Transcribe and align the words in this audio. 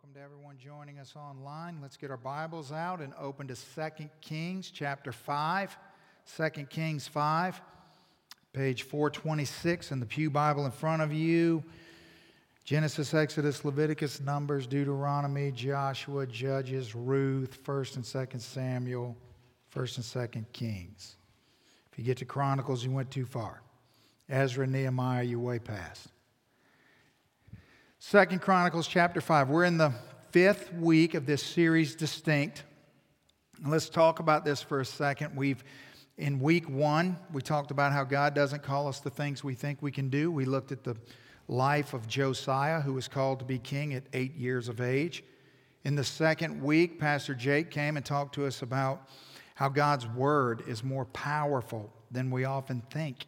Welcome 0.00 0.20
to 0.20 0.24
everyone 0.24 0.58
joining 0.58 1.00
us 1.00 1.14
online. 1.16 1.80
Let's 1.82 1.96
get 1.96 2.12
our 2.12 2.16
Bibles 2.16 2.70
out 2.70 3.00
and 3.00 3.12
open 3.18 3.48
to 3.48 3.56
2 3.56 4.08
Kings 4.20 4.70
chapter 4.70 5.10
5. 5.10 5.76
2 6.36 6.50
Kings 6.66 7.08
5, 7.08 7.60
page 8.52 8.84
426 8.84 9.90
in 9.90 9.98
the 9.98 10.06
Pew 10.06 10.30
Bible 10.30 10.66
in 10.66 10.70
front 10.70 11.02
of 11.02 11.12
you. 11.12 11.64
Genesis, 12.62 13.12
Exodus, 13.12 13.64
Leviticus, 13.64 14.20
Numbers, 14.20 14.68
Deuteronomy, 14.68 15.50
Joshua, 15.50 16.28
Judges, 16.28 16.94
Ruth, 16.94 17.58
1st 17.64 17.96
and 17.96 18.04
2nd 18.04 18.40
Samuel, 18.40 19.16
1st 19.74 19.96
and 19.96 20.30
2nd 20.32 20.44
Kings. 20.52 21.16
If 21.90 21.98
you 21.98 22.04
get 22.04 22.18
to 22.18 22.24
Chronicles, 22.24 22.84
you 22.84 22.92
went 22.92 23.10
too 23.10 23.26
far. 23.26 23.62
Ezra, 24.28 24.64
Nehemiah, 24.64 25.24
you're 25.24 25.40
way 25.40 25.58
past. 25.58 26.06
Second 28.00 28.40
Chronicles 28.42 28.86
chapter 28.86 29.20
5. 29.20 29.48
We're 29.48 29.64
in 29.64 29.76
the 29.76 29.92
fifth 30.30 30.72
week 30.72 31.14
of 31.14 31.26
this 31.26 31.42
series, 31.42 31.96
Distinct. 31.96 32.62
Let's 33.66 33.88
talk 33.88 34.20
about 34.20 34.44
this 34.44 34.62
for 34.62 34.78
a 34.78 34.84
second. 34.84 35.36
We've 35.36 35.64
in 36.16 36.38
week 36.38 36.68
one, 36.68 37.18
we 37.32 37.42
talked 37.42 37.72
about 37.72 37.92
how 37.92 38.04
God 38.04 38.34
doesn't 38.34 38.62
call 38.62 38.86
us 38.86 39.00
the 39.00 39.10
things 39.10 39.42
we 39.42 39.54
think 39.54 39.82
we 39.82 39.90
can 39.90 40.10
do. 40.10 40.30
We 40.30 40.44
looked 40.44 40.70
at 40.70 40.84
the 40.84 40.96
life 41.48 41.92
of 41.92 42.06
Josiah, 42.06 42.80
who 42.80 42.94
was 42.94 43.08
called 43.08 43.40
to 43.40 43.44
be 43.44 43.58
king 43.58 43.94
at 43.94 44.04
eight 44.12 44.36
years 44.36 44.68
of 44.68 44.80
age. 44.80 45.24
In 45.84 45.96
the 45.96 46.04
second 46.04 46.62
week, 46.62 47.00
Pastor 47.00 47.34
Jake 47.34 47.68
came 47.68 47.96
and 47.96 48.06
talked 48.06 48.32
to 48.36 48.46
us 48.46 48.62
about 48.62 49.08
how 49.56 49.68
God's 49.68 50.06
word 50.06 50.62
is 50.68 50.84
more 50.84 51.06
powerful 51.06 51.92
than 52.12 52.30
we 52.30 52.44
often 52.44 52.80
think 52.92 53.26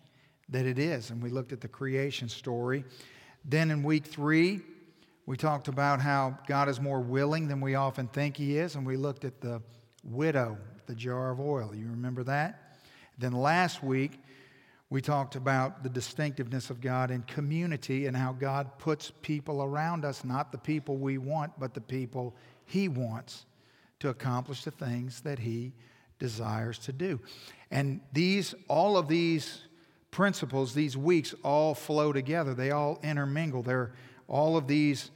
that 0.48 0.64
it 0.64 0.78
is. 0.78 1.10
And 1.10 1.20
we 1.20 1.30
looked 1.30 1.52
at 1.52 1.60
the 1.60 1.68
creation 1.68 2.28
story. 2.28 2.84
Then 3.44 3.70
in 3.70 3.82
week 3.82 4.06
three, 4.06 4.60
we 5.26 5.36
talked 5.36 5.68
about 5.68 6.00
how 6.00 6.38
God 6.46 6.68
is 6.68 6.80
more 6.80 7.00
willing 7.00 7.48
than 7.48 7.60
we 7.60 7.74
often 7.74 8.08
think 8.08 8.36
He 8.36 8.58
is, 8.58 8.74
and 8.74 8.86
we 8.86 8.96
looked 8.96 9.24
at 9.24 9.40
the 9.40 9.62
widow, 10.02 10.58
the 10.86 10.94
jar 10.94 11.30
of 11.30 11.40
oil. 11.40 11.74
You 11.74 11.86
remember 11.88 12.24
that? 12.24 12.76
Then 13.18 13.32
last 13.32 13.82
week, 13.82 14.12
we 14.88 15.00
talked 15.00 15.36
about 15.36 15.84
the 15.84 15.88
distinctiveness 15.88 16.68
of 16.68 16.80
God 16.80 17.12
in 17.12 17.22
community 17.22 18.06
and 18.06 18.16
how 18.16 18.32
God 18.32 18.78
puts 18.78 19.12
people 19.22 19.62
around 19.62 20.04
us, 20.04 20.24
not 20.24 20.50
the 20.50 20.58
people 20.58 20.96
we 20.96 21.16
want, 21.16 21.52
but 21.60 21.74
the 21.74 21.80
people 21.80 22.34
He 22.66 22.88
wants 22.88 23.46
to 24.00 24.08
accomplish 24.08 24.64
the 24.64 24.72
things 24.72 25.20
that 25.20 25.38
He 25.38 25.72
desires 26.18 26.78
to 26.80 26.92
do. 26.92 27.20
And 27.70 28.00
these, 28.12 28.54
all 28.66 28.96
of 28.96 29.06
these 29.06 29.62
principles, 30.10 30.74
these 30.74 30.96
weeks, 30.96 31.34
all 31.42 31.74
flow 31.74 32.12
together. 32.12 32.54
They 32.54 32.70
all 32.70 32.98
intermingle. 33.02 33.62
They're, 33.62 33.92
all 34.28 34.56
of 34.56 34.66
these 34.66 35.10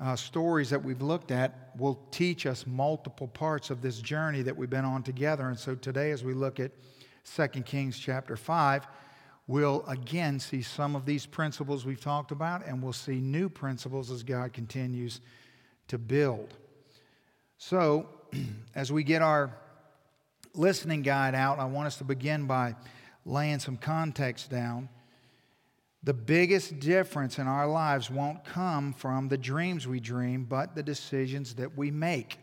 uh, 0.00 0.16
stories 0.16 0.70
that 0.70 0.82
we've 0.82 1.02
looked 1.02 1.30
at 1.30 1.70
will 1.78 1.98
teach 2.10 2.46
us 2.46 2.66
multiple 2.66 3.28
parts 3.28 3.70
of 3.70 3.80
this 3.80 3.98
journey 4.00 4.42
that 4.42 4.56
we've 4.56 4.70
been 4.70 4.84
on 4.84 5.02
together. 5.02 5.48
And 5.48 5.58
so 5.58 5.74
today, 5.74 6.10
as 6.10 6.22
we 6.22 6.34
look 6.34 6.60
at 6.60 6.70
2 7.34 7.48
Kings 7.62 7.98
chapter 7.98 8.36
5, 8.36 8.86
we'll 9.46 9.84
again 9.86 10.38
see 10.38 10.62
some 10.62 10.96
of 10.96 11.06
these 11.06 11.24
principles 11.24 11.84
we've 11.84 12.00
talked 12.00 12.30
about, 12.30 12.64
and 12.66 12.82
we'll 12.82 12.92
see 12.92 13.20
new 13.20 13.48
principles 13.48 14.10
as 14.10 14.22
God 14.22 14.52
continues 14.52 15.20
to 15.88 15.98
build. 15.98 16.54
So, 17.58 18.08
as 18.74 18.92
we 18.92 19.02
get 19.02 19.22
our 19.22 19.56
listening 20.54 21.02
guide 21.02 21.34
out, 21.34 21.58
I 21.58 21.64
want 21.66 21.86
us 21.86 21.96
to 21.98 22.04
begin 22.04 22.46
by 22.46 22.74
laying 23.26 23.58
some 23.58 23.76
context 23.76 24.48
down, 24.48 24.88
the 26.02 26.14
biggest 26.14 26.78
difference 26.78 27.38
in 27.38 27.48
our 27.48 27.66
lives 27.66 28.08
won't 28.08 28.44
come 28.44 28.92
from 28.92 29.28
the 29.28 29.36
dreams 29.36 29.88
we 29.88 29.98
dream, 29.98 30.44
but 30.44 30.76
the 30.76 30.82
decisions 30.82 31.54
that 31.56 31.76
we 31.76 31.90
make. 31.90 32.38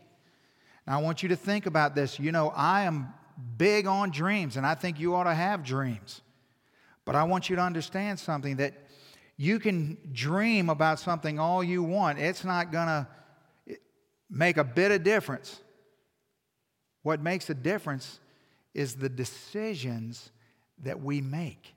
Now, 0.86 0.98
I 0.98 1.02
want 1.02 1.22
you 1.22 1.30
to 1.30 1.36
think 1.36 1.64
about 1.64 1.94
this. 1.94 2.20
You 2.20 2.30
know, 2.30 2.50
I 2.54 2.82
am 2.82 3.08
big 3.56 3.86
on 3.86 4.10
dreams, 4.10 4.58
and 4.58 4.66
I 4.66 4.74
think 4.74 5.00
you 5.00 5.14
ought 5.14 5.24
to 5.24 5.34
have 5.34 5.64
dreams. 5.64 6.20
But 7.06 7.14
I 7.14 7.24
want 7.24 7.48
you 7.48 7.56
to 7.56 7.62
understand 7.62 8.20
something 8.20 8.56
that 8.56 8.74
you 9.38 9.58
can 9.58 9.96
dream 10.12 10.68
about 10.68 11.00
something 11.00 11.38
all 11.38 11.64
you 11.64 11.82
want, 11.82 12.18
it's 12.18 12.44
not 12.44 12.70
going 12.70 12.86
to 12.86 13.08
make 14.30 14.58
a 14.58 14.64
bit 14.64 14.92
of 14.92 15.02
difference. 15.02 15.60
What 17.02 17.20
makes 17.20 17.48
a 17.48 17.54
difference 17.54 18.20
is 18.74 18.96
the 18.96 19.08
decisions 19.08 20.30
that 20.82 21.02
we 21.02 21.20
make. 21.20 21.74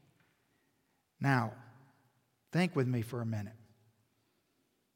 Now, 1.20 1.54
think 2.52 2.76
with 2.76 2.88
me 2.88 3.02
for 3.02 3.22
a 3.22 3.26
minute. 3.26 3.54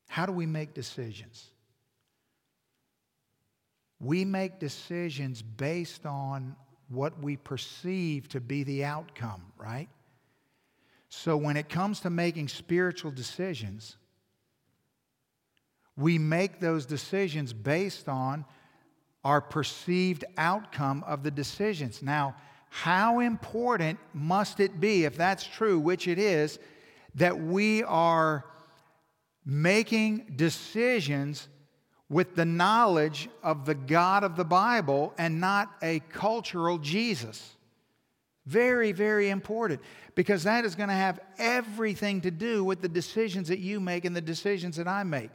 How 0.07 0.25
do 0.25 0.31
we 0.31 0.45
make 0.45 0.73
decisions? 0.73 1.50
We 4.00 4.25
make 4.25 4.59
decisions 4.59 5.41
based 5.41 6.06
on 6.06 6.56
what 6.90 7.22
we 7.22 7.38
perceive 7.38 8.28
to 8.29 8.41
be 8.41 8.63
the 8.63 8.84
outcome, 8.84 9.44
right? 9.57 9.88
So 11.07 11.38
when 11.38 11.56
it 11.56 11.69
comes 11.69 12.01
to 12.01 12.09
making 12.09 12.50
spiritual 12.50 13.11
decisions, 13.11 13.97
we 15.95 16.17
make 16.17 16.59
those 16.59 16.85
decisions 16.85 17.53
based 17.53 18.09
on 18.09 18.45
our 19.23 19.40
perceived 19.40 20.25
outcome 20.38 21.03
of 21.06 21.23
the 21.23 21.31
decisions. 21.31 22.01
Now, 22.01 22.35
how 22.73 23.19
important 23.19 23.99
must 24.13 24.61
it 24.61 24.79
be, 24.79 25.03
if 25.03 25.17
that's 25.17 25.43
true, 25.43 25.77
which 25.77 26.07
it 26.07 26.17
is, 26.17 26.57
that 27.15 27.37
we 27.37 27.83
are 27.83 28.45
making 29.45 30.33
decisions 30.37 31.49
with 32.07 32.33
the 32.33 32.45
knowledge 32.45 33.27
of 33.43 33.65
the 33.65 33.75
God 33.75 34.23
of 34.23 34.37
the 34.37 34.45
Bible 34.45 35.13
and 35.17 35.41
not 35.41 35.69
a 35.83 35.99
cultural 35.99 36.77
Jesus? 36.77 37.57
Very, 38.45 38.93
very 38.93 39.29
important 39.29 39.81
because 40.15 40.43
that 40.43 40.63
is 40.63 40.73
going 40.73 40.89
to 40.89 40.95
have 40.95 41.19
everything 41.37 42.21
to 42.21 42.31
do 42.31 42.63
with 42.63 42.81
the 42.81 42.89
decisions 42.89 43.49
that 43.49 43.59
you 43.59 43.81
make 43.81 44.05
and 44.05 44.15
the 44.15 44.21
decisions 44.21 44.77
that 44.77 44.87
I 44.87 45.03
make. 45.03 45.31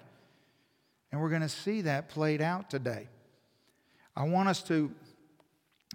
And 1.12 1.20
we're 1.20 1.28
going 1.28 1.42
to 1.42 1.50
see 1.50 1.82
that 1.82 2.08
played 2.08 2.40
out 2.40 2.70
today. 2.70 3.08
I 4.16 4.24
want 4.24 4.48
us 4.48 4.62
to 4.64 4.90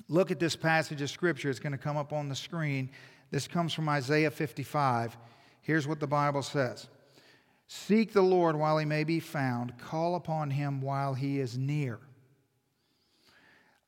Look 0.07 0.31
at 0.31 0.39
this 0.39 0.55
passage 0.55 1.01
of 1.01 1.09
Scripture. 1.09 1.49
It's 1.49 1.59
going 1.59 1.71
to 1.71 1.77
come 1.77 1.97
up 1.97 2.13
on 2.13 2.29
the 2.29 2.35
screen. 2.35 2.89
This 3.29 3.47
comes 3.47 3.73
from 3.73 3.87
Isaiah 3.89 4.31
55. 4.31 5.17
Here's 5.61 5.87
what 5.87 5.99
the 5.99 6.07
Bible 6.07 6.41
says 6.41 6.87
Seek 7.67 8.11
the 8.11 8.21
Lord 8.21 8.55
while 8.55 8.77
he 8.77 8.85
may 8.85 9.03
be 9.03 9.19
found, 9.19 9.77
call 9.77 10.15
upon 10.15 10.51
him 10.51 10.81
while 10.81 11.13
he 11.13 11.39
is 11.39 11.57
near. 11.57 11.99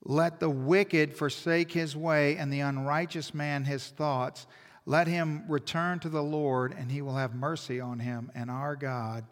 Let 0.06 0.40
the 0.40 0.50
wicked 0.50 1.13
forsake 1.13 1.72
his 1.72 1.96
way, 1.96 2.38
and 2.38 2.51
the 2.51 2.59
unrighteous 2.62 3.34
man 3.34 3.63
his 3.63 3.88
thoughts. 3.88 4.47
Let 4.85 5.07
him 5.07 5.44
return 5.47 6.00
to 6.00 6.09
the 6.09 6.24
Lord, 6.24 6.75
and 6.78 6.91
he 6.91 7.01
will 7.01 7.16
have 7.16 7.34
mercy 7.34 7.80
on 7.80 8.00
him 8.00 8.31
and 8.35 8.51
our 8.51 8.75
God, 8.75 9.25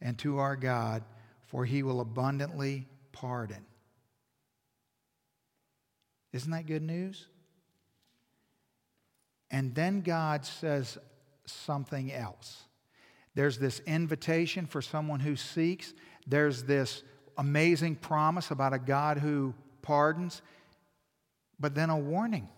and 0.00 0.16
to 0.18 0.38
our 0.38 0.54
God, 0.54 1.02
for 1.46 1.64
he 1.64 1.82
will 1.82 2.00
abundantly 2.00 2.86
pardon. 3.10 3.64
Isn't 6.36 6.50
that 6.50 6.66
good 6.66 6.82
news? 6.82 7.28
And 9.50 9.74
then 9.74 10.02
God 10.02 10.44
says 10.44 10.98
something 11.46 12.12
else. 12.12 12.64
There's 13.34 13.56
this 13.58 13.80
invitation 13.86 14.66
for 14.66 14.82
someone 14.82 15.20
who 15.20 15.34
seeks, 15.34 15.94
there's 16.26 16.64
this 16.64 17.02
amazing 17.38 17.96
promise 17.96 18.50
about 18.50 18.74
a 18.74 18.78
God 18.78 19.16
who 19.16 19.54
pardons, 19.80 20.42
but 21.58 21.74
then 21.74 21.88
a 21.88 21.96
warning. 21.96 22.48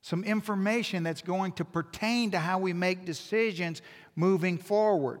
Some 0.00 0.24
information 0.24 1.04
that's 1.04 1.22
going 1.22 1.52
to 1.52 1.64
pertain 1.64 2.32
to 2.32 2.40
how 2.40 2.58
we 2.58 2.72
make 2.72 3.04
decisions 3.04 3.80
moving 4.16 4.58
forward. 4.58 5.20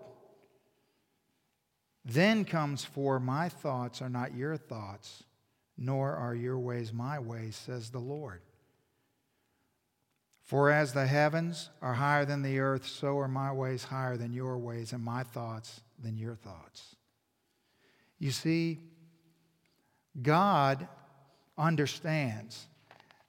Then 2.04 2.44
comes, 2.44 2.84
For 2.84 3.20
my 3.20 3.48
thoughts 3.48 4.02
are 4.02 4.08
not 4.08 4.34
your 4.34 4.56
thoughts, 4.56 5.22
nor 5.78 6.14
are 6.14 6.34
your 6.34 6.58
ways 6.58 6.92
my 6.92 7.18
ways, 7.18 7.56
says 7.56 7.90
the 7.90 8.00
Lord. 8.00 8.42
For 10.42 10.70
as 10.70 10.92
the 10.92 11.06
heavens 11.06 11.70
are 11.80 11.94
higher 11.94 12.24
than 12.24 12.42
the 12.42 12.58
earth, 12.58 12.86
so 12.86 13.18
are 13.18 13.28
my 13.28 13.52
ways 13.52 13.84
higher 13.84 14.16
than 14.16 14.32
your 14.32 14.58
ways, 14.58 14.92
and 14.92 15.04
my 15.04 15.22
thoughts 15.22 15.82
than 16.02 16.16
your 16.16 16.34
thoughts. 16.34 16.96
You 18.18 18.30
see, 18.30 18.80
God 20.20 20.88
understands 21.56 22.66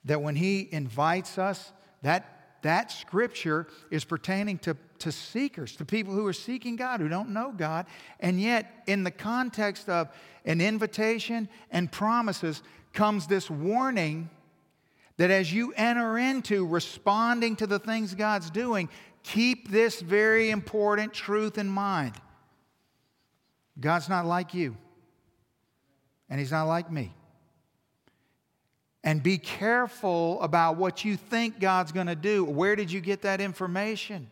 that 0.06 0.22
when 0.22 0.36
He 0.36 0.68
invites 0.72 1.38
us, 1.38 1.72
that 2.02 2.39
that 2.62 2.92
scripture 2.92 3.68
is 3.92 4.04
pertaining 4.04 4.58
to, 4.60 4.76
to 5.00 5.12
seekers, 5.12 5.76
to 5.78 5.86
people 5.86 6.14
who 6.14 6.26
are 6.28 6.34
seeking 6.34 6.76
God, 6.76 7.00
who 7.00 7.08
don't 7.08 7.30
know 7.30 7.54
God. 7.56 7.86
And 8.20 8.40
yet, 8.40 8.84
in 8.88 9.04
the 9.04 9.12
context 9.12 9.90
of 9.90 10.10
an 10.46 10.62
invitation 10.62 11.50
and 11.72 11.92
promises, 11.92 12.62
comes 12.94 13.28
this 13.28 13.50
warning 13.50 14.30
that 15.18 15.32
as 15.32 15.54
you 15.54 15.74
enter 15.76 16.18
into 16.18 16.66
responding 16.66 17.56
to 17.58 17.68
the 17.68 17.80
things 17.80 18.16
God's 18.16 18.50
doing, 18.50 18.90
keep 19.24 19.70
this 19.70 20.00
very 20.02 20.50
important 20.50 21.14
truth 21.14 21.58
in 21.58 21.68
mind. 21.68 22.14
God's 23.80 24.10
not 24.10 24.26
like 24.26 24.54
you, 24.54 24.76
and 26.30 26.40
He's 26.40 26.52
not 26.52 26.68
like 26.68 26.92
me. 26.92 27.14
And 29.04 29.24
be 29.24 29.38
careful 29.38 30.42
about 30.42 30.76
what 30.78 31.06
you 31.06 31.16
think 31.16 31.60
God's 31.60 31.92
going 31.92 32.08
to 32.08 32.16
do. 32.16 32.44
Where 32.44 32.76
did 32.76 32.92
you 32.92 33.00
get 33.00 33.22
that 33.22 33.40
information? 33.40 34.30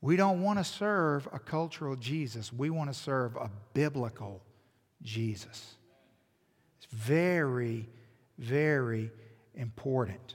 We 0.00 0.16
don't 0.16 0.42
want 0.42 0.58
to 0.58 0.64
serve 0.64 1.28
a 1.32 1.38
cultural 1.38 1.96
Jesus. 1.96 2.52
We 2.52 2.68
want 2.68 2.92
to 2.92 2.98
serve 2.98 3.36
a 3.36 3.48
biblical 3.72 4.42
Jesus. 5.02 5.76
It's 6.76 6.92
very, 6.92 7.88
very 8.38 9.10
important. 9.54 10.34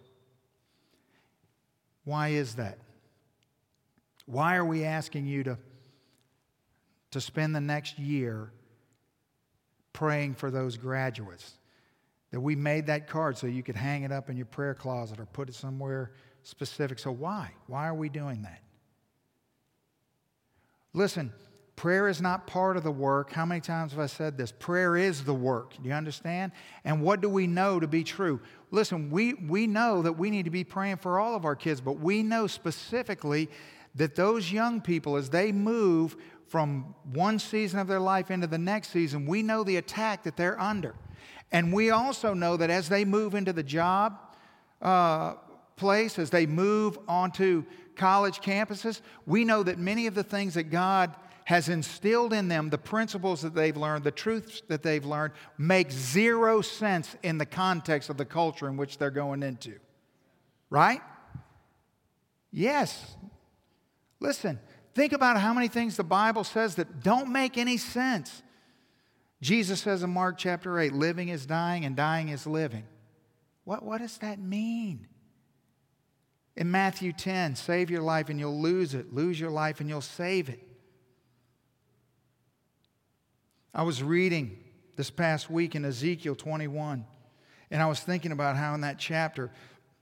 Why 2.03 2.29
is 2.29 2.56
that? 2.56 2.79
Why 4.25 4.56
are 4.56 4.65
we 4.65 4.85
asking 4.85 5.27
you 5.27 5.44
to, 5.44 5.57
to 7.11 7.21
spend 7.21 7.56
the 7.56 7.61
next 7.61 8.00
year 8.00 8.51
praying 9.94 10.36
for 10.36 10.51
those 10.51 10.77
graduates? 10.77 11.53
That 12.31 12.39
we 12.39 12.56
made 12.56 12.88
that 12.88 13.07
card 13.07 13.38
so 13.38 13.47
you 13.47 13.63
could 13.63 13.75
hang 13.75 14.03
it 14.03 14.12
up 14.12 14.30
in 14.30 14.38
your 14.38 14.45
prayer 14.45 14.75
closet 14.75 15.19
or 15.19 15.25
put 15.25 15.50
it 15.50 15.56
somewhere 15.56 16.12
specific. 16.44 17.00
So, 17.00 17.12
why? 17.12 17.51
Why 17.68 17.88
are 17.88 17.95
we 17.95 18.09
doing 18.09 18.44
that? 18.44 18.62
Listen, 20.94 21.31
prayer 21.75 22.07
is 22.07 22.21
not 22.21 22.45
part 22.45 22.77
of 22.77 22.83
the 22.83 22.91
work. 22.91 23.31
How 23.31 23.45
many 23.45 23.62
times 23.62 23.91
have 23.91 24.01
I 24.01 24.07
said 24.07 24.38
this? 24.38 24.51
Prayer 24.51 24.97
is 24.97 25.24
the 25.24 25.33
work. 25.33 25.75
Do 25.81 25.88
you 25.88 25.95
understand? 25.95 26.51
And 26.83 27.01
what 27.01 27.21
do 27.21 27.30
we 27.30 27.47
know 27.47 27.80
to 27.80 27.88
be 27.88 28.03
true? 28.03 28.42
Listen, 28.71 29.09
we, 29.09 29.33
we 29.33 29.65
know 29.65 30.01
that 30.01 30.13
we 30.13 30.30
need 30.30 30.45
to 30.45 30.51
be 30.51 30.63
praying 30.63 30.97
for 30.97 31.19
all 31.19 31.35
of 31.35 31.45
our 31.45 31.56
kids, 31.56 31.80
but 31.80 31.94
we 31.94 32.21
know 32.21 32.47
specifically 32.47 33.50
that 33.95 34.15
those 34.15 34.51
young 34.51 34.81
people, 34.81 35.15
as 35.15 35.30
they 35.30 35.51
move 35.51 36.18
from 36.50 36.96
one 37.13 37.40
season 37.40 37.80
of 37.80 37.88
their 37.88 38.00
life 38.00 38.31
into 38.31 38.48
the 38.48 38.57
next 38.57 38.90
season, 38.90 39.25
we 39.25 39.44
know 39.44 39.63
the 39.63 39.78
attack 39.78 40.24
that 40.24 40.36
they're 40.36 40.60
under. 40.60 40.96
And 41.51 41.72
we 41.72 41.92
also 41.92 42.34
know 42.34 42.57
that 42.57 42.69
as 42.69 42.90
they 42.90 43.06
move 43.06 43.36
into 43.36 43.54
the 43.54 43.63
job 43.63 44.18
uh, 44.81 45.36
place, 45.75 46.19
as 46.19 46.30
they 46.30 46.46
move 46.46 46.98
onto 47.07 47.63
college 47.96 48.40
campuses, 48.42 49.01
we 49.25 49.46
know 49.46 49.63
that 49.63 49.78
many 49.78 50.07
of 50.07 50.16
the 50.16 50.24
things 50.24 50.56
that 50.56 50.66
God 50.66 51.16
has 51.46 51.68
instilled 51.68 52.31
in 52.31 52.48
them, 52.48 52.69
the 52.69 52.78
principles 52.78 53.42
that 53.42 53.56
they've 53.56 53.75
learned, 53.75 54.04
the 54.04 54.12
truths 54.12 54.62
that 54.68 54.84
they've 54.84 55.06
learned, 55.06 55.34
make 55.57 55.92
zero 55.92 56.62
sense 56.62 57.16
in 57.24 57.40
the 57.40 57.45
context 57.45 58.10
of 58.10 58.18
the 58.18 58.25
culture 58.25 58.68
in 58.68 58.78
which 58.78 59.00
they're 59.00 59.10
going 59.10 59.42
into. 59.42 59.74
Right? 60.69 61.02
Yes. 62.52 63.16
Listen, 64.19 64.60
think 65.00 65.13
about 65.13 65.38
how 65.38 65.54
many 65.54 65.69
things 65.69 65.96
the 65.96 66.04
Bible 66.04 66.44
says 66.44 66.75
that 66.75 67.01
don't 67.01 67.31
make 67.31 67.57
any 67.57 67.78
sense. 67.78 68.44
Jesus 69.42 69.80
says 69.80 70.04
in 70.04 70.10
Mark 70.10 70.38
chapter 70.38 70.78
8, 70.78 70.92
living 70.92 71.30
is 71.30 71.46
dying 71.46 71.86
and 71.86 71.96
dying 71.96 72.28
is 72.28 72.46
living. 72.46 72.84
What, 73.63 73.81
what 73.81 74.01
does 74.01 74.18
that 74.18 74.40
mean? 74.40 75.07
In 76.57 76.69
Matthew 76.69 77.13
10, 77.13 77.56
save 77.56 77.90
your 77.90 78.01
life 78.01 78.28
and 78.28 78.38
you'll 78.42 78.60
lose 78.60 78.94
it. 78.94 79.13
Lose 79.13 79.40
your 79.40 79.51
life 79.51 79.80
and 79.80 79.88
you'll 79.88 80.01
save 80.01 80.50
it. 80.50 80.60
I 83.74 83.84
was 83.84 84.04
reading 84.04 84.57
this 84.98 85.10
past 85.10 85.50
week 85.50 85.75
in 85.75 85.86
Ezekiel 85.86 86.36
21, 86.36 87.06
and 87.72 87.81
I 87.81 87.86
was 87.86 88.02
thinking 88.02 88.34
about 88.34 88.57
how 88.57 88.74
in 88.74 88.81
that 88.81 89.00
chapter 89.00 89.50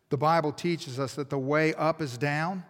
the 0.10 0.18
Bible 0.18 0.52
teaches 0.52 1.00
us 1.00 1.14
that 1.16 1.30
the 1.30 1.38
way 1.38 1.76
up 1.76 2.02
is 2.02 2.18
down, 2.18 2.64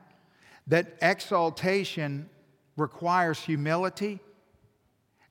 that 0.68 0.98
exaltation 1.02 2.30
requires 2.76 3.40
humility, 3.40 4.20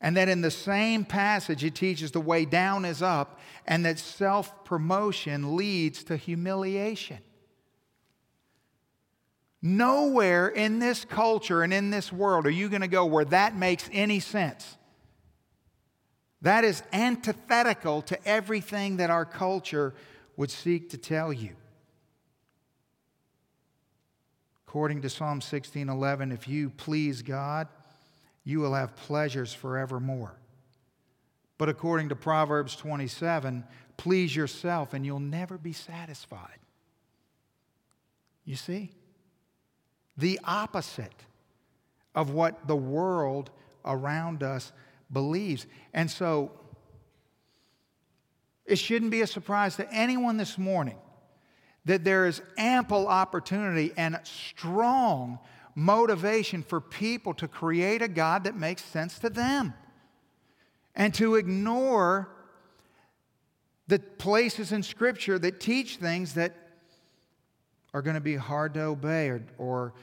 and 0.00 0.16
that 0.16 0.28
in 0.28 0.40
the 0.40 0.50
same 0.50 1.04
passage 1.04 1.64
it 1.64 1.74
teaches 1.74 2.10
the 2.10 2.20
way 2.20 2.44
down 2.44 2.84
is 2.84 3.02
up, 3.02 3.40
and 3.66 3.84
that 3.84 3.98
self 3.98 4.64
promotion 4.64 5.56
leads 5.56 6.04
to 6.04 6.16
humiliation. 6.16 7.18
Nowhere 9.62 10.48
in 10.48 10.78
this 10.78 11.04
culture 11.04 11.62
and 11.62 11.72
in 11.72 11.90
this 11.90 12.12
world 12.12 12.46
are 12.46 12.50
you 12.50 12.68
going 12.68 12.82
to 12.82 12.88
go 12.88 13.04
where 13.06 13.24
that 13.26 13.56
makes 13.56 13.88
any 13.92 14.20
sense. 14.20 14.76
That 16.42 16.64
is 16.64 16.82
antithetical 16.92 18.02
to 18.02 18.28
everything 18.28 18.98
that 18.98 19.10
our 19.10 19.24
culture 19.24 19.94
would 20.36 20.50
seek 20.50 20.90
to 20.90 20.98
tell 20.98 21.32
you. 21.32 21.56
According 24.76 25.00
to 25.00 25.08
Psalm 25.08 25.40
16:11, 25.40 26.32
if 26.32 26.46
you 26.46 26.69
please 26.69 27.23
God, 27.23 27.67
you 28.44 28.61
will 28.61 28.75
have 28.75 28.94
pleasures 28.94 29.55
forevermore. 29.55 30.34
But 31.56 31.70
according 31.70 32.11
to 32.11 32.14
Proverbs 32.14 32.76
27, 32.76 33.64
please 33.96 34.37
yourself 34.37 34.93
and 34.93 35.06
you'll 35.06 35.19
never 35.19 35.56
be 35.56 35.73
satisfied. 35.73 36.58
You 38.44 38.56
see? 38.56 38.93
the 40.19 40.38
opposite 40.44 41.25
of 42.14 42.32
what 42.32 42.67
the 42.67 42.76
world 42.76 43.49
around 43.82 44.43
us 44.43 44.73
believes. 45.11 45.67
And 45.94 46.11
so, 46.11 46.52
it 48.67 48.76
shouldn't 48.76 49.11
be 49.11 49.23
a 49.23 49.26
surprise 49.26 49.76
to 49.76 49.90
anyone 49.90 50.37
this 50.37 50.58
morning 50.58 50.99
that 51.86 52.04
there 52.04 52.26
is 52.26 52.42
ample 52.58 53.08
opportunity 53.08 53.92
and 53.96 54.18
strong 54.24 55.38
motivation 55.74 56.62
for 56.62 56.80
people 56.80 57.32
to 57.34 57.48
create 57.48 58.02
a 58.02 58.08
God 58.08 58.44
that 58.44 58.56
makes 58.56 58.84
sense 58.84 59.18
to 59.20 59.30
them 59.30 59.72
and 60.94 61.14
to 61.14 61.36
ignore 61.36 62.28
the 63.86 63.98
places 63.98 64.72
in 64.72 64.82
Scripture 64.82 65.38
that 65.38 65.60
teach 65.60 65.96
things 65.96 66.34
that 66.34 66.54
are 67.94 68.02
going 68.02 68.14
to 68.14 68.20
be 68.20 68.36
hard 68.36 68.74
to 68.74 68.82
obey 68.82 69.28
or, 69.28 69.42
or 69.58 69.94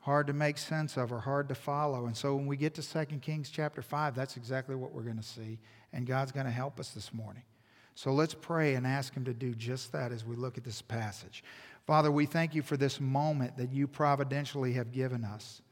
hard 0.00 0.26
to 0.28 0.32
make 0.32 0.56
sense 0.56 0.96
of 0.96 1.12
or 1.12 1.20
hard 1.20 1.50
to 1.50 1.54
follow. 1.54 2.06
And 2.06 2.16
so 2.16 2.34
when 2.34 2.46
we 2.46 2.56
get 2.56 2.74
to 2.74 2.82
2 2.82 3.18
Kings 3.18 3.50
chapter 3.50 3.82
5, 3.82 4.14
that's 4.14 4.38
exactly 4.38 4.74
what 4.74 4.92
we're 4.92 5.02
going 5.02 5.18
to 5.18 5.22
see. 5.22 5.58
And 5.92 6.06
God's 6.06 6.32
going 6.32 6.46
to 6.46 6.52
help 6.52 6.80
us 6.80 6.90
this 6.90 7.12
morning. 7.12 7.42
So 7.98 8.12
let's 8.12 8.32
pray 8.32 8.76
and 8.76 8.86
ask 8.86 9.12
Him 9.12 9.24
to 9.24 9.34
do 9.34 9.56
just 9.56 9.90
that 9.90 10.12
as 10.12 10.24
we 10.24 10.36
look 10.36 10.56
at 10.56 10.62
this 10.62 10.80
passage. 10.80 11.42
Father, 11.84 12.12
we 12.12 12.26
thank 12.26 12.54
you 12.54 12.62
for 12.62 12.76
this 12.76 13.00
moment 13.00 13.56
that 13.56 13.72
you 13.72 13.88
providentially 13.88 14.74
have 14.74 14.92
given 14.92 15.24
us 15.24 15.62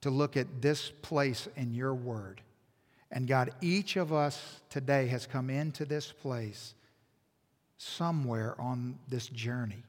to 0.00 0.10
look 0.10 0.36
at 0.36 0.60
this 0.60 0.90
place 1.02 1.46
in 1.54 1.72
your 1.72 1.94
word. 1.94 2.40
And 3.12 3.28
God, 3.28 3.52
each 3.60 3.94
of 3.94 4.12
us 4.12 4.60
today 4.70 5.06
has 5.06 5.24
come 5.24 5.50
into 5.50 5.84
this 5.84 6.10
place 6.10 6.74
somewhere 7.78 8.60
on 8.60 8.98
this 9.06 9.28
journey. 9.28 9.84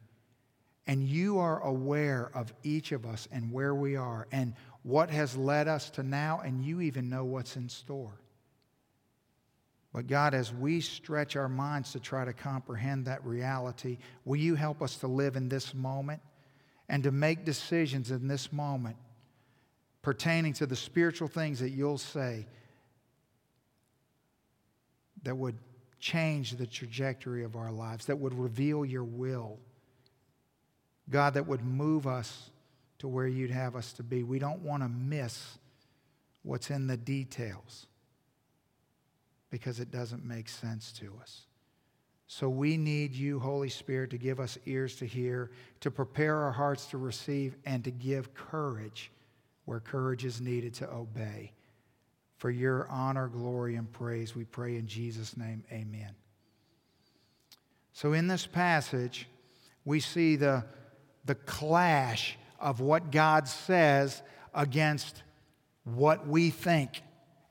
And 0.86 1.01
you 1.01 1.39
are 1.39 1.59
aware 1.63 2.29
of 2.36 2.53
each 2.62 2.91
of 2.91 3.03
us 3.07 3.27
and 3.31 3.51
where 3.51 3.74
we 3.74 3.95
are 3.95 4.27
and 4.31 4.53
what 4.83 5.09
has 5.09 5.36
led 5.36 5.67
us 5.67 5.89
to 5.89 6.03
now, 6.03 6.39
and 6.45 6.63
you 6.63 6.81
even 6.81 7.09
know 7.09 7.25
what's 7.25 7.55
in 7.55 7.67
store. 7.67 8.19
But 9.93 10.07
God, 10.07 10.33
as 10.33 10.51
we 10.51 10.81
stretch 10.81 11.35
our 11.35 11.47
minds 11.47 11.91
to 11.91 12.00
try 12.00 12.25
to 12.25 12.33
comprehend 12.33 13.05
that 13.05 13.23
reality, 13.23 14.00
will 14.25 14.38
you 14.38 14.55
help 14.55 14.81
us 14.81 14.97
to 14.97 15.07
live 15.07 15.35
in 15.35 15.50
this 15.50 15.73
moment 15.73 16.21
and 16.89 17.03
to 17.03 17.12
make 17.12 17.45
decisions 17.45 18.09
in 18.09 18.27
this 18.27 18.51
moment 18.51 18.97
pertaining 20.01 20.53
to 20.53 20.65
the 20.65 20.75
spiritual 20.75 21.27
things 21.27 21.59
that 21.59 21.69
you'll 21.69 22.00
say 22.00 22.47
that 25.21 25.35
would 25.35 25.57
change 26.00 26.51
the 26.57 26.67
trajectory 26.67 27.43
of 27.43 27.55
our 27.55 27.71
lives, 27.71 28.07
that 28.07 28.17
would 28.17 28.33
reveal 28.33 28.83
your 28.83 29.03
will 29.05 29.59
God, 31.09 31.33
that 31.33 31.47
would 31.47 31.63
move 31.63 32.07
us 32.07 32.50
to 33.00 33.07
where 33.07 33.27
you'd 33.27 33.51
have 33.51 33.75
us 33.75 33.93
to 33.93 34.03
be. 34.03 34.23
We 34.23 34.39
don't 34.39 34.62
want 34.62 34.83
to 34.83 34.89
miss 34.89 35.57
what's 36.43 36.69
in 36.69 36.88
the 36.88 36.97
details 36.97 37.88
because 39.53 39.79
it 39.79 39.91
doesn't 39.91 40.25
make 40.25 40.50
sense 40.50 40.91
to 40.91 41.13
us. 41.22 41.41
So 42.25 42.50
we 42.50 42.75
need 42.75 43.13
you, 43.13 43.38
Holy 43.38 43.69
Spirit, 43.69 44.10
to 44.10 44.17
give 44.17 44.39
us 44.39 44.57
ears 44.65 44.95
to 44.95 45.05
hear, 45.05 45.51
to 45.81 45.91
prepare 45.91 46.38
our 46.38 46.51
hearts 46.51 46.88
to 46.88 46.98
receive, 46.98 47.55
and 47.63 47.83
to 47.83 47.91
give 47.91 48.33
courage 48.33 49.12
where 49.65 49.79
courage 49.79 50.25
is 50.25 50.41
needed 50.41 50.74
to 50.74 50.91
obey. 50.91 51.51
For 52.38 52.50
your 52.50 52.88
honor, 52.89 53.27
glory, 53.27 53.75
and 53.75 53.91
praise, 53.91 54.36
we 54.36 54.43
pray 54.43 54.77
in 54.77 54.88
Jesus' 54.88 55.38
name, 55.38 55.63
amen. 55.72 56.15
So 57.91 58.13
in 58.13 58.27
this 58.27 58.48
passage, 58.48 59.27
we 59.86 60.00
see 60.00 60.36
the 60.36 60.65
the 61.25 61.36
clash 61.36 62.39
of 62.60 62.79
what 62.79 63.12
God 63.12 63.48
says 63.48 64.24
against 64.51 65.22
what 65.83 66.27
we 66.27 66.50
think. 66.50 67.03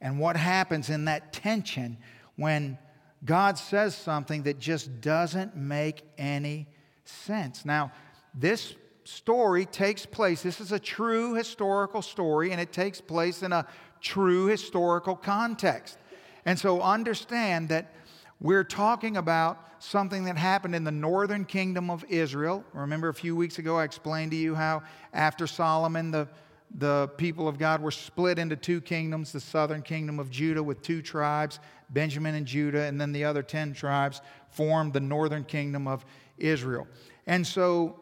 And 0.02 0.18
what 0.18 0.36
happens 0.36 0.90
in 0.90 1.06
that 1.06 1.32
tension 1.32 1.96
when 2.36 2.76
God 3.24 3.56
says 3.56 3.94
something 3.94 4.42
that 4.42 4.58
just 4.58 5.00
doesn't 5.00 5.56
make 5.56 6.02
any 6.18 6.66
sense. 7.04 7.64
Now, 7.64 7.92
this 8.34 8.74
story 9.04 9.64
takes 9.64 10.04
place. 10.04 10.42
This 10.42 10.60
is 10.60 10.72
a 10.72 10.78
true 10.78 11.34
historical 11.34 12.02
story, 12.02 12.50
and 12.50 12.60
it 12.60 12.72
takes 12.72 13.00
place 13.00 13.42
in 13.44 13.52
a 13.52 13.66
true 14.00 14.46
historical 14.46 15.14
context. 15.14 15.98
And 16.44 16.58
so 16.58 16.80
understand 16.80 17.68
that 17.68 17.94
we're 18.40 18.64
talking 18.64 19.16
about 19.16 19.68
something 19.78 20.24
that 20.24 20.36
happened 20.36 20.74
in 20.74 20.82
the 20.82 20.90
northern 20.90 21.44
kingdom 21.44 21.90
of 21.90 22.04
Israel. 22.08 22.64
Remember, 22.72 23.08
a 23.08 23.14
few 23.14 23.36
weeks 23.36 23.58
ago, 23.58 23.78
I 23.78 23.84
explained 23.84 24.32
to 24.32 24.36
you 24.36 24.56
how 24.56 24.82
after 25.12 25.46
Solomon, 25.46 26.10
the, 26.10 26.28
the 26.74 27.08
people 27.16 27.48
of 27.48 27.58
God 27.58 27.82
were 27.82 27.90
split 27.90 28.38
into 28.38 28.56
two 28.56 28.80
kingdoms 28.80 29.32
the 29.32 29.40
southern 29.40 29.82
kingdom 29.82 30.18
of 30.18 30.30
Judah 30.30 30.62
with 30.62 30.80
two 30.82 31.02
tribes, 31.02 31.60
Benjamin 31.90 32.34
and 32.34 32.46
Judah, 32.46 32.84
and 32.84 33.00
then 33.00 33.12
the 33.12 33.24
other 33.24 33.42
10 33.42 33.74
tribes 33.74 34.22
formed 34.48 34.92
the 34.92 35.00
northern 35.00 35.44
kingdom 35.44 35.86
of 35.86 36.04
Israel. 36.38 36.86
And 37.26 37.46
so, 37.46 37.98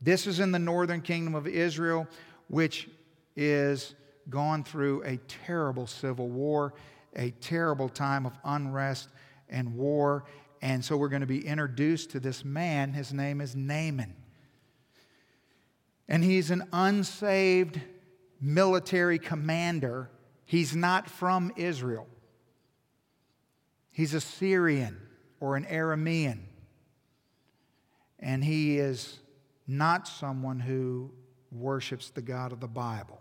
this 0.00 0.26
is 0.26 0.38
in 0.38 0.52
the 0.52 0.58
northern 0.58 1.00
kingdom 1.00 1.34
of 1.34 1.46
Israel, 1.46 2.06
which 2.48 2.88
is 3.36 3.94
gone 4.28 4.62
through 4.62 5.02
a 5.04 5.16
terrible 5.46 5.86
civil 5.86 6.28
war, 6.28 6.74
a 7.16 7.30
terrible 7.30 7.88
time 7.88 8.26
of 8.26 8.32
unrest 8.44 9.08
and 9.48 9.74
war. 9.74 10.24
And 10.62 10.84
so 10.84 10.96
we're 10.96 11.08
going 11.08 11.20
to 11.20 11.26
be 11.26 11.46
introduced 11.46 12.10
to 12.10 12.20
this 12.20 12.44
man. 12.44 12.92
His 12.92 13.12
name 13.12 13.40
is 13.40 13.56
Naaman. 13.56 14.14
And 16.08 16.22
he's 16.22 16.50
an 16.50 16.64
unsaved 16.72 17.80
military 18.40 19.18
commander. 19.18 20.10
He's 20.44 20.74
not 20.74 21.08
from 21.08 21.52
Israel, 21.56 22.06
he's 23.90 24.14
a 24.14 24.20
Syrian 24.20 25.00
or 25.40 25.56
an 25.56 25.64
Aramean. 25.64 26.40
And 28.20 28.42
he 28.42 28.78
is 28.78 29.18
not 29.66 30.08
someone 30.08 30.58
who 30.58 31.10
worships 31.52 32.08
the 32.08 32.22
God 32.22 32.52
of 32.52 32.60
the 32.60 32.68
Bible. 32.68 33.20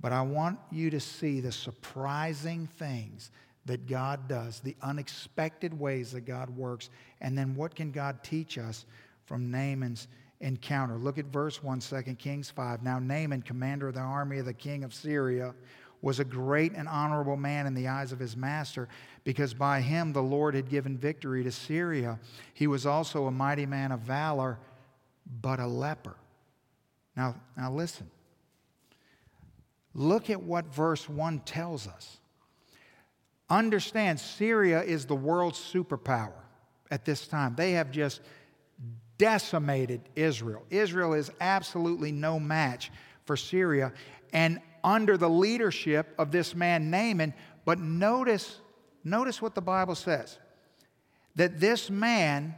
But 0.00 0.12
I 0.12 0.22
want 0.22 0.58
you 0.72 0.90
to 0.90 0.98
see 0.98 1.40
the 1.40 1.52
surprising 1.52 2.66
things 2.66 3.30
that 3.66 3.86
God 3.86 4.26
does, 4.26 4.58
the 4.58 4.76
unexpected 4.82 5.78
ways 5.78 6.10
that 6.12 6.22
God 6.22 6.50
works, 6.50 6.90
and 7.20 7.38
then 7.38 7.54
what 7.54 7.76
can 7.76 7.92
God 7.92 8.24
teach 8.24 8.58
us 8.58 8.84
from 9.24 9.50
Naaman's 9.50 10.08
encounter? 10.42 10.98
Look 10.98 11.18
at 11.18 11.26
verse 11.26 11.62
1, 11.62 11.80
2 11.80 12.02
Kings 12.16 12.50
5. 12.50 12.82
Now, 12.82 12.98
Naaman, 12.98 13.42
commander 13.42 13.88
of 13.88 13.94
the 13.94 14.00
army 14.00 14.38
of 14.38 14.46
the 14.46 14.52
king 14.52 14.84
of 14.84 14.92
Syria, 14.92 15.54
was 16.02 16.18
a 16.18 16.24
great 16.24 16.72
and 16.74 16.88
honorable 16.88 17.36
man 17.36 17.66
in 17.66 17.74
the 17.74 17.88
eyes 17.88 18.12
of 18.12 18.18
his 18.18 18.36
master, 18.36 18.88
because 19.24 19.54
by 19.54 19.80
him 19.80 20.12
the 20.12 20.22
Lord 20.22 20.54
had 20.54 20.68
given 20.68 20.98
victory 20.98 21.44
to 21.44 21.52
Syria. 21.52 22.18
He 22.52 22.66
was 22.66 22.84
also 22.84 23.26
a 23.26 23.30
mighty 23.30 23.66
man 23.66 23.92
of 23.92 24.00
valor, 24.00 24.58
but 25.40 25.60
a 25.60 25.66
leper. 25.66 26.16
Now, 27.16 27.36
now 27.56 27.72
listen. 27.72 28.10
Look 29.94 30.28
at 30.28 30.42
what 30.42 30.74
verse 30.74 31.08
1 31.08 31.40
tells 31.40 31.86
us. 31.86 32.18
Understand, 33.48 34.18
Syria 34.18 34.82
is 34.82 35.04
the 35.04 35.14
world's 35.14 35.58
superpower 35.58 36.32
at 36.90 37.04
this 37.04 37.28
time. 37.28 37.54
They 37.54 37.72
have 37.72 37.90
just 37.90 38.22
decimated 39.22 40.00
Israel. 40.16 40.64
Israel 40.68 41.12
is 41.12 41.30
absolutely 41.40 42.10
no 42.10 42.40
match 42.40 42.90
for 43.24 43.36
Syria. 43.36 43.92
And 44.32 44.60
under 44.82 45.16
the 45.16 45.30
leadership 45.30 46.12
of 46.18 46.32
this 46.32 46.56
man 46.56 46.90
Naaman, 46.90 47.32
but 47.64 47.78
notice, 47.78 48.58
notice 49.04 49.40
what 49.40 49.54
the 49.54 49.60
Bible 49.60 49.94
says. 49.94 50.40
That 51.36 51.60
this 51.60 51.88
man, 51.88 52.56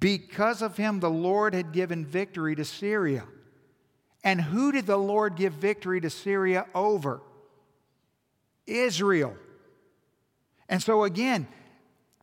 because 0.00 0.60
of 0.60 0.76
him, 0.76 0.98
the 0.98 1.08
Lord 1.08 1.54
had 1.54 1.70
given 1.70 2.04
victory 2.04 2.56
to 2.56 2.64
Syria. 2.64 3.22
And 4.24 4.40
who 4.40 4.72
did 4.72 4.86
the 4.86 4.96
Lord 4.96 5.36
give 5.36 5.52
victory 5.52 6.00
to 6.00 6.10
Syria 6.10 6.66
over? 6.74 7.22
Israel. 8.66 9.36
And 10.68 10.82
so, 10.82 11.04
again, 11.04 11.46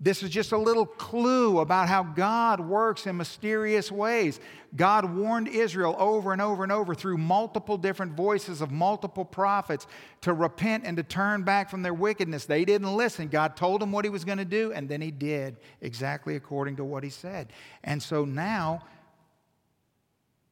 this 0.03 0.21
is 0.21 0.29
just 0.29 0.51
a 0.51 0.57
little 0.57 0.85
clue 0.85 1.59
about 1.59 1.87
how 1.87 2.03
God 2.03 2.59
works 2.59 3.07
in 3.07 3.15
mysterious 3.15 3.89
ways. 3.89 4.37
God 4.75 5.15
warned 5.15 5.47
Israel 5.47 5.95
over 5.97 6.33
and 6.33 6.41
over 6.41 6.61
and 6.61 6.73
over 6.73 6.93
through 6.93 7.17
multiple 7.17 7.77
different 7.77 8.11
voices 8.11 8.59
of 8.59 8.69
multiple 8.69 9.23
prophets 9.23 9.87
to 10.19 10.33
repent 10.33 10.83
and 10.85 10.97
to 10.97 11.03
turn 11.03 11.43
back 11.43 11.69
from 11.69 11.83
their 11.83 11.93
wickedness. 11.93 12.43
They 12.43 12.65
didn't 12.65 12.93
listen. 12.97 13.29
God 13.29 13.55
told 13.55 13.81
them 13.81 13.93
what 13.93 14.03
He 14.03 14.09
was 14.09 14.25
going 14.25 14.39
to 14.39 14.45
do, 14.45 14.73
and 14.73 14.89
then 14.89 14.99
He 14.99 15.09
did 15.09 15.55
exactly 15.79 16.35
according 16.35 16.75
to 16.77 16.83
what 16.83 17.05
He 17.05 17.09
said. 17.09 17.53
And 17.81 18.03
so 18.03 18.25
now 18.25 18.83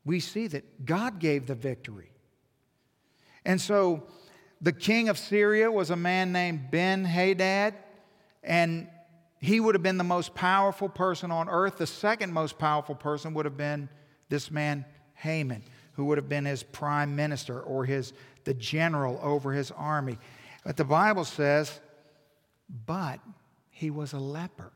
we 0.06 0.22
see 0.22 0.48
that 0.48 0.86
God 0.86 1.20
gave 1.20 1.48
the 1.48 1.56
victory. 1.56 2.14
And 3.44 3.60
so 3.60 4.04
the 4.62 4.72
king 4.72 5.10
of 5.10 5.18
Syria 5.18 5.70
was 5.70 5.90
a 5.90 5.98
man 5.98 6.32
named 6.32 6.72
Ben 6.72 7.04
Hadad, 7.04 7.74
and 8.44 8.88
he 9.42 9.60
would 9.60 9.74
have 9.74 9.82
been 9.82 9.98
the 9.98 10.04
most 10.04 10.36
powerful 10.36 10.88
person 10.88 11.32
on 11.32 11.50
earth. 11.50 11.78
The 11.78 11.88
second 11.88 12.32
most 12.32 12.60
powerful 12.60 12.94
person 12.94 13.34
would 13.34 13.46
have 13.46 13.58
been 13.58 13.90
this 14.30 14.52
man, 14.52 14.86
Naaman, 15.26 15.64
who 15.94 16.06
would 16.06 16.20
have 16.20 16.30
been 16.30 16.46
his 16.46 16.62
prime 16.62 17.16
minister 17.16 17.60
or 17.60 17.84
his, 17.84 18.14
the 18.44 18.54
general 18.54 19.20
over 19.24 19.52
his 19.52 19.72
army. 19.72 20.20
But 20.64 20.78
the 20.78 20.84
Bible 20.84 21.26
says, 21.26 21.80
but 22.86 23.20
he 23.72 23.90
was 23.90 24.14
a 24.14 24.20
leper. 24.20 24.72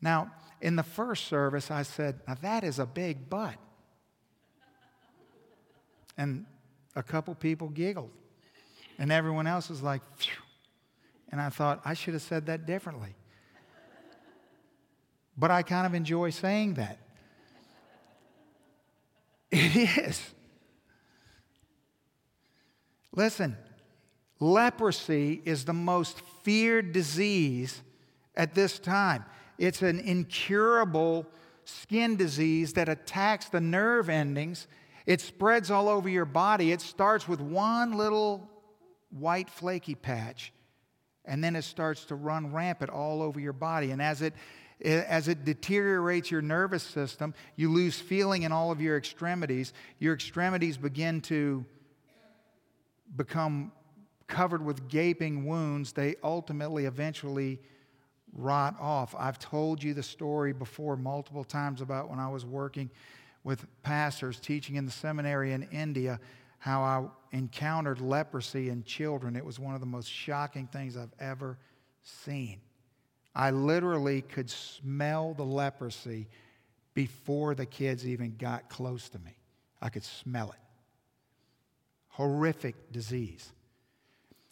Now, 0.00 0.32
in 0.62 0.76
the 0.76 0.82
first 0.82 1.26
service, 1.26 1.70
I 1.70 1.82
said, 1.82 2.20
now 2.26 2.34
that 2.40 2.64
is 2.64 2.78
a 2.78 2.86
big 2.86 3.28
but. 3.28 3.56
And 6.16 6.46
a 6.94 7.02
couple 7.02 7.34
people 7.34 7.68
giggled. 7.68 8.10
And 8.98 9.12
everyone 9.12 9.46
else 9.46 9.68
was 9.68 9.82
like, 9.82 10.00
Phew. 10.16 10.32
and 11.30 11.42
I 11.42 11.50
thought, 11.50 11.82
I 11.84 11.92
should 11.92 12.14
have 12.14 12.22
said 12.22 12.46
that 12.46 12.64
differently. 12.64 13.14
But 15.36 15.50
I 15.50 15.62
kind 15.62 15.86
of 15.86 15.94
enjoy 15.94 16.30
saying 16.30 16.74
that. 16.74 16.98
It 19.52 19.76
is. 19.76 20.20
Listen, 23.14 23.56
leprosy 24.40 25.40
is 25.44 25.64
the 25.64 25.72
most 25.72 26.20
feared 26.42 26.92
disease 26.92 27.80
at 28.34 28.54
this 28.54 28.78
time. 28.80 29.24
It's 29.56 29.82
an 29.82 30.00
incurable 30.00 31.26
skin 31.64 32.16
disease 32.16 32.72
that 32.74 32.88
attacks 32.88 33.48
the 33.48 33.60
nerve 33.60 34.10
endings 34.10 34.66
it 35.06 35.20
spreads 35.20 35.70
all 35.70 35.88
over 35.88 36.08
your 36.08 36.24
body. 36.24 36.72
It 36.72 36.80
starts 36.80 37.28
with 37.28 37.40
one 37.40 37.92
little 37.92 38.50
white 39.10 39.48
flaky 39.48 39.94
patch, 39.94 40.52
and 41.24 41.42
then 41.42 41.54
it 41.54 41.62
starts 41.62 42.04
to 42.06 42.16
run 42.16 42.52
rampant 42.52 42.90
all 42.90 43.22
over 43.22 43.38
your 43.38 43.52
body. 43.52 43.92
And 43.92 44.02
as 44.02 44.20
it 44.20 44.34
as 44.84 45.28
it 45.28 45.44
deteriorates 45.44 46.30
your 46.30 46.42
nervous 46.42 46.82
system, 46.82 47.34
you 47.56 47.72
lose 47.72 47.98
feeling 47.98 48.42
in 48.42 48.52
all 48.52 48.70
of 48.70 48.80
your 48.80 48.96
extremities. 48.96 49.72
Your 49.98 50.14
extremities 50.14 50.76
begin 50.76 51.20
to 51.22 51.64
become 53.16 53.72
covered 54.26 54.64
with 54.64 54.88
gaping 54.88 55.46
wounds. 55.46 55.92
They 55.92 56.16
ultimately, 56.22 56.84
eventually, 56.84 57.60
rot 58.32 58.76
off. 58.78 59.14
I've 59.18 59.38
told 59.38 59.82
you 59.82 59.94
the 59.94 60.02
story 60.02 60.52
before 60.52 60.96
multiple 60.96 61.44
times 61.44 61.80
about 61.80 62.10
when 62.10 62.18
I 62.18 62.28
was 62.28 62.44
working 62.44 62.90
with 63.44 63.64
pastors 63.82 64.40
teaching 64.40 64.76
in 64.76 64.84
the 64.84 64.92
seminary 64.92 65.52
in 65.52 65.62
India 65.64 66.20
how 66.58 66.82
I 66.82 67.36
encountered 67.36 68.00
leprosy 68.00 68.70
in 68.70 68.82
children. 68.82 69.36
It 69.36 69.44
was 69.44 69.58
one 69.58 69.74
of 69.74 69.80
the 69.80 69.86
most 69.86 70.10
shocking 70.10 70.66
things 70.66 70.96
I've 70.96 71.14
ever 71.20 71.58
seen. 72.02 72.60
I 73.36 73.50
literally 73.50 74.22
could 74.22 74.48
smell 74.48 75.34
the 75.34 75.44
leprosy 75.44 76.26
before 76.94 77.54
the 77.54 77.66
kids 77.66 78.06
even 78.06 78.34
got 78.38 78.70
close 78.70 79.10
to 79.10 79.18
me. 79.18 79.36
I 79.82 79.90
could 79.90 80.04
smell 80.04 80.52
it. 80.52 80.58
Horrific 82.08 82.92
disease. 82.92 83.52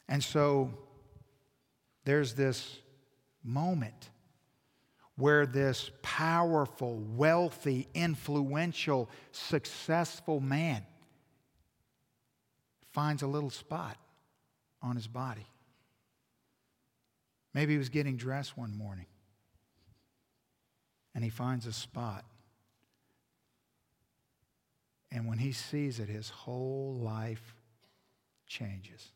And 0.06 0.22
so 0.22 0.70
there's 2.04 2.34
this 2.34 2.76
moment 3.42 4.10
where 5.16 5.46
this 5.46 5.90
powerful, 6.02 6.98
wealthy, 7.16 7.88
influential, 7.94 9.08
successful 9.32 10.40
man 10.40 10.84
finds 12.92 13.22
a 13.22 13.26
little 13.26 13.48
spot 13.48 13.96
on 14.82 14.94
his 14.94 15.06
body. 15.06 15.46
Maybe 17.54 17.72
he 17.72 17.78
was 17.78 17.88
getting 17.88 18.16
dressed 18.16 18.58
one 18.58 18.76
morning 18.76 19.06
and 21.14 21.22
he 21.22 21.30
finds 21.30 21.66
a 21.66 21.72
spot. 21.72 22.24
And 25.12 25.28
when 25.28 25.38
he 25.38 25.52
sees 25.52 26.00
it, 26.00 26.08
his 26.08 26.28
whole 26.28 26.98
life 27.00 27.54
changes. 28.48 29.12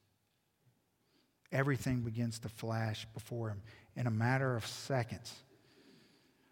Everything 1.50 2.02
begins 2.02 2.38
to 2.40 2.48
flash 2.48 3.06
before 3.12 3.48
him 3.48 3.62
in 3.96 4.06
a 4.06 4.10
matter 4.10 4.54
of 4.54 4.64
seconds 4.64 5.34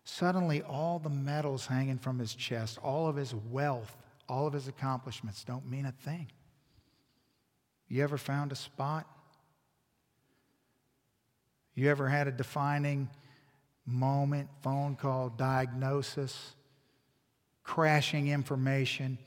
Suddenly, 0.09 0.63
all 0.63 1.01
the 1.01 1.11
medals 1.11 1.67
hanging 1.67 1.99
from 1.99 2.21
his 2.21 2.33
chest, 2.33 2.79
all 2.79 3.09
of 3.09 3.17
his 3.17 3.35
wealth, 3.35 3.97
all 4.29 4.47
of 4.47 4.53
his 4.53 4.69
accomplishments 4.69 5.43
don't 5.43 5.69
mean 5.69 5.85
a 5.85 5.91
thing. 5.91 6.31
You 7.89 8.05
ever 8.05 8.17
found 8.17 8.53
a 8.53 8.55
spot? 8.55 9.05
You 11.77 11.91
ever 11.91 12.09
had 12.09 12.27
a 12.27 12.33
defining 12.33 13.09
moment, 13.85 14.49
phone 14.63 14.97
call, 14.97 15.29
diagnosis, 15.29 16.55
crashing 17.63 18.29
information, 18.29 19.19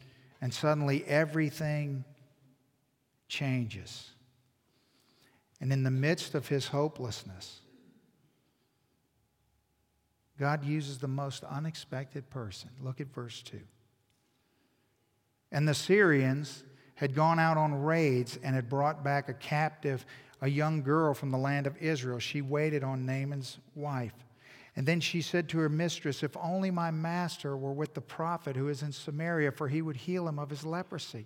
and 0.41 0.51
suddenly 0.53 1.05
everything 1.05 2.03
changes? 3.27 4.09
And 5.61 5.71
in 5.71 5.83
the 5.83 5.91
midst 5.91 6.33
of 6.33 6.47
his 6.47 6.67
hopelessness, 6.67 7.61
God 10.39 10.65
uses 10.65 10.97
the 10.97 11.07
most 11.07 11.43
unexpected 11.43 12.29
person. 12.31 12.71
Look 12.81 12.99
at 12.99 13.13
verse 13.13 13.43
2. 13.43 13.59
And 15.51 15.67
the 15.67 15.73
Syrians 15.75 16.63
had 16.95 17.13
gone 17.13 17.39
out 17.39 17.57
on 17.57 17.83
raids 17.83 18.39
and 18.41 18.55
had 18.55 18.69
brought 18.69 19.03
back 19.03 19.29
a 19.29 19.33
captive, 19.33 20.05
a 20.41 20.49
young 20.49 20.81
girl 20.81 21.13
from 21.13 21.31
the 21.31 21.37
land 21.37 21.67
of 21.67 21.77
Israel. 21.77 22.19
She 22.19 22.41
waited 22.41 22.83
on 22.83 23.05
Naaman's 23.05 23.57
wife. 23.75 24.13
And 24.75 24.87
then 24.87 25.01
she 25.01 25.21
said 25.21 25.49
to 25.49 25.59
her 25.59 25.69
mistress, 25.69 26.23
If 26.23 26.37
only 26.37 26.71
my 26.71 26.91
master 26.91 27.57
were 27.57 27.73
with 27.73 27.93
the 27.93 28.01
prophet 28.01 28.55
who 28.55 28.69
is 28.69 28.81
in 28.81 28.91
Samaria, 28.91 29.51
for 29.51 29.67
he 29.67 29.81
would 29.81 29.97
heal 29.97 30.27
him 30.27 30.39
of 30.39 30.49
his 30.49 30.63
leprosy. 30.63 31.25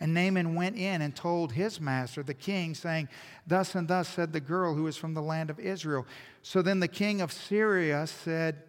And 0.00 0.12
Naaman 0.12 0.54
went 0.54 0.76
in 0.76 1.00
and 1.00 1.14
told 1.14 1.52
his 1.52 1.80
master, 1.80 2.22
the 2.22 2.34
king, 2.34 2.74
saying, 2.74 3.08
Thus 3.46 3.74
and 3.74 3.88
thus 3.88 4.08
said 4.08 4.32
the 4.32 4.40
girl 4.40 4.74
who 4.74 4.86
is 4.88 4.96
from 4.96 5.14
the 5.14 5.22
land 5.22 5.48
of 5.48 5.58
Israel. 5.58 6.06
So 6.42 6.60
then 6.60 6.80
the 6.80 6.88
king 6.88 7.20
of 7.20 7.32
Syria 7.32 8.06
said, 8.06 8.62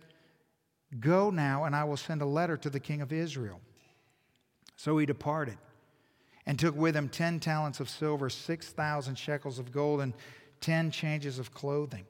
Go 0.99 1.29
now, 1.29 1.65
and 1.65 1.75
I 1.75 1.83
will 1.83 1.97
send 1.97 2.21
a 2.21 2.25
letter 2.25 2.55
to 2.57 2.69
the 2.69 2.79
king 2.79 3.01
of 3.01 3.11
Israel. 3.11 3.59
So 4.77 4.97
he 4.97 5.05
departed 5.05 5.57
and 6.47 6.57
took 6.57 6.75
with 6.77 6.95
him 6.95 7.09
10 7.09 7.41
talents 7.41 7.81
of 7.81 7.89
silver, 7.89 8.29
6,000 8.29 9.15
shekels 9.15 9.59
of 9.59 9.73
gold, 9.73 9.99
and 9.99 10.13
10 10.61 10.89
changes 10.91 11.39
of 11.39 11.53
clothing. 11.53 12.05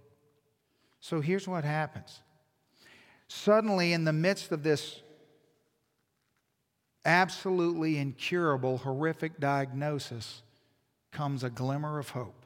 So 1.00 1.20
here's 1.22 1.48
what 1.48 1.64
happens. 1.64 2.22
Suddenly, 3.28 3.94
in 3.94 4.06
the 4.06 4.14
midst 4.14 4.52
of 4.52 4.62
this 4.62 5.02
absolutely 7.04 7.98
incurable, 7.98 8.78
horrific 8.78 9.40
diagnosis, 9.40 10.44
comes 11.12 11.44
a 11.44 11.50
glimmer 11.50 11.98
of 11.98 12.10
hope. 12.10 12.37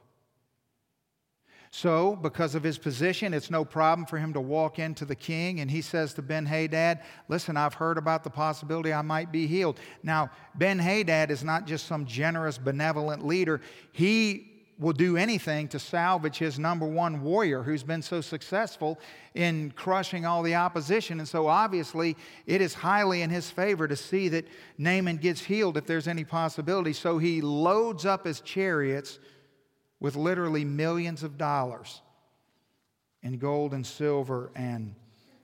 So, 1.74 2.18
because 2.18 2.54
of 2.54 2.63
his 2.63 2.78
position, 2.78 3.34
it's 3.34 3.50
no 3.50 3.63
problem 3.63 4.06
for 4.06 4.18
him 4.18 4.34
to 4.34 4.42
walk 4.42 4.78
into 4.78 5.06
the 5.06 5.16
king, 5.16 5.62
and 5.62 5.72
he 5.72 5.82
says 5.82 6.13
to 6.16 6.22
Ben 6.22 6.46
Hadad, 6.46 7.00
Listen, 7.30 7.56
I've 7.56 7.75
heard 7.75 7.98
about 7.98 8.25
the 8.25 8.30
possibility 8.30 8.92
I 8.92 9.01
might 9.01 9.32
be 9.32 9.48
healed. 9.48 9.80
Now, 10.04 10.32
Ben 10.54 10.80
Hadad 10.80 11.32
is 11.32 11.46
not 11.46 11.66
just 11.66 11.88
some 11.88 12.06
generous, 12.06 12.58
benevolent 12.58 13.25
leader, 13.25 13.62
he 13.94 14.51
will 14.80 14.92
do 14.92 15.16
anything 15.16 15.70
to 15.70 15.80
salvage 15.80 16.40
his 16.40 16.60
number 16.60 16.86
one 16.86 17.22
warrior 17.22 17.63
who's 17.63 17.84
been 17.84 18.01
so 18.01 18.20
successful 18.20 19.00
in 19.36 19.72
crushing 19.72 20.25
all 20.25 20.44
the 20.44 20.56
opposition. 20.56 21.20
And 21.20 21.28
so, 21.28 21.48
obviously, 21.48 22.18
it 22.48 22.60
is 22.60 22.74
highly 22.74 23.22
in 23.22 23.30
his 23.30 23.50
favor 23.50 23.88
to 23.88 23.96
see 23.96 24.28
that 24.28 24.46
Naaman 24.78 25.18
gets 25.18 25.40
healed 25.40 25.78
if 25.78 25.86
there's 25.86 26.10
any 26.10 26.25
possibility. 26.25 26.92
So, 26.92 27.18
he 27.18 27.40
loads 27.40 28.06
up 28.06 28.25
his 28.25 28.42
chariots 28.42 29.20
with 30.01 30.17
literally 30.17 30.65
millions 30.65 31.24
of 31.24 31.38
dollars 31.38 32.01
in 33.24 33.38
gold 33.38 33.74
and 33.74 33.86
silver 33.86 34.51
and 34.55 34.96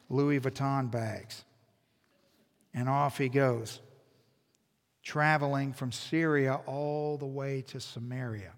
Louis 0.09 0.39
Vuitton 0.39 0.91
bags. 0.91 1.45
And 2.73 2.89
off 2.89 3.17
he 3.17 3.29
goes, 3.29 3.79
traveling 5.03 5.71
from 5.71 5.91
Syria 5.91 6.59
all 6.65 7.17
the 7.17 7.25
way 7.25 7.61
to 7.67 7.79
Samaria. 7.79 8.51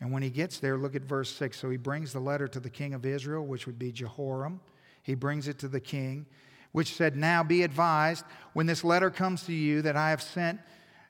And 0.00 0.10
when 0.10 0.22
he 0.22 0.30
gets 0.30 0.58
there, 0.58 0.78
look 0.78 0.96
at 0.96 1.02
verse 1.02 1.30
6. 1.30 1.58
So 1.58 1.68
he 1.68 1.76
brings 1.76 2.14
the 2.14 2.20
letter 2.20 2.48
to 2.48 2.60
the 2.60 2.70
king 2.70 2.94
of 2.94 3.04
Israel, 3.04 3.46
which 3.46 3.66
would 3.66 3.78
be 3.78 3.92
Jehoram. 3.92 4.60
He 5.02 5.14
brings 5.14 5.48
it 5.48 5.58
to 5.58 5.68
the 5.68 5.80
king, 5.80 6.24
which 6.72 6.94
said, 6.94 7.14
Now 7.14 7.42
be 7.42 7.62
advised, 7.62 8.24
when 8.54 8.66
this 8.66 8.84
letter 8.84 9.10
comes 9.10 9.44
to 9.44 9.52
you, 9.52 9.82
that 9.82 9.96
I 9.96 10.10
have 10.10 10.22
sent 10.22 10.60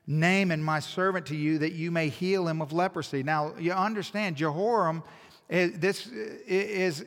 Naaman, 0.07 0.63
my 0.63 0.79
servant, 0.79 1.27
to 1.27 1.35
you 1.35 1.59
that 1.59 1.73
you 1.73 1.91
may 1.91 2.09
heal 2.09 2.47
him 2.47 2.61
of 2.61 2.73
leprosy. 2.73 3.23
Now, 3.23 3.53
you 3.59 3.71
understand, 3.71 4.35
Jehoram, 4.35 5.03
is, 5.49 5.79
this 5.79 6.07
eh, 6.07 6.39
is, 6.47 7.05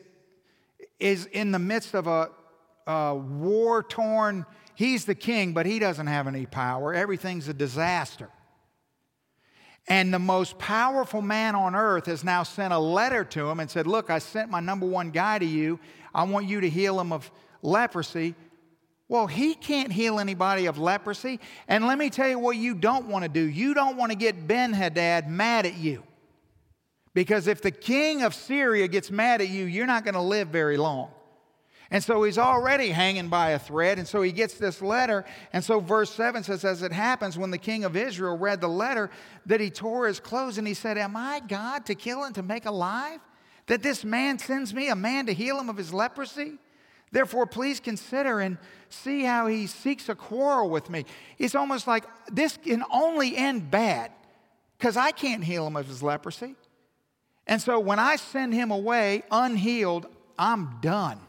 is 1.01 1.27
in 1.27 1.51
the 1.51 1.59
midst 1.59 1.95
of 1.95 2.07
a, 2.07 2.31
a 2.87 3.15
war 3.15 3.83
torn, 3.83 4.47
he's 4.75 5.05
the 5.05 5.15
king, 5.15 5.53
but 5.53 5.67
he 5.67 5.79
doesn't 5.79 6.07
have 6.07 6.27
any 6.27 6.47
power. 6.47 6.95
Everything's 6.95 7.49
a 7.49 7.55
disaster. 7.55 8.31
And 9.87 10.15
the 10.15 10.19
most 10.19 10.59
powerful 10.59 11.21
man 11.21 11.55
on 11.55 11.75
earth 11.75 12.07
has 12.07 12.25
now 12.25 12.43
sent 12.43 12.73
a 12.73 12.79
letter 12.79 13.23
to 13.25 13.49
him 13.49 13.61
and 13.61 13.71
said, 13.71 13.87
Look, 13.87 14.09
I 14.09 14.19
sent 14.19 14.51
my 14.51 14.61
number 14.61 14.87
one 14.87 15.11
guy 15.11 15.39
to 15.39 15.45
you. 15.45 15.79
I 16.15 16.23
want 16.23 16.49
you 16.49 16.61
to 16.63 16.71
heal 16.71 16.99
him 16.99 17.13
of 17.13 17.31
leprosy. 17.61 18.35
Well, 19.15 19.29
he 19.29 19.55
can't 19.55 19.93
heal 19.93 20.19
anybody 20.19 20.67
of 20.67 20.77
leprosy. 20.77 21.39
And 21.69 21.87
let 21.87 21.99
me 21.99 22.11
tell 22.11 22.29
you 22.29 22.37
what 22.37 22.57
you 22.57 22.75
don't 22.75 23.07
want 23.07 23.23
to 23.23 23.29
do. 23.29 23.45
You 23.45 23.73
don't 23.73 23.97
want 23.97 24.11
to 24.11 24.19
get 24.19 24.49
Ben 24.49 24.73
Hadad 24.73 25.31
mad 25.31 25.67
at 25.67 25.77
you. 25.77 26.03
Because 27.15 27.47
if 27.47 27.63
the 27.63 27.71
king 27.71 28.25
of 28.25 28.35
Syria 28.35 28.89
gets 28.89 29.13
mad 29.13 29.41
at 29.41 29.49
you, 29.49 29.67
you're 29.67 29.87
not 29.87 30.03
going 30.03 30.15
to 30.15 30.21
live 30.21 30.49
very 30.49 30.77
long. 30.77 31.13
And 31.93 32.03
so 32.03 32.25
he's 32.25 32.39
already 32.39 32.89
hanging 32.89 33.29
by 33.29 33.51
a 33.51 33.59
thread. 33.61 34.01
And 34.01 34.09
so 34.09 34.21
he 34.21 34.33
gets 34.33 34.55
this 34.55 34.83
letter. 34.83 35.25
And 35.53 35.63
so 35.63 35.79
verse 35.79 36.11
7 36.11 36.43
says, 36.43 36.65
As 36.65 36.83
it 36.83 36.91
happens, 36.91 37.39
when 37.39 37.53
the 37.53 37.57
king 37.57 37.85
of 37.85 37.95
Israel 37.95 38.37
read 38.37 38.61
the 38.61 38.67
letter, 38.67 39.11
that 39.47 39.61
he 39.61 39.71
tore 39.71 40.09
his 40.09 40.19
clothes 40.19 40.59
and 40.59 40.67
he 40.67 40.75
said, 40.75 40.99
Am 40.99 41.17
I 41.17 41.39
God 41.39 41.87
to 41.87 41.95
kill 41.95 42.25
and 42.25 42.35
to 42.35 42.43
make 42.43 42.67
alive? 42.67 43.21
That 43.67 43.81
this 43.81 44.05
man 44.05 44.41
sends 44.41 44.75
me 44.75 44.89
a 44.89 44.97
man 44.97 45.27
to 45.27 45.33
heal 45.33 45.57
him 45.61 45.69
of 45.69 45.77
his 45.77 45.95
leprosy? 45.95 46.59
Therefore, 47.15 47.47
please 47.47 47.79
consider 47.79 48.41
and 48.41 48.59
see 48.89 49.23
how 49.23 49.47
he 49.47 49.69
seeks 49.69 50.09
a 50.09 50.17
quarrel 50.17 50.69
with 50.69 50.91
me. 50.91 51.05
It's 51.39 51.55
almost 51.55 51.87
like 51.87 52.05
this 52.33 52.57
can 52.57 52.83
only 52.93 53.37
end 53.37 53.71
bad 53.71 54.11
because 54.77 54.97
I 54.97 55.13
can't 55.13 55.45
heal 55.45 55.65
him 55.65 55.77
of 55.77 55.87
his 55.87 56.03
leprosy. 56.03 56.57
And 57.47 57.63
so 57.63 57.79
when 57.79 58.01
I 58.01 58.17
send 58.17 58.53
him 58.53 58.73
away 58.73 59.23
unhealed, 59.31 60.09
I'm 60.37 60.81
done. 60.81 61.21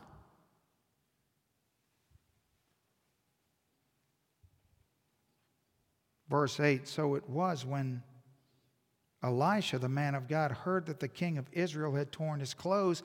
Verse 6.27 6.59
8 6.59 6.87
So 6.87 7.13
it 7.13 7.29
was 7.29 7.63
when 7.63 8.01
Elisha, 9.21 9.77
the 9.77 9.87
man 9.87 10.15
of 10.15 10.27
God, 10.27 10.49
heard 10.51 10.87
that 10.87 10.99
the 10.99 11.07
king 11.07 11.37
of 11.37 11.45
Israel 11.51 11.93
had 11.93 12.11
torn 12.11 12.39
his 12.39 12.55
clothes 12.55 13.03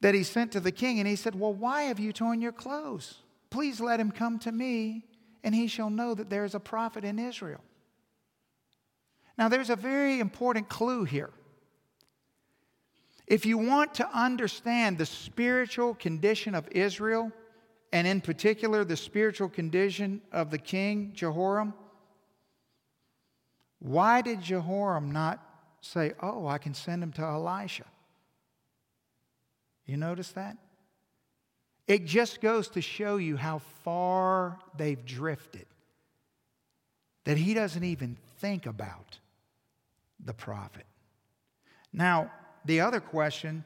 that 0.00 0.14
he 0.14 0.22
sent 0.22 0.52
to 0.52 0.60
the 0.60 0.72
king, 0.72 0.98
and 0.98 1.08
he 1.08 1.16
said, 1.16 1.34
Well, 1.34 1.52
why 1.52 1.82
have 1.82 1.98
you 1.98 2.12
torn 2.12 2.40
your 2.40 2.52
clothes? 2.52 3.22
Please 3.50 3.80
let 3.80 3.98
him 3.98 4.10
come 4.10 4.38
to 4.40 4.52
me, 4.52 5.04
and 5.42 5.54
he 5.54 5.66
shall 5.66 5.90
know 5.90 6.14
that 6.14 6.30
there 6.30 6.44
is 6.44 6.54
a 6.54 6.60
prophet 6.60 7.04
in 7.04 7.18
Israel. 7.18 7.60
Now, 9.36 9.48
there's 9.48 9.70
a 9.70 9.76
very 9.76 10.20
important 10.20 10.68
clue 10.68 11.04
here. 11.04 11.30
If 13.26 13.44
you 13.44 13.58
want 13.58 13.94
to 13.94 14.08
understand 14.18 14.98
the 14.98 15.06
spiritual 15.06 15.94
condition 15.94 16.54
of 16.54 16.66
Israel, 16.72 17.30
and 17.92 18.06
in 18.06 18.20
particular 18.20 18.84
the 18.84 18.96
spiritual 18.96 19.48
condition 19.48 20.20
of 20.32 20.50
the 20.50 20.58
king 20.58 21.12
Jehoram, 21.14 21.74
why 23.80 24.22
did 24.22 24.40
Jehoram 24.40 25.12
not 25.12 25.40
say, 25.80 26.12
Oh, 26.20 26.46
I 26.46 26.58
can 26.58 26.74
send 26.74 27.02
him 27.02 27.12
to 27.12 27.22
Elisha? 27.22 27.84
You 29.88 29.96
notice 29.96 30.30
that? 30.32 30.56
It 31.88 32.04
just 32.04 32.42
goes 32.42 32.68
to 32.68 32.82
show 32.82 33.16
you 33.16 33.38
how 33.38 33.58
far 33.82 34.58
they've 34.76 35.04
drifted. 35.04 35.64
That 37.24 37.38
he 37.38 37.54
doesn't 37.54 37.82
even 37.82 38.18
think 38.36 38.66
about 38.66 39.18
the 40.22 40.34
prophet. 40.34 40.84
Now, 41.92 42.30
the 42.66 42.80
other 42.80 43.00
question 43.00 43.64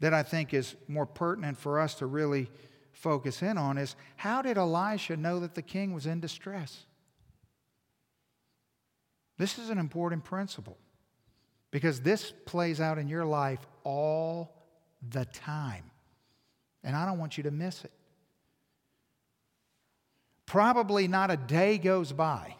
that 0.00 0.12
I 0.12 0.24
think 0.24 0.52
is 0.52 0.74
more 0.88 1.06
pertinent 1.06 1.56
for 1.56 1.78
us 1.78 1.94
to 1.96 2.06
really 2.06 2.50
focus 2.90 3.40
in 3.40 3.56
on 3.56 3.78
is 3.78 3.94
how 4.16 4.42
did 4.42 4.58
Elisha 4.58 5.16
know 5.16 5.38
that 5.38 5.54
the 5.54 5.62
king 5.62 5.92
was 5.94 6.06
in 6.06 6.18
distress? 6.18 6.84
This 9.36 9.56
is 9.56 9.70
an 9.70 9.78
important 9.78 10.24
principle 10.24 10.76
because 11.70 12.00
this 12.00 12.32
plays 12.44 12.80
out 12.80 12.98
in 12.98 13.06
your 13.06 13.24
life 13.24 13.64
all 13.84 14.57
the 15.06 15.24
time. 15.26 15.84
And 16.82 16.96
I 16.96 17.06
don't 17.06 17.18
want 17.18 17.36
you 17.36 17.44
to 17.44 17.50
miss 17.50 17.84
it. 17.84 17.92
Probably 20.46 21.08
not 21.08 21.30
a 21.30 21.36
day 21.36 21.78
goes 21.78 22.12
by 22.12 22.54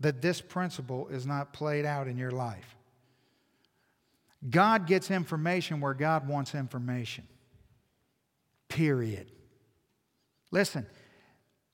that 0.00 0.22
this 0.22 0.40
principle 0.40 1.08
is 1.08 1.26
not 1.26 1.52
played 1.52 1.84
out 1.84 2.08
in 2.08 2.16
your 2.16 2.30
life. 2.30 2.76
God 4.48 4.86
gets 4.86 5.10
information 5.10 5.80
where 5.80 5.92
God 5.92 6.26
wants 6.26 6.54
information. 6.54 7.26
Period. 8.68 9.30
Listen, 10.50 10.86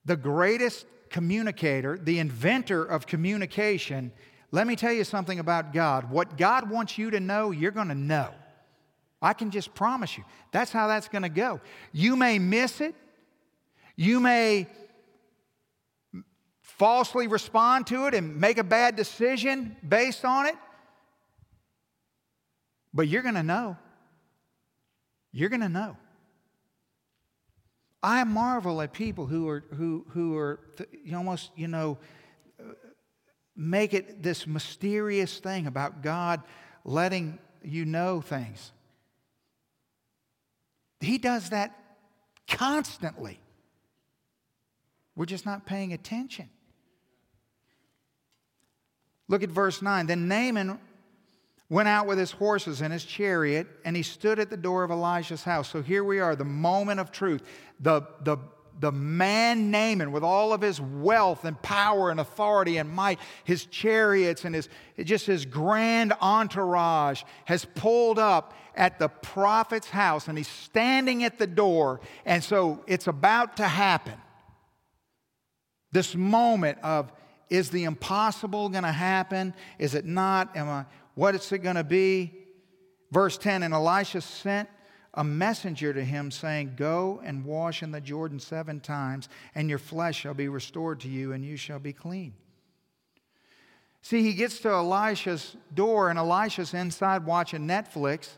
the 0.04 0.16
greatest 0.16 0.86
communicator, 1.08 1.96
the 1.96 2.18
inventor 2.18 2.84
of 2.84 3.06
communication, 3.06 4.10
let 4.56 4.66
me 4.66 4.74
tell 4.74 4.92
you 4.92 5.04
something 5.04 5.38
about 5.38 5.74
God. 5.74 6.08
What 6.08 6.38
God 6.38 6.70
wants 6.70 6.96
you 6.96 7.10
to 7.10 7.20
know, 7.20 7.50
you're 7.50 7.70
going 7.70 7.88
to 7.88 7.94
know. 7.94 8.30
I 9.20 9.34
can 9.34 9.50
just 9.50 9.74
promise 9.74 10.16
you. 10.16 10.24
That's 10.50 10.72
how 10.72 10.86
that's 10.86 11.08
going 11.08 11.24
to 11.24 11.28
go. 11.28 11.60
You 11.92 12.16
may 12.16 12.38
miss 12.38 12.80
it. 12.80 12.94
You 13.96 14.18
may 14.18 14.66
falsely 16.62 17.26
respond 17.26 17.86
to 17.88 18.06
it 18.06 18.14
and 18.14 18.40
make 18.40 18.56
a 18.56 18.64
bad 18.64 18.96
decision 18.96 19.76
based 19.86 20.24
on 20.24 20.46
it. 20.46 20.54
But 22.94 23.08
you're 23.08 23.22
going 23.22 23.34
to 23.34 23.42
know. 23.42 23.76
You're 25.32 25.50
going 25.50 25.60
to 25.60 25.68
know. 25.68 25.98
I 28.02 28.24
marvel 28.24 28.80
at 28.80 28.94
people 28.94 29.26
who 29.26 29.50
are 29.50 29.64
who 29.74 30.06
who 30.10 30.34
are 30.38 30.60
you 31.04 31.14
almost 31.14 31.50
you 31.56 31.68
know 31.68 31.98
make 33.56 33.94
it 33.94 34.22
this 34.22 34.46
mysterious 34.46 35.38
thing 35.38 35.66
about 35.66 36.02
God 36.02 36.42
letting 36.84 37.38
you 37.62 37.84
know 37.84 38.20
things. 38.20 38.72
He 41.00 41.18
does 41.18 41.50
that 41.50 41.76
constantly. 42.48 43.40
We're 45.14 45.26
just 45.26 45.46
not 45.46 45.66
paying 45.66 45.92
attention. 45.92 46.50
Look 49.28 49.42
at 49.42 49.50
verse 49.50 49.82
9. 49.82 50.06
Then 50.06 50.28
Naaman 50.28 50.78
went 51.68 51.88
out 51.88 52.06
with 52.06 52.18
his 52.18 52.30
horses 52.30 52.80
and 52.80 52.92
his 52.92 53.04
chariot, 53.04 53.66
and 53.84 53.96
he 53.96 54.02
stood 54.02 54.38
at 54.38 54.50
the 54.50 54.56
door 54.56 54.84
of 54.84 54.90
Elisha's 54.90 55.42
house. 55.42 55.68
So 55.68 55.82
here 55.82 56.04
we 56.04 56.20
are, 56.20 56.36
the 56.36 56.44
moment 56.44 57.00
of 57.00 57.10
truth. 57.10 57.42
The, 57.80 58.02
the, 58.20 58.38
the 58.78 58.92
man 58.92 59.70
Naaman, 59.70 60.12
with 60.12 60.22
all 60.22 60.52
of 60.52 60.60
his 60.60 60.80
wealth 60.80 61.44
and 61.44 61.60
power 61.62 62.10
and 62.10 62.20
authority 62.20 62.76
and 62.76 62.90
might, 62.90 63.18
his 63.44 63.66
chariots 63.66 64.44
and 64.44 64.54
his, 64.54 64.68
just 65.02 65.26
his 65.26 65.46
grand 65.46 66.12
entourage, 66.20 67.22
has 67.46 67.64
pulled 67.64 68.18
up 68.18 68.54
at 68.74 68.98
the 68.98 69.08
prophet's 69.08 69.88
house, 69.88 70.28
and 70.28 70.36
he's 70.36 70.48
standing 70.48 71.24
at 71.24 71.38
the 71.38 71.46
door. 71.46 72.00
And 72.24 72.44
so 72.44 72.84
it's 72.86 73.06
about 73.06 73.56
to 73.56 73.64
happen. 73.64 74.20
This 75.92 76.14
moment 76.14 76.78
of, 76.82 77.10
is 77.48 77.70
the 77.70 77.84
impossible 77.84 78.68
going 78.68 78.84
to 78.84 78.92
happen? 78.92 79.54
Is 79.78 79.94
it 79.94 80.04
not? 80.04 80.54
Am 80.56 80.68
I, 80.68 80.84
what 81.14 81.34
is 81.34 81.50
it 81.52 81.58
going 81.58 81.76
to 81.76 81.84
be? 81.84 82.34
Verse 83.10 83.38
10 83.38 83.62
And 83.62 83.72
Elisha 83.72 84.20
sent 84.20 84.68
a 85.16 85.24
messenger 85.24 85.94
to 85.94 86.04
him, 86.04 86.30
saying, 86.30 86.74
Go 86.76 87.20
and 87.24 87.44
wash 87.44 87.82
in 87.82 87.90
the 87.90 88.00
Jordan 88.00 88.38
seven 88.38 88.80
times, 88.80 89.28
and 89.54 89.68
your 89.68 89.78
flesh 89.78 90.20
shall 90.20 90.34
be 90.34 90.48
restored 90.48 91.00
to 91.00 91.08
you, 91.08 91.32
and 91.32 91.44
you 91.44 91.56
shall 91.56 91.78
be 91.78 91.92
clean. 91.92 92.34
See, 94.02 94.22
he 94.22 94.34
gets 94.34 94.60
to 94.60 94.68
Elisha's 94.68 95.56
door, 95.74 96.10
and 96.10 96.18
Elisha's 96.18 96.74
inside 96.74 97.24
watching 97.24 97.66
Netflix. 97.66 98.28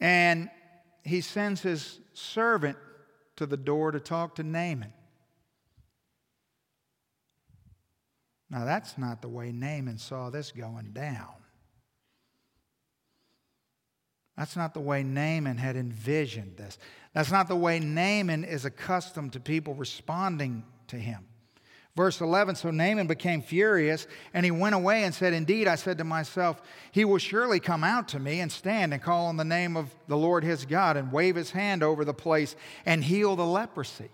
And 0.00 0.50
he 1.02 1.20
sends 1.20 1.62
his 1.62 1.98
servant 2.12 2.76
to 3.36 3.46
the 3.46 3.56
door 3.56 3.90
to 3.90 4.00
talk 4.00 4.36
to 4.36 4.42
Naaman. 4.42 4.92
Now, 8.50 8.64
that's 8.64 8.98
not 8.98 9.22
the 9.22 9.28
way 9.28 9.52
Naaman 9.52 9.98
saw 9.98 10.28
this 10.28 10.50
going 10.50 10.92
down. 10.92 11.39
That's 14.40 14.56
not 14.56 14.72
the 14.72 14.80
way 14.80 15.02
Naaman 15.02 15.58
had 15.58 15.76
envisioned 15.76 16.56
this. 16.56 16.78
That's 17.12 17.30
not 17.30 17.46
the 17.46 17.56
way 17.56 17.78
Naaman 17.78 18.44
is 18.44 18.64
accustomed 18.64 19.34
to 19.34 19.40
people 19.40 19.74
responding 19.74 20.64
to 20.86 20.96
him. 20.96 21.26
Verse 21.94 22.22
11 22.22 22.54
So 22.54 22.70
Naaman 22.70 23.06
became 23.06 23.42
furious, 23.42 24.06
and 24.32 24.42
he 24.46 24.50
went 24.50 24.74
away 24.74 25.04
and 25.04 25.14
said, 25.14 25.34
Indeed, 25.34 25.68
I 25.68 25.74
said 25.74 25.98
to 25.98 26.04
myself, 26.04 26.62
He 26.90 27.04
will 27.04 27.18
surely 27.18 27.60
come 27.60 27.84
out 27.84 28.08
to 28.08 28.18
me 28.18 28.40
and 28.40 28.50
stand 28.50 28.94
and 28.94 29.02
call 29.02 29.26
on 29.26 29.36
the 29.36 29.44
name 29.44 29.76
of 29.76 29.94
the 30.08 30.16
Lord 30.16 30.42
his 30.42 30.64
God 30.64 30.96
and 30.96 31.12
wave 31.12 31.36
his 31.36 31.50
hand 31.50 31.82
over 31.82 32.02
the 32.02 32.14
place 32.14 32.56
and 32.86 33.04
heal 33.04 33.36
the 33.36 33.44
leprosy. 33.44 34.08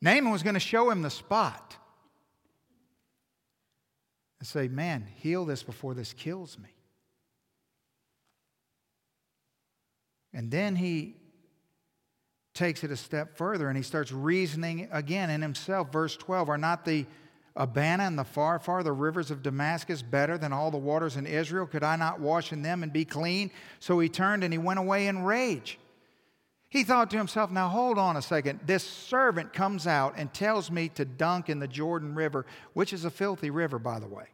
Naaman 0.00 0.32
was 0.32 0.42
going 0.42 0.54
to 0.54 0.60
show 0.60 0.88
him 0.88 1.02
the 1.02 1.10
spot 1.10 1.76
and 4.38 4.48
say, 4.48 4.66
Man, 4.66 5.06
heal 5.16 5.44
this 5.44 5.62
before 5.62 5.92
this 5.92 6.14
kills 6.14 6.58
me. 6.58 6.70
And 10.36 10.50
then 10.50 10.76
he 10.76 11.16
takes 12.52 12.84
it 12.84 12.90
a 12.90 12.96
step 12.96 13.38
further 13.38 13.68
and 13.68 13.76
he 13.76 13.82
starts 13.82 14.12
reasoning 14.12 14.86
again 14.92 15.30
in 15.30 15.40
himself. 15.40 15.90
Verse 15.90 16.14
12 16.14 16.50
Are 16.50 16.58
not 16.58 16.84
the 16.84 17.06
Abana 17.56 18.02
and 18.02 18.18
the 18.18 18.24
Pharpar, 18.24 18.84
the 18.84 18.92
rivers 18.92 19.30
of 19.30 19.42
Damascus, 19.42 20.02
better 20.02 20.36
than 20.36 20.52
all 20.52 20.70
the 20.70 20.76
waters 20.76 21.16
in 21.16 21.26
Israel? 21.26 21.66
Could 21.66 21.82
I 21.82 21.96
not 21.96 22.20
wash 22.20 22.52
in 22.52 22.60
them 22.60 22.82
and 22.82 22.92
be 22.92 23.06
clean? 23.06 23.50
So 23.80 23.98
he 23.98 24.10
turned 24.10 24.44
and 24.44 24.52
he 24.52 24.58
went 24.58 24.78
away 24.78 25.06
in 25.06 25.24
rage. 25.24 25.78
He 26.68 26.84
thought 26.84 27.10
to 27.12 27.16
himself, 27.16 27.50
now 27.50 27.68
hold 27.68 27.96
on 27.96 28.18
a 28.18 28.22
second. 28.22 28.60
This 28.66 28.84
servant 28.84 29.54
comes 29.54 29.86
out 29.86 30.14
and 30.18 30.34
tells 30.34 30.70
me 30.70 30.90
to 30.90 31.06
dunk 31.06 31.48
in 31.48 31.60
the 31.60 31.68
Jordan 31.68 32.14
River, 32.14 32.44
which 32.74 32.92
is 32.92 33.06
a 33.06 33.10
filthy 33.10 33.48
river, 33.48 33.78
by 33.78 34.00
the 34.00 34.08
way. 34.08 34.26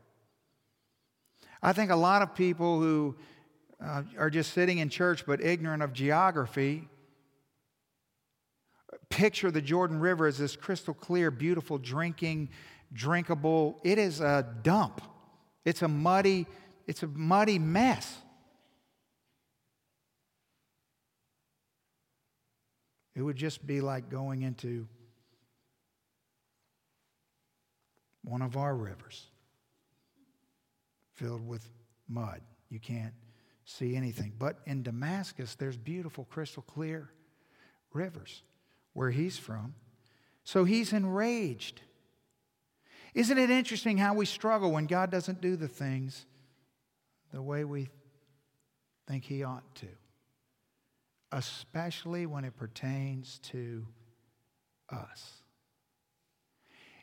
I 1.63 1.73
think 1.73 1.93
a 1.93 1.97
lot 1.97 2.23
of 2.23 2.35
people 2.35 2.81
who 2.81 3.15
uh, 3.85 4.03
are 4.19 4.31
just 4.31 4.53
sitting 4.53 4.79
in 4.79 4.89
church 4.89 5.27
but 5.27 5.41
ignorant 5.41 5.83
of 5.83 5.93
geography 5.93 6.89
picture 9.13 9.51
the 9.51 9.63
Jordan 9.63 10.01
River 10.01 10.27
as 10.27 10.39
this 10.39 10.57
crystal 10.57 10.95
clear, 10.95 11.31
beautiful, 11.31 11.79
drinking, 11.79 12.49
drinkable. 12.93 13.79
It 13.85 13.99
is 13.99 14.21
a 14.21 14.47
dump. 14.63 15.03
It's 15.65 15.83
a 15.83 15.89
muddy, 15.89 16.47
it's 16.87 17.03
a 17.03 17.07
muddy 17.07 17.59
mess. 17.59 18.19
It 23.15 23.21
would 23.21 23.37
just 23.37 23.67
be 23.67 23.83
like 23.83 24.09
going 24.09 24.43
into 24.43 24.89
one 28.25 28.41
of 28.41 28.57
our 28.57 28.75
rivers 28.75 29.27
filled 31.15 31.47
with 31.47 31.69
mud. 32.09 32.41
You 32.71 32.81
can't 32.81 33.13
see 33.65 33.97
anything. 33.97 34.33
But 34.39 34.59
in 34.67 34.83
Damascus, 34.83 35.55
there's 35.55 35.77
beautiful, 35.77 36.25
crystal 36.25 36.63
clear 36.63 37.11
rivers 37.93 38.43
where 38.93 39.11
he's 39.11 39.39
from. 39.39 39.75
So 40.45 40.65
he's 40.65 40.93
enraged. 40.93 41.81
Isn't 43.15 43.39
it 43.39 43.51
interesting 43.51 43.99
how 43.99 44.15
we 44.15 44.27
struggle 44.27 44.73
when 44.73 44.87
God 44.87 45.11
doesn't 45.11 45.41
do 45.41 45.57
the 45.57 45.69
things 45.69 46.27
the 47.33 47.43
way 47.43 47.65
we 47.65 47.89
think 49.07 49.25
he 49.25 49.45
ought 49.45 49.75
to? 49.77 49.89
especially 51.33 52.27
when 52.27 52.45
it 52.45 52.57
pertains 52.57 53.41
to 53.43 53.87
us. 54.91 55.43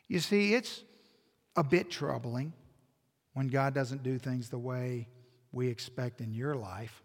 You 0.07 0.19
see, 0.19 0.53
it's 0.53 0.83
a 1.55 1.63
bit 1.63 1.89
troubling 1.89 2.53
when 3.33 3.47
God 3.47 3.73
doesn't 3.73 4.03
do 4.03 4.19
things 4.19 4.49
the 4.49 4.59
way 4.59 5.07
we 5.51 5.67
expect 5.67 6.21
in 6.21 6.33
your 6.33 6.55
life, 6.55 7.03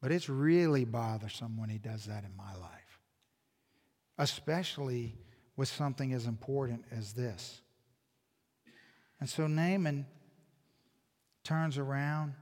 but 0.00 0.12
it's 0.12 0.28
really 0.28 0.84
bothersome 0.84 1.56
when 1.56 1.68
He 1.68 1.78
does 1.78 2.06
that 2.06 2.24
in 2.24 2.36
my 2.36 2.54
life, 2.60 3.00
especially 4.18 5.14
with 5.56 5.68
something 5.68 6.12
as 6.12 6.26
important 6.26 6.84
as 6.90 7.12
this. 7.12 7.60
And 9.20 9.28
so 9.28 9.46
Naaman 9.46 10.06
turns 11.44 11.78
around 11.78 12.34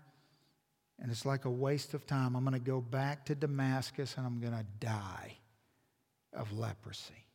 and 1.01 1.11
it's 1.11 1.27
like 1.27 1.45
a 1.45 1.51
waste 1.51 1.95
of 1.95 2.07
time. 2.07 2.37
I'm 2.37 2.45
going 2.45 2.55
to 2.55 2.61
go 2.61 2.81
back 2.81 3.27
to 3.27 3.35
Damascus 3.35 4.15
and 4.17 4.27
I'm 4.27 4.41
going 4.41 4.53
to 4.53 4.65
die 4.79 5.37
of 6.33 6.57
leprosy. 6.57 7.27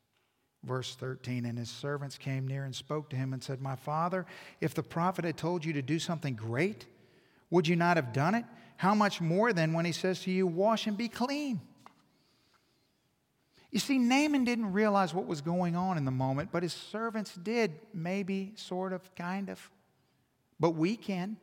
Verse 0.64 0.96
13, 0.96 1.46
and 1.46 1.58
his 1.58 1.70
servants 1.70 2.18
came 2.18 2.48
near 2.48 2.64
and 2.64 2.76
spoke 2.76 3.10
to 3.12 3.16
him 3.16 3.34
and 3.34 3.44
said, 3.44 3.62
My 3.62 3.76
father, 3.76 4.26
if 4.60 4.74
the 4.74 4.84
prophet 4.84 5.24
had 5.24 5.38
told 5.38 5.64
you 5.64 5.74
to 5.74 5.82
do 5.82 6.00
something 6.00 6.34
great, 6.34 6.86
would 7.50 7.68
you 7.68 7.76
not 7.76 7.98
have 7.98 8.14
done 8.14 8.36
it? 8.36 8.46
How 8.78 8.94
much 8.94 9.22
more 9.22 9.54
then 9.54 9.74
when 9.74 9.86
he 9.86 9.92
says 9.92 10.22
to 10.22 10.32
you, 10.32 10.46
Wash 10.46 10.88
and 10.88 10.98
be 10.98 11.08
clean? 11.08 11.62
You 13.72 13.80
see, 13.80 13.98
Naaman 13.98 14.46
didn't 14.46 14.72
realize 14.72 15.14
what 15.14 15.28
was 15.28 15.42
going 15.42 15.76
on 15.76 15.98
in 15.98 16.06
the 16.06 16.12
moment, 16.12 16.52
but 16.52 16.64
his 16.64 16.74
servants 16.74 17.36
did, 17.36 17.74
maybe, 17.94 18.54
sort 18.56 18.94
of, 18.94 19.14
kind 19.16 19.50
of. 19.50 19.70
But 20.60 20.72
we 20.72 20.96
can. 20.96 21.38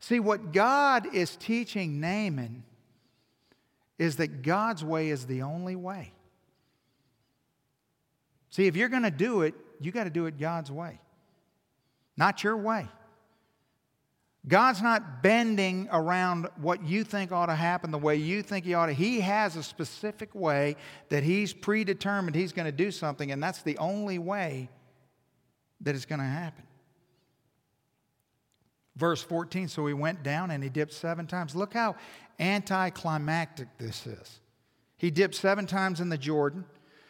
See, 0.00 0.20
what 0.20 0.52
God 0.52 1.14
is 1.14 1.36
teaching 1.36 2.00
Naaman 2.00 2.64
is 3.98 4.16
that 4.16 4.42
God's 4.42 4.84
way 4.84 5.08
is 5.10 5.26
the 5.26 5.42
only 5.42 5.76
way. 5.76 6.12
See, 8.50 8.66
if 8.66 8.76
you're 8.76 8.88
going 8.88 9.04
to 9.04 9.10
do 9.10 9.42
it, 9.42 9.54
you 9.80 9.92
got 9.92 10.04
to 10.04 10.10
do 10.10 10.26
it 10.26 10.38
God's 10.38 10.70
way. 10.70 11.00
not 12.16 12.42
your 12.42 12.56
way. 12.56 12.88
God's 14.48 14.80
not 14.80 15.22
bending 15.22 15.88
around 15.90 16.48
what 16.56 16.84
you 16.84 17.02
think 17.02 17.32
ought 17.32 17.46
to 17.46 17.54
happen 17.54 17.90
the 17.90 17.98
way 17.98 18.16
you 18.16 18.42
think 18.42 18.64
He 18.64 18.74
ought 18.74 18.86
to. 18.86 18.92
He 18.92 19.20
has 19.20 19.56
a 19.56 19.62
specific 19.62 20.34
way 20.34 20.76
that 21.08 21.24
He's 21.24 21.52
predetermined 21.52 22.36
He's 22.36 22.52
going 22.52 22.66
to 22.66 22.72
do 22.72 22.90
something, 22.90 23.32
and 23.32 23.42
that's 23.42 23.62
the 23.62 23.76
only 23.78 24.18
way 24.18 24.68
that 25.80 25.94
it's 25.94 26.06
going 26.06 26.20
to 26.20 26.24
happen. 26.24 26.64
Verse 28.96 29.22
14 29.22 29.68
so 29.68 29.86
he 29.86 29.92
went 29.92 30.22
down 30.22 30.50
and 30.50 30.62
he 30.62 30.70
dipped 30.70 30.92
seven 30.92 31.26
times. 31.26 31.54
Look 31.54 31.74
how 31.74 31.96
anticlimactic 32.40 33.68
this 33.78 34.06
is. 34.06 34.40
He 34.96 35.10
dipped 35.10 35.34
seven 35.34 35.66
times 35.66 36.00
in 36.00 36.08
the 36.08 36.16
Jordan. 36.16 36.64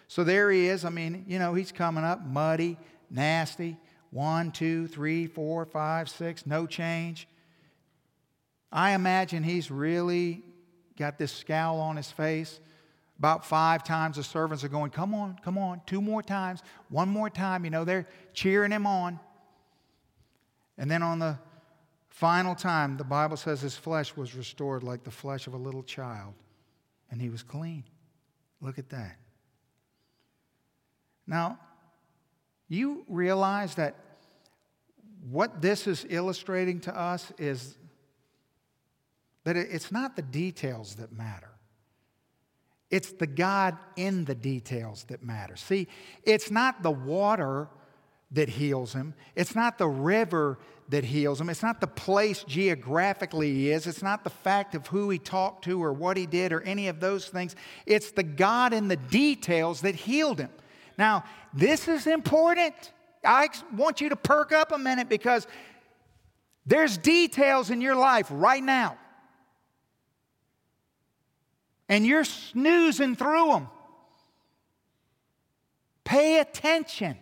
So 0.08 0.24
there 0.24 0.50
he 0.50 0.66
is. 0.66 0.84
I 0.84 0.90
mean, 0.90 1.24
you 1.28 1.38
know, 1.38 1.54
he's 1.54 1.70
coming 1.70 2.02
up 2.02 2.24
muddy, 2.24 2.76
nasty. 3.08 3.76
One, 4.16 4.50
two, 4.50 4.86
three, 4.86 5.26
four, 5.26 5.66
five, 5.66 6.08
six, 6.08 6.46
no 6.46 6.66
change. 6.66 7.28
I 8.72 8.92
imagine 8.92 9.42
he's 9.42 9.70
really 9.70 10.42
got 10.96 11.18
this 11.18 11.30
scowl 11.30 11.80
on 11.80 11.98
his 11.98 12.10
face. 12.10 12.58
About 13.18 13.44
five 13.44 13.84
times 13.84 14.16
the 14.16 14.22
servants 14.22 14.64
are 14.64 14.68
going, 14.68 14.90
Come 14.90 15.12
on, 15.12 15.38
come 15.44 15.58
on, 15.58 15.82
two 15.84 16.00
more 16.00 16.22
times, 16.22 16.62
one 16.88 17.10
more 17.10 17.28
time. 17.28 17.66
You 17.66 17.70
know, 17.70 17.84
they're 17.84 18.08
cheering 18.32 18.70
him 18.70 18.86
on. 18.86 19.20
And 20.78 20.90
then 20.90 21.02
on 21.02 21.18
the 21.18 21.38
final 22.08 22.54
time, 22.54 22.96
the 22.96 23.04
Bible 23.04 23.36
says 23.36 23.60
his 23.60 23.76
flesh 23.76 24.16
was 24.16 24.34
restored 24.34 24.82
like 24.82 25.04
the 25.04 25.10
flesh 25.10 25.46
of 25.46 25.52
a 25.52 25.58
little 25.58 25.82
child, 25.82 26.32
and 27.10 27.20
he 27.20 27.28
was 27.28 27.42
clean. 27.42 27.84
Look 28.62 28.78
at 28.78 28.88
that. 28.88 29.18
Now, 31.26 31.58
you 32.66 33.04
realize 33.08 33.74
that 33.74 33.94
what 35.30 35.60
this 35.60 35.86
is 35.86 36.06
illustrating 36.08 36.80
to 36.80 36.96
us 36.96 37.32
is 37.38 37.76
that 39.44 39.56
it's 39.56 39.90
not 39.90 40.16
the 40.16 40.22
details 40.22 40.96
that 40.96 41.12
matter. 41.12 41.50
It's 42.90 43.12
the 43.12 43.26
God 43.26 43.76
in 43.96 44.24
the 44.24 44.34
details 44.34 45.04
that 45.04 45.22
matter. 45.22 45.56
See, 45.56 45.88
it's 46.22 46.50
not 46.50 46.82
the 46.82 46.90
water 46.90 47.68
that 48.32 48.48
heals 48.48 48.92
him. 48.92 49.14
It's 49.34 49.54
not 49.54 49.78
the 49.78 49.88
river 49.88 50.58
that 50.88 51.04
heals 51.04 51.40
him. 51.40 51.48
It's 51.48 51.62
not 51.62 51.80
the 51.80 51.86
place 51.88 52.44
geographically 52.44 53.52
he 53.52 53.70
is. 53.70 53.86
It's 53.88 54.02
not 54.02 54.22
the 54.22 54.30
fact 54.30 54.76
of 54.76 54.86
who 54.86 55.10
he 55.10 55.18
talked 55.18 55.64
to 55.64 55.82
or 55.82 55.92
what 55.92 56.16
he 56.16 56.26
did 56.26 56.52
or 56.52 56.60
any 56.62 56.86
of 56.86 57.00
those 57.00 57.28
things. 57.28 57.56
It's 57.86 58.12
the 58.12 58.22
God 58.22 58.72
in 58.72 58.86
the 58.86 58.96
details 58.96 59.80
that 59.80 59.96
healed 59.96 60.38
him. 60.38 60.50
Now, 60.96 61.24
this 61.52 61.88
is 61.88 62.06
important. 62.06 62.92
I 63.26 63.48
want 63.74 64.00
you 64.00 64.10
to 64.10 64.16
perk 64.16 64.52
up 64.52 64.72
a 64.72 64.78
minute 64.78 65.08
because 65.08 65.46
there's 66.64 66.98
details 66.98 67.70
in 67.70 67.80
your 67.80 67.94
life 67.94 68.26
right 68.30 68.62
now. 68.62 68.96
And 71.88 72.06
you're 72.06 72.24
snoozing 72.24 73.14
through 73.14 73.52
them. 73.52 73.68
Pay 76.04 76.40
attention. 76.40 77.16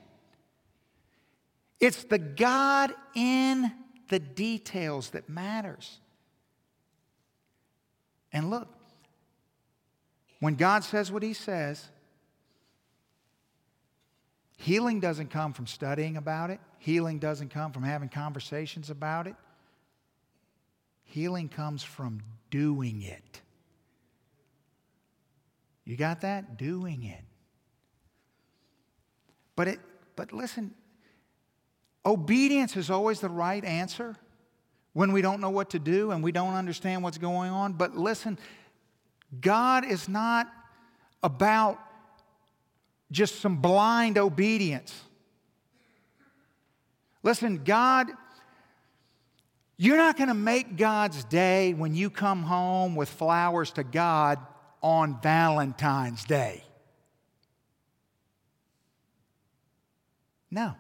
It's 1.81 2.05
the 2.05 2.19
God 2.19 2.95
in 3.15 3.71
the 4.09 4.19
details 4.19 5.11
that 5.11 5.29
matters. 5.29 5.99
And 8.33 8.51
look, 8.51 8.69
when 10.41 10.55
God 10.55 10.85
says 10.85 11.13
what 11.13 11.23
he 11.23 11.33
says, 11.33 11.89
Healing 14.65 14.99
doesn't 14.99 15.29
come 15.29 15.53
from 15.53 15.67
studying 15.67 16.17
about 16.17 16.49
it, 16.49 16.59
healing 16.79 17.19
doesn't 17.19 17.51
come 17.51 17.71
from 17.71 17.83
having 17.83 18.09
conversations 18.09 18.89
about 18.89 19.27
it. 19.27 19.35
Healing 21.05 21.51
comes 21.51 21.83
from 21.83 22.23
doing 22.49 23.03
it. 23.03 23.43
You 25.85 25.99
got 25.99 26.23
that? 26.23 26.57
Doing 26.57 27.05
it. 27.05 27.21
But 29.55 29.69
it 29.69 29.81
but 30.17 30.33
listen, 30.33 30.73
obedience 32.07 32.75
is 32.75 32.89
always 32.89 33.21
the 33.21 33.29
right 33.29 33.63
answer 33.67 34.17
when 34.95 35.13
we 35.13 35.21
don't 35.21 35.43
know 35.43 35.51
what 35.51 35.69
to 35.71 35.79
do 35.79 36.11
and 36.11 36.25
we 36.25 36.33
don't 36.33 36.55
understand 36.55 37.03
what's 37.03 37.19
going 37.19 37.51
on. 37.51 37.75
But 37.75 37.99
listen, 37.99 38.39
God 39.43 39.85
is 39.85 40.09
not 40.09 40.51
about 41.23 41.79
just 43.11 43.41
some 43.41 43.57
blind 43.57 44.19
obedience. 44.19 44.95
Listen, 47.23 47.65
God, 47.65 48.09
you're 49.77 49.97
not 49.97 50.17
going 50.17 50.29
to 50.29 50.35
make 50.35 50.77
God's 50.77 51.25
day 51.25 51.75
when 51.75 51.95
you 51.95 52.11
come 52.11 52.43
home 52.43 52.95
with 52.97 53.09
flowers 53.09 53.73
to 53.73 53.85
God 53.85 54.39
on 54.83 55.21
Valentine's 55.23 56.25
Day. 56.25 56.63
No. 60.51 60.75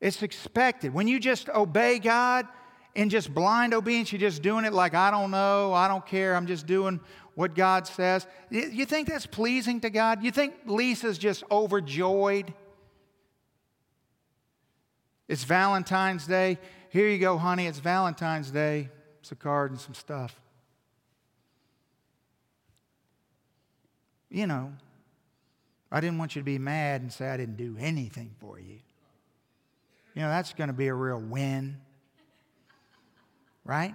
It's 0.00 0.22
expected. 0.22 0.94
When 0.94 1.06
you 1.06 1.20
just 1.20 1.48
obey 1.48 1.98
God 1.98 2.46
in 2.94 3.08
just 3.08 3.32
blind 3.32 3.74
obedience, 3.74 4.12
you're 4.12 4.20
just 4.20 4.42
doing 4.42 4.64
it 4.64 4.72
like, 4.72 4.94
I 4.94 5.10
don't 5.10 5.30
know, 5.30 5.72
I 5.72 5.88
don't 5.88 6.04
care, 6.06 6.34
I'm 6.34 6.46
just 6.46 6.66
doing 6.66 7.00
what 7.34 7.54
God 7.54 7.86
says. 7.86 8.26
You 8.50 8.84
think 8.84 9.08
that's 9.08 9.26
pleasing 9.26 9.80
to 9.80 9.90
God? 9.90 10.22
You 10.22 10.30
think 10.30 10.54
Lisa's 10.66 11.18
just 11.18 11.44
overjoyed? 11.50 12.52
It's 15.28 15.44
Valentine's 15.44 16.26
Day. 16.26 16.58
Here 16.90 17.08
you 17.08 17.18
go, 17.18 17.38
honey, 17.38 17.66
it's 17.66 17.78
Valentine's 17.78 18.50
Day. 18.50 18.90
It's 19.20 19.32
a 19.32 19.36
card 19.36 19.70
and 19.70 19.80
some 19.80 19.94
stuff. 19.94 20.38
You 24.28 24.46
know, 24.46 24.72
I 25.90 26.00
didn't 26.00 26.18
want 26.18 26.34
you 26.34 26.42
to 26.42 26.44
be 26.44 26.58
mad 26.58 27.02
and 27.02 27.12
say 27.12 27.28
I 27.28 27.36
didn't 27.36 27.56
do 27.56 27.76
anything 27.78 28.34
for 28.40 28.58
you. 28.58 28.78
You 30.14 30.22
know, 30.22 30.28
that's 30.28 30.52
going 30.52 30.68
to 30.68 30.74
be 30.74 30.88
a 30.88 30.94
real 30.94 31.20
win. 31.20 31.78
Right? 33.64 33.94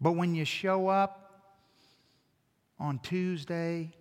But 0.00 0.12
when 0.12 0.34
you 0.34 0.44
show 0.44 0.88
up 0.88 1.42
on 2.78 2.98
Tuesday 3.00 3.92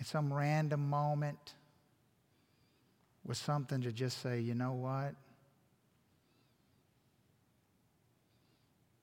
at 0.00 0.06
some 0.06 0.32
random 0.32 0.88
moment 0.88 1.54
with 3.26 3.36
something 3.36 3.82
to 3.82 3.92
just 3.92 4.22
say, 4.22 4.40
you 4.40 4.54
know 4.54 4.72
what? 4.72 5.14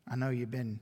I 0.10 0.16
know 0.16 0.30
you've 0.30 0.52
been 0.52 0.80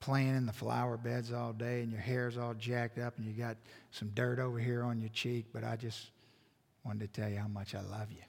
playing 0.00 0.36
in 0.36 0.46
the 0.46 0.52
flower 0.52 0.96
beds 0.96 1.32
all 1.32 1.52
day 1.52 1.82
and 1.82 1.92
your 1.92 2.00
hair's 2.00 2.36
all 2.36 2.54
jacked 2.54 2.98
up 2.98 3.16
and 3.18 3.26
you 3.26 3.32
got 3.32 3.56
some 3.92 4.10
dirt 4.14 4.38
over 4.38 4.58
here 4.58 4.82
on 4.82 5.00
your 5.00 5.10
cheek, 5.10 5.46
but 5.52 5.62
I 5.62 5.76
just 5.76 6.10
wanted 6.84 7.12
to 7.12 7.20
tell 7.20 7.30
you 7.30 7.38
how 7.38 7.48
much 7.48 7.74
I 7.74 7.82
love 7.82 8.10
you. 8.10 8.22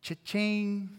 Cha-ching. 0.00 0.90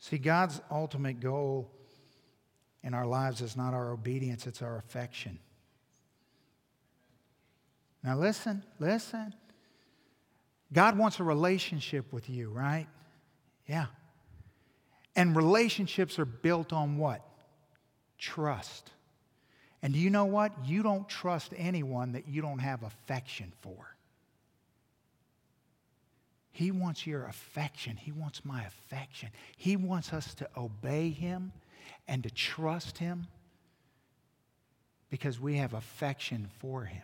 See, 0.00 0.18
God's 0.18 0.60
ultimate 0.70 1.20
goal 1.20 1.70
in 2.82 2.94
our 2.94 3.06
lives 3.06 3.42
is 3.42 3.56
not 3.56 3.74
our 3.74 3.92
obedience, 3.92 4.46
it's 4.46 4.62
our 4.62 4.78
affection. 4.78 5.38
Now, 8.02 8.16
listen, 8.16 8.64
listen. 8.78 9.34
God 10.72 10.96
wants 10.96 11.20
a 11.20 11.24
relationship 11.24 12.12
with 12.12 12.30
you, 12.30 12.48
right? 12.48 12.86
Yeah. 13.66 13.86
And 15.14 15.36
relationships 15.36 16.18
are 16.18 16.24
built 16.24 16.72
on 16.72 16.96
what? 16.96 17.20
Trust. 18.16 18.90
And 19.82 19.92
do 19.92 19.98
you 19.98 20.08
know 20.08 20.24
what? 20.24 20.52
You 20.64 20.82
don't 20.82 21.08
trust 21.08 21.52
anyone 21.56 22.12
that 22.12 22.26
you 22.26 22.40
don't 22.40 22.60
have 22.60 22.82
affection 22.84 23.52
for. 23.60 23.89
He 26.52 26.70
wants 26.70 27.06
your 27.06 27.24
affection. 27.26 27.96
He 27.96 28.12
wants 28.12 28.44
my 28.44 28.64
affection. 28.64 29.30
He 29.56 29.76
wants 29.76 30.12
us 30.12 30.34
to 30.34 30.48
obey 30.56 31.10
Him 31.10 31.52
and 32.08 32.22
to 32.24 32.30
trust 32.30 32.98
Him 32.98 33.26
because 35.10 35.40
we 35.40 35.56
have 35.56 35.74
affection 35.74 36.48
for 36.58 36.84
Him. 36.84 37.02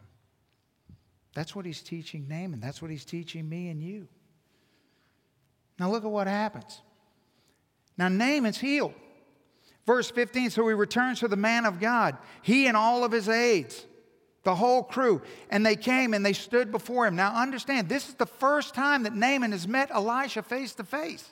That's 1.34 1.54
what 1.54 1.64
He's 1.64 1.82
teaching 1.82 2.26
Naaman. 2.28 2.60
That's 2.60 2.82
what 2.82 2.90
He's 2.90 3.04
teaching 3.04 3.48
me 3.48 3.68
and 3.68 3.80
you. 3.82 4.08
Now, 5.78 5.90
look 5.90 6.04
at 6.04 6.10
what 6.10 6.26
happens. 6.26 6.80
Now, 7.98 8.08
Naaman's 8.08 8.58
healed. 8.58 8.94
Verse 9.86 10.10
15 10.10 10.50
so 10.50 10.66
he 10.66 10.74
returns 10.74 11.20
to 11.20 11.28
the 11.28 11.36
man 11.36 11.64
of 11.64 11.78
God, 11.78 12.16
he 12.42 12.66
and 12.66 12.76
all 12.76 13.04
of 13.04 13.12
his 13.12 13.28
aides 13.28 13.86
the 14.46 14.54
whole 14.54 14.82
crew. 14.82 15.20
And 15.50 15.66
they 15.66 15.76
came 15.76 16.14
and 16.14 16.24
they 16.24 16.32
stood 16.32 16.72
before 16.72 17.06
him. 17.06 17.16
Now, 17.16 17.34
understand, 17.34 17.90
this 17.90 18.08
is 18.08 18.14
the 18.14 18.26
first 18.26 18.74
time 18.74 19.02
that 19.02 19.14
Naaman 19.14 19.52
has 19.52 19.68
met 19.68 19.90
Elisha 19.90 20.42
face 20.42 20.72
to 20.76 20.84
face. 20.84 21.30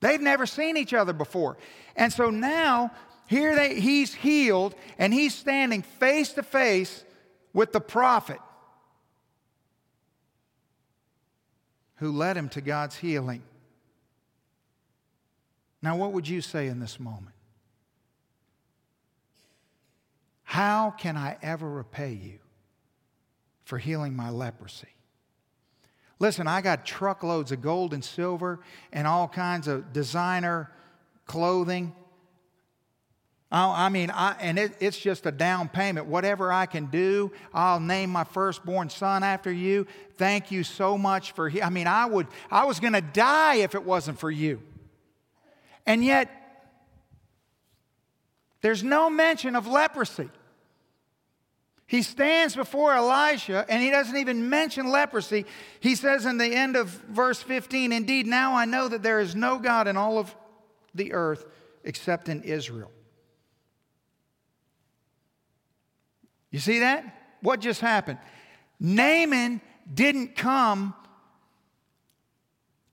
They've 0.00 0.20
never 0.20 0.46
seen 0.46 0.76
each 0.76 0.94
other 0.94 1.12
before. 1.12 1.56
And 1.94 2.12
so 2.12 2.30
now 2.30 2.90
here 3.26 3.54
they, 3.54 3.80
he's 3.80 4.14
healed, 4.14 4.74
and 4.98 5.12
he's 5.12 5.34
standing 5.34 5.82
face 5.82 6.32
to 6.34 6.42
face 6.42 7.04
with 7.52 7.72
the 7.72 7.80
prophet 7.80 8.38
who 11.96 12.12
led 12.12 12.36
him 12.36 12.48
to 12.50 12.60
God's 12.60 12.96
healing. 12.96 13.42
Now, 15.82 15.96
what 15.96 16.12
would 16.12 16.28
you 16.28 16.40
say 16.40 16.68
in 16.68 16.80
this 16.80 16.98
moment? 16.98 17.35
How 20.56 20.90
can 20.90 21.18
I 21.18 21.36
ever 21.42 21.68
repay 21.68 22.14
you 22.14 22.38
for 23.66 23.76
healing 23.76 24.16
my 24.16 24.30
leprosy? 24.30 24.88
Listen, 26.18 26.48
I 26.48 26.62
got 26.62 26.86
truckloads 26.86 27.52
of 27.52 27.60
gold 27.60 27.92
and 27.92 28.02
silver 28.02 28.60
and 28.90 29.06
all 29.06 29.28
kinds 29.28 29.68
of 29.68 29.92
designer 29.92 30.72
clothing. 31.26 31.94
I 33.52 33.90
mean, 33.90 34.10
I, 34.10 34.34
and 34.40 34.58
it, 34.58 34.74
it's 34.80 34.96
just 34.96 35.26
a 35.26 35.30
down 35.30 35.68
payment. 35.68 36.06
Whatever 36.06 36.50
I 36.50 36.64
can 36.64 36.86
do, 36.86 37.32
I'll 37.52 37.78
name 37.78 38.08
my 38.08 38.24
firstborn 38.24 38.88
son 38.88 39.22
after 39.22 39.52
you. 39.52 39.86
Thank 40.14 40.50
you 40.50 40.64
so 40.64 40.96
much 40.96 41.32
for. 41.32 41.52
I 41.62 41.68
mean, 41.68 41.86
I 41.86 42.06
would. 42.06 42.28
I 42.50 42.64
was 42.64 42.80
going 42.80 42.94
to 42.94 43.02
die 43.02 43.56
if 43.56 43.74
it 43.74 43.84
wasn't 43.84 44.18
for 44.18 44.30
you. 44.30 44.62
And 45.84 46.02
yet, 46.02 46.30
there's 48.62 48.82
no 48.82 49.10
mention 49.10 49.54
of 49.54 49.66
leprosy. 49.66 50.30
He 51.86 52.02
stands 52.02 52.56
before 52.56 52.94
Elisha 52.94 53.64
and 53.68 53.80
he 53.80 53.90
doesn't 53.90 54.16
even 54.16 54.48
mention 54.48 54.90
leprosy. 54.90 55.46
He 55.78 55.94
says 55.94 56.26
in 56.26 56.36
the 56.36 56.46
end 56.46 56.74
of 56.74 56.88
verse 56.88 57.40
15, 57.40 57.92
Indeed, 57.92 58.26
now 58.26 58.54
I 58.54 58.64
know 58.64 58.88
that 58.88 59.02
there 59.02 59.20
is 59.20 59.36
no 59.36 59.58
God 59.58 59.86
in 59.86 59.96
all 59.96 60.18
of 60.18 60.34
the 60.94 61.12
earth 61.12 61.44
except 61.84 62.28
in 62.28 62.42
Israel. 62.42 62.90
You 66.50 66.58
see 66.58 66.80
that? 66.80 67.38
What 67.40 67.60
just 67.60 67.80
happened? 67.80 68.18
Naaman 68.80 69.60
didn't 69.92 70.34
come 70.36 70.94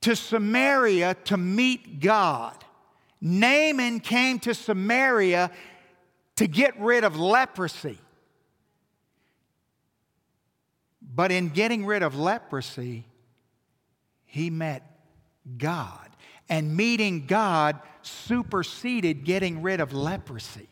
to 0.02 0.16
Samaria 0.16 1.16
to 1.26 1.38
meet 1.38 2.00
God. 2.00 2.64
Naaman 3.22 4.02
came 4.02 4.38
to 4.40 4.54
Samaria 4.54 5.50
to 6.36 6.48
get 6.48 6.78
rid 6.80 7.04
of 7.04 7.18
leprosy. 7.18 7.98
But 11.16 11.32
in 11.32 11.50
getting 11.50 11.86
rid 11.86 12.02
of 12.02 12.16
leprosy, 12.16 13.06
he 14.26 14.50
met 14.50 14.84
God. 15.58 16.10
And 16.50 16.76
meeting 16.76 17.26
God 17.28 17.80
superseded 18.02 19.24
getting 19.24 19.62
rid 19.62 19.80
of 19.80 19.94
leprosy. 19.94 20.68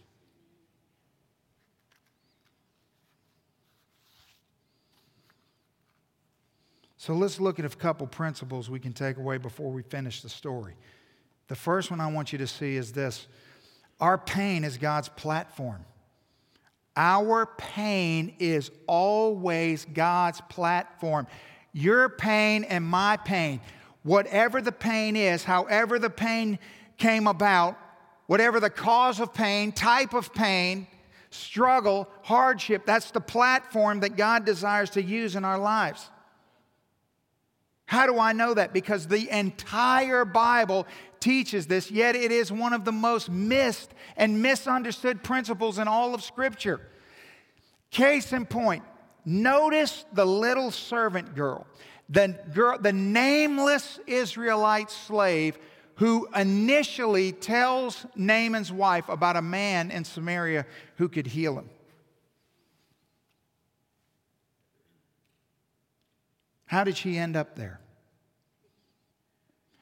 So 6.98 7.14
let's 7.14 7.40
look 7.40 7.58
at 7.58 7.66
a 7.66 7.70
couple 7.70 8.06
principles 8.06 8.70
we 8.70 8.80
can 8.80 8.94
take 8.94 9.18
away 9.18 9.38
before 9.38 9.72
we 9.72 9.82
finish 9.82 10.22
the 10.22 10.30
story. 10.30 10.76
The 11.48 11.56
first 11.56 11.90
one 11.90 12.00
I 12.00 12.12
want 12.12 12.32
you 12.32 12.38
to 12.38 12.48
see 12.48 12.76
is 12.76 12.92
this 12.92 13.28
our 14.00 14.18
pain 14.18 14.64
is 14.64 14.78
God's 14.78 15.10
platform. 15.10 15.84
Our 16.96 17.46
pain 17.46 18.36
is 18.40 18.70
always 18.88 19.86
God's 19.86 20.42
platform. 20.50 21.28
Your 21.74 22.10
pain 22.10 22.64
and 22.66 22.86
my 22.86 23.18
pain, 23.18 23.62
whatever 24.04 24.62
the 24.62 24.74
pain 24.74 25.16
is, 25.16 25.44
however 25.44 26.00
the 26.00 26.10
pain 26.10 26.60
came 26.98 27.28
about, 27.28 27.78
whatever 28.28 28.60
the 28.60 28.70
cause 28.70 29.20
of 29.20 29.34
pain, 29.34 29.72
type 29.72 30.14
of 30.14 30.34
pain, 30.34 30.88
struggle, 31.30 32.10
hardship, 32.24 32.86
that's 32.86 33.12
the 33.12 33.22
platform 33.22 34.02
that 34.02 34.18
God 34.18 34.46
desires 34.46 34.90
to 34.92 35.02
use 35.02 35.36
in 35.36 35.46
our 35.46 35.58
lives. 35.58 36.10
How 37.86 38.06
do 38.06 38.20
I 38.20 38.32
know 38.32 38.54
that? 38.54 38.74
Because 38.74 39.08
the 39.08 39.30
entire 39.30 40.24
Bible 40.24 40.88
teaches 41.22 41.68
this, 41.68 41.90
yet 41.90 42.16
it 42.16 42.32
is 42.32 42.52
one 42.52 42.74
of 42.74 42.84
the 42.84 42.92
most 42.92 43.30
missed 43.30 43.94
and 44.18 44.42
misunderstood 44.42 45.24
principles 45.24 45.80
in 45.80 45.88
all 45.88 46.14
of 46.14 46.22
Scripture. 46.22 46.82
Case 47.92 48.34
in 48.34 48.46
point, 48.46 48.84
notice 49.24 50.06
the 50.12 50.26
little 50.26 50.72
servant 50.72 51.36
girl, 51.36 51.66
the, 52.10 52.38
girl, 52.54 52.78
the 52.78 52.92
nameless 52.92 54.00
Israelite 54.08 54.92
slave 54.92 55.58
who 55.96 56.28
initially 56.36 57.32
tells 57.32 58.06
Naaman's 58.16 58.72
wife 58.72 59.08
about 59.08 59.36
a 59.36 59.42
man 59.42 59.92
in 59.92 60.04
Samaria 60.04 60.66
who 60.98 61.08
could 61.08 61.28
heal 61.28 61.60
him. 61.60 61.70
How 66.66 66.84
did 66.84 66.98
she 66.98 67.18
end 67.18 67.36
up 67.36 67.56
there? 67.56 67.82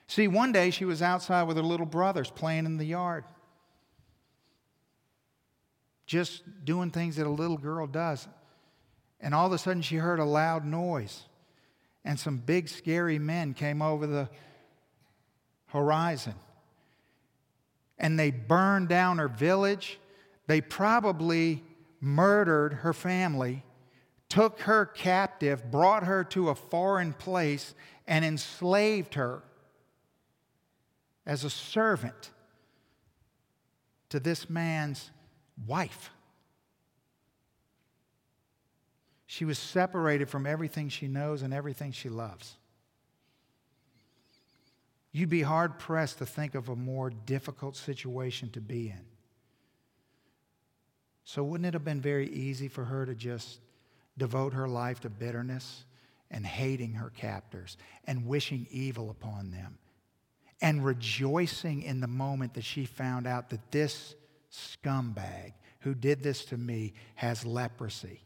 See, 0.09 0.27
one 0.27 0.51
day 0.51 0.71
she 0.71 0.85
was 0.85 1.03
outside 1.03 1.43
with 1.43 1.55
her 1.57 1.61
little 1.61 1.85
brothers 1.85 2.31
playing 2.31 2.65
in 2.65 2.77
the 2.77 2.83
yard, 2.83 3.25
just 6.07 6.41
doing 6.65 6.89
things 6.89 7.17
that 7.17 7.27
a 7.27 7.29
little 7.29 7.59
girl 7.59 7.85
does. 7.85 8.27
And 9.19 9.35
all 9.35 9.45
of 9.45 9.53
a 9.53 9.59
sudden 9.59 9.83
she 9.83 9.97
heard 9.97 10.19
a 10.19 10.25
loud 10.25 10.65
noise, 10.65 11.25
and 12.03 12.19
some 12.19 12.37
big, 12.37 12.69
scary 12.69 13.19
men 13.19 13.53
came 13.53 13.83
over 13.83 14.07
the 14.07 14.29
horizon. 15.67 16.33
And 17.99 18.19
they 18.19 18.31
burned 18.31 18.89
down 18.89 19.19
her 19.19 19.27
village. 19.27 19.99
They 20.47 20.59
probably 20.59 21.63
murdered 22.01 22.73
her 22.73 22.93
family 22.93 23.63
took 24.27 24.61
her 24.61 24.85
captive, 24.85 25.71
brought 25.71 26.03
her 26.03 26.23
to 26.23 26.49
a 26.49 26.55
foreign 26.55 27.13
place, 27.13 27.73
and 28.07 28.23
enslaved 28.23 29.15
her 29.15 29.41
as 31.29 31.43
a 31.43 31.49
servant 31.49 32.31
to 34.09 34.19
this 34.19 34.49
man's 34.49 35.11
wife. 35.67 36.09
She 39.27 39.45
was 39.45 39.59
separated 39.59 40.27
from 40.27 40.47
everything 40.47 40.89
she 40.89 41.07
knows 41.07 41.43
and 41.43 41.53
everything 41.53 41.91
she 41.91 42.09
loves. 42.09 42.57
You'd 45.11 45.29
be 45.29 45.43
hard 45.43 45.77
pressed 45.77 46.17
to 46.17 46.25
think 46.25 46.55
of 46.55 46.67
a 46.67 46.75
more 46.75 47.11
difficult 47.11 47.75
situation 47.75 48.49
to 48.51 48.59
be 48.59 48.87
in. 48.87 49.05
So, 51.25 51.43
wouldn't 51.43 51.67
it 51.67 51.75
have 51.75 51.85
been 51.85 52.01
very 52.01 52.27
easy 52.27 52.67
for 52.67 52.85
her 52.85 53.05
to 53.05 53.13
just 53.13 53.59
devote 54.17 54.53
her 54.53 54.67
life 54.67 55.01
to 55.01 55.11
bitterness 55.11 55.85
and 56.31 56.43
hating 56.43 56.93
her 56.93 57.11
captors 57.11 57.77
and 58.05 58.25
wishing 58.25 58.65
evil 58.71 59.11
upon 59.11 59.51
them 59.51 59.77
and 60.61 60.83
rejoicing 60.83 61.83
in 61.83 62.01
the 62.01 62.07
moment 62.07 62.53
that 62.55 62.63
she 62.63 62.85
found 62.85 63.25
out 63.25 63.49
that 63.49 63.71
this 63.71 64.15
scumbag 64.51 65.53
who 65.81 65.93
did 65.93 66.21
this 66.21 66.45
to 66.45 66.57
me 66.57 66.93
has 67.15 67.45
leprosy. 67.45 68.21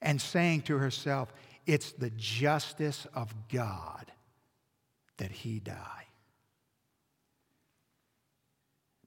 And 0.00 0.20
saying 0.20 0.62
to 0.62 0.78
herself, 0.78 1.32
it's 1.66 1.92
the 1.92 2.10
justice 2.10 3.06
of 3.14 3.34
God 3.52 4.10
that 5.18 5.30
he 5.30 5.60
die. 5.60 6.06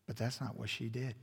But 0.06 0.18
that's 0.18 0.40
not 0.40 0.58
what 0.58 0.70
she 0.70 0.90
did. 0.90 1.16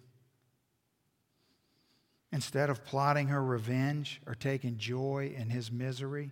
Instead 2.33 2.71
of 2.71 2.85
plotting 2.85 3.29
her 3.29 3.43
revenge 3.43 4.21
or 4.27 4.35
taking 4.35 4.79
joy 4.79 5.33
in 5.37 5.51
his 5.51 5.71
misery, 5.71 6.31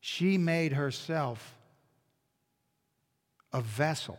she 0.00 0.38
made 0.38 0.72
herself 0.72 1.54
a 3.52 3.60
vessel 3.60 4.18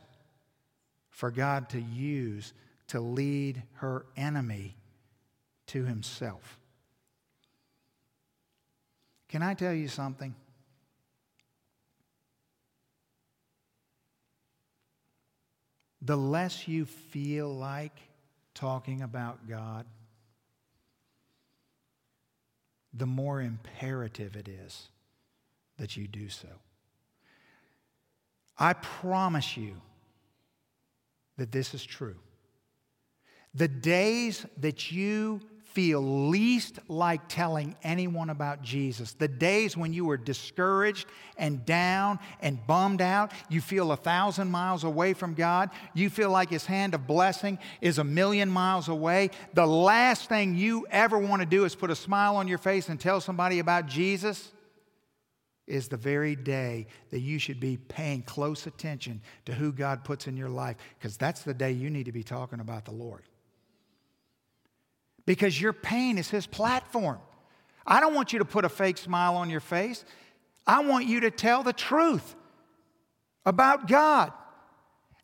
for 1.09 1.31
God 1.31 1.69
to 1.69 1.81
use 1.81 2.53
to 2.87 2.99
lead 2.99 3.63
her 3.75 4.05
enemy 4.15 4.75
to 5.67 5.85
himself. 5.85 6.59
Can 9.29 9.41
I 9.41 9.53
tell 9.53 9.73
you 9.73 9.87
something? 9.87 10.35
The 16.01 16.17
less 16.17 16.67
you 16.67 16.85
feel 16.85 17.53
like 17.53 17.95
talking 18.53 19.01
about 19.01 19.47
God, 19.47 19.85
the 22.93 23.05
more 23.05 23.41
imperative 23.41 24.35
it 24.35 24.49
is 24.49 24.89
that 25.81 25.97
you 25.97 26.07
do 26.07 26.29
so. 26.29 26.47
I 28.55 28.73
promise 28.73 29.57
you 29.57 29.73
that 31.37 31.51
this 31.51 31.73
is 31.73 31.83
true. 31.83 32.17
The 33.55 33.67
days 33.67 34.45
that 34.57 34.91
you 34.91 35.41
feel 35.63 36.27
least 36.29 36.77
like 36.87 37.27
telling 37.27 37.75
anyone 37.81 38.29
about 38.29 38.61
Jesus. 38.61 39.13
The 39.13 39.27
days 39.27 39.75
when 39.75 39.91
you 39.91 40.07
are 40.11 40.17
discouraged 40.17 41.07
and 41.35 41.65
down 41.65 42.19
and 42.41 42.59
bummed 42.67 43.01
out, 43.01 43.31
you 43.49 43.59
feel 43.59 43.91
a 43.91 43.97
thousand 43.97 44.51
miles 44.51 44.83
away 44.83 45.13
from 45.13 45.33
God, 45.33 45.71
you 45.95 46.11
feel 46.11 46.29
like 46.29 46.51
His 46.51 46.67
hand 46.67 46.93
of 46.93 47.07
blessing 47.07 47.57
is 47.79 47.97
a 47.97 48.03
million 48.03 48.51
miles 48.51 48.87
away. 48.87 49.31
The 49.55 49.65
last 49.65 50.29
thing 50.29 50.53
you 50.53 50.85
ever 50.91 51.17
want 51.17 51.41
to 51.41 51.47
do 51.47 51.65
is 51.65 51.73
put 51.73 51.89
a 51.89 51.95
smile 51.95 52.35
on 52.35 52.47
your 52.47 52.59
face 52.59 52.87
and 52.87 52.99
tell 52.99 53.19
somebody 53.19 53.57
about 53.57 53.87
Jesus. 53.87 54.51
Is 55.71 55.87
the 55.87 55.97
very 55.97 56.35
day 56.35 56.87
that 57.11 57.21
you 57.21 57.39
should 57.39 57.59
be 57.59 57.77
paying 57.77 58.23
close 58.23 58.67
attention 58.67 59.21
to 59.45 59.53
who 59.53 59.71
God 59.71 60.03
puts 60.03 60.27
in 60.27 60.35
your 60.35 60.49
life, 60.49 60.75
because 60.99 61.17
that's 61.17 61.43
the 61.43 61.53
day 61.53 61.71
you 61.71 61.89
need 61.89 62.05
to 62.05 62.11
be 62.11 62.23
talking 62.23 62.59
about 62.59 62.85
the 62.85 62.91
Lord 62.91 63.23
because 65.25 65.59
your 65.61 65.73
pain 65.73 66.17
is 66.17 66.29
His 66.29 66.47
platform. 66.47 67.19
I 67.85 67.99
don't 67.99 68.13
want 68.13 68.33
you 68.33 68.39
to 68.39 68.45
put 68.45 68.65
a 68.65 68.69
fake 68.69 68.97
smile 68.97 69.35
on 69.35 69.49
your 69.49 69.59
face. 69.59 70.03
I 70.67 70.83
want 70.83 71.05
you 71.05 71.21
to 71.21 71.31
tell 71.31 71.63
the 71.63 71.73
truth 71.73 72.35
about 73.45 73.87
God. 73.87 74.31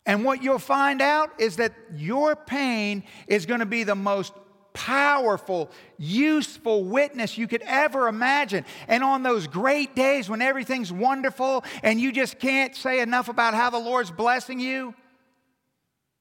And 0.06 0.24
what 0.24 0.42
you'll 0.42 0.60
find 0.60 1.02
out 1.02 1.40
is 1.40 1.58
that 1.58 1.74
your 1.94 2.36
pain 2.36 3.04
is 3.28 3.46
going 3.46 3.60
to 3.60 3.66
be 3.66 3.84
the 3.84 3.96
most 3.96 4.34
powerful, 4.78 5.72
useful 5.98 6.84
witness 6.84 7.36
you 7.36 7.48
could 7.48 7.64
ever 7.64 8.08
imagine. 8.08 8.64
And 8.88 9.04
on 9.04 9.24
those 9.24 9.48
great 9.48 9.96
days 9.96 10.30
when 10.30 10.40
everything's 10.40 10.92
wonderful 10.92 11.64
and 11.82 12.00
you 12.00 12.12
just 12.12 12.38
can't 12.38 12.76
say 12.76 13.00
enough 13.00 13.28
about 13.28 13.56
how 13.56 13.72
the 13.72 13.80
Lord's 13.80 14.12
blessing 14.12 14.60
you, 14.60 14.94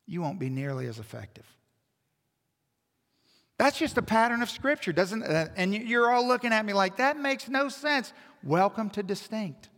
you 0.07 0.23
won't 0.23 0.39
be 0.39 0.49
nearly 0.49 0.87
as 0.87 0.99
effective. 0.99 1.45
That's 3.59 3.79
just 3.79 3.99
a 3.99 4.03
pattern 4.03 4.41
of 4.41 4.49
Scripture, 4.49 4.93
doesn't 4.93 5.23
uh, 5.23 5.49
And 5.57 5.75
you're 5.75 6.11
all 6.11 6.27
looking 6.27 6.53
at 6.53 6.65
me 6.65 6.73
like, 6.73 6.97
that 6.97 7.19
makes 7.19 7.51
no 7.51 7.69
sense. 7.69 8.15
Welcome 8.43 8.89
to 8.91 9.03
distinct. 9.03 9.69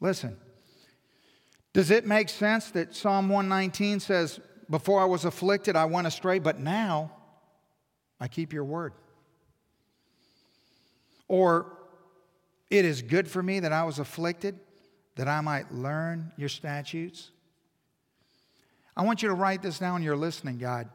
Listen, 0.00 0.36
does 1.72 1.90
it 1.90 2.06
make 2.06 2.28
sense 2.28 2.70
that 2.72 2.94
Psalm 2.94 3.28
119 3.28 4.00
says, 4.00 4.40
Before 4.68 5.00
I 5.00 5.04
was 5.04 5.24
afflicted, 5.24 5.76
I 5.76 5.86
went 5.86 6.06
astray, 6.06 6.38
but 6.38 6.60
now 6.60 7.12
I 8.20 8.28
keep 8.28 8.52
your 8.52 8.64
word? 8.64 8.92
Or, 11.28 11.78
it 12.68 12.84
is 12.84 13.02
good 13.02 13.28
for 13.28 13.42
me 13.42 13.60
that 13.60 13.72
I 13.72 13.84
was 13.84 13.98
afflicted, 13.98 14.58
that 15.16 15.28
I 15.28 15.40
might 15.40 15.72
learn 15.72 16.32
your 16.36 16.48
statutes? 16.48 17.30
I 18.96 19.02
want 19.04 19.22
you 19.22 19.28
to 19.28 19.34
write 19.34 19.62
this 19.62 19.78
down 19.78 20.02
You're 20.02 20.16
listening 20.16 20.58
God. 20.58 20.88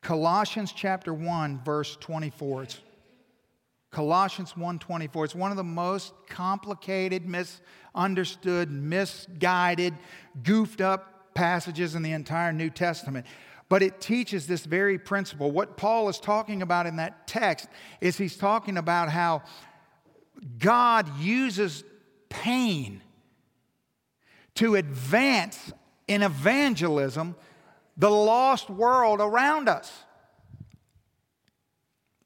Colossians 0.00 0.72
chapter 0.72 1.14
1 1.14 1.62
verse 1.64 1.96
24. 1.96 2.62
It's 2.64 2.80
Colossians 3.94 4.56
1:24. 4.56 5.24
It's 5.24 5.36
one 5.36 5.52
of 5.52 5.56
the 5.56 5.62
most 5.62 6.14
complicated, 6.28 7.26
misunderstood, 7.26 8.68
misguided, 8.68 9.94
goofed 10.42 10.80
up 10.80 11.32
passages 11.32 11.94
in 11.94 12.02
the 12.02 12.10
entire 12.10 12.52
New 12.52 12.70
Testament. 12.70 13.24
But 13.68 13.84
it 13.84 14.00
teaches 14.00 14.48
this 14.48 14.64
very 14.64 14.98
principle. 14.98 15.52
What 15.52 15.76
Paul 15.76 16.08
is 16.08 16.18
talking 16.18 16.60
about 16.60 16.86
in 16.86 16.96
that 16.96 17.28
text 17.28 17.68
is 18.00 18.18
he's 18.18 18.36
talking 18.36 18.78
about 18.78 19.10
how 19.10 19.42
God 20.58 21.16
uses 21.20 21.84
pain 22.28 23.00
to 24.56 24.74
advance 24.74 25.72
in 26.08 26.22
evangelism 26.22 27.36
the 27.96 28.10
lost 28.10 28.68
world 28.68 29.20
around 29.20 29.68
us. 29.68 30.04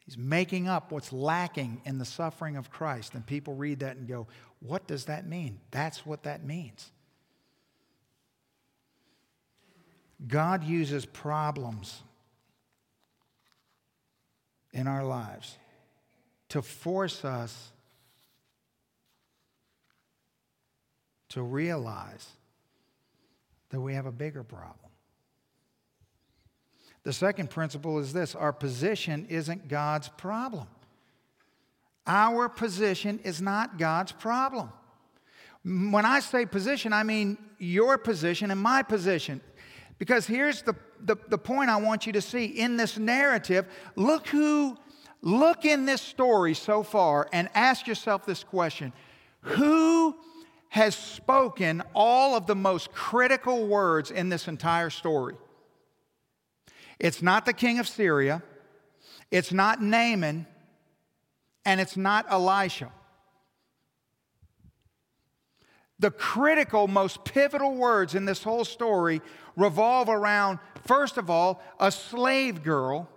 He's 0.08 0.16
making 0.16 0.68
up 0.68 0.90
what's 0.90 1.12
lacking 1.12 1.82
in 1.84 1.98
the 1.98 2.04
suffering 2.06 2.56
of 2.56 2.70
Christ. 2.70 3.12
And 3.12 3.26
people 3.26 3.54
read 3.54 3.80
that 3.80 3.98
and 3.98 4.08
go, 4.08 4.26
What 4.60 4.86
does 4.86 5.04
that 5.04 5.26
mean? 5.26 5.60
That's 5.70 6.06
what 6.06 6.22
that 6.22 6.42
means. 6.42 6.90
God 10.26 10.64
uses 10.64 11.04
problems 11.04 12.00
in 14.72 14.86
our 14.86 15.04
lives 15.04 15.58
to 16.48 16.62
force 16.62 17.22
us 17.22 17.70
to 21.28 21.42
realize 21.42 22.26
that 23.68 23.80
we 23.82 23.92
have 23.92 24.06
a 24.06 24.12
bigger 24.12 24.42
problem. 24.42 24.87
The 27.04 27.12
second 27.12 27.50
principle 27.50 27.98
is 27.98 28.12
this 28.12 28.34
our 28.34 28.52
position 28.52 29.26
isn't 29.28 29.68
God's 29.68 30.08
problem. 30.08 30.66
Our 32.06 32.48
position 32.48 33.20
is 33.22 33.42
not 33.42 33.78
God's 33.78 34.12
problem. 34.12 34.72
When 35.64 36.06
I 36.06 36.20
say 36.20 36.46
position, 36.46 36.92
I 36.92 37.02
mean 37.02 37.36
your 37.58 37.98
position 37.98 38.50
and 38.50 38.60
my 38.60 38.82
position. 38.82 39.40
Because 39.98 40.26
here's 40.26 40.62
the, 40.62 40.74
the, 41.00 41.16
the 41.28 41.38
point 41.38 41.70
I 41.70 41.76
want 41.76 42.06
you 42.06 42.12
to 42.14 42.22
see 42.22 42.46
in 42.46 42.76
this 42.76 42.96
narrative. 42.96 43.66
Look 43.96 44.28
who, 44.28 44.78
look 45.20 45.64
in 45.64 45.84
this 45.84 46.00
story 46.00 46.54
so 46.54 46.82
far 46.82 47.28
and 47.32 47.48
ask 47.54 47.86
yourself 47.86 48.24
this 48.24 48.44
question 48.44 48.92
Who 49.42 50.16
has 50.70 50.94
spoken 50.94 51.82
all 51.94 52.36
of 52.36 52.46
the 52.46 52.54
most 52.54 52.92
critical 52.92 53.66
words 53.66 54.10
in 54.10 54.28
this 54.28 54.48
entire 54.48 54.90
story. 54.90 55.34
It's 56.98 57.22
not 57.22 57.46
the 57.46 57.52
king 57.52 57.78
of 57.78 57.88
Syria, 57.88 58.42
it's 59.30 59.52
not 59.52 59.82
Naaman, 59.82 60.46
and 61.64 61.80
it's 61.80 61.96
not 61.96 62.26
Elisha. 62.30 62.90
The 66.00 66.10
critical, 66.10 66.86
most 66.86 67.24
pivotal 67.24 67.74
words 67.74 68.14
in 68.14 68.24
this 68.24 68.42
whole 68.42 68.64
story 68.64 69.20
revolve 69.56 70.08
around, 70.08 70.60
first 70.86 71.18
of 71.18 71.28
all, 71.28 71.60
a 71.80 71.90
slave 71.90 72.62
girl 72.62 73.08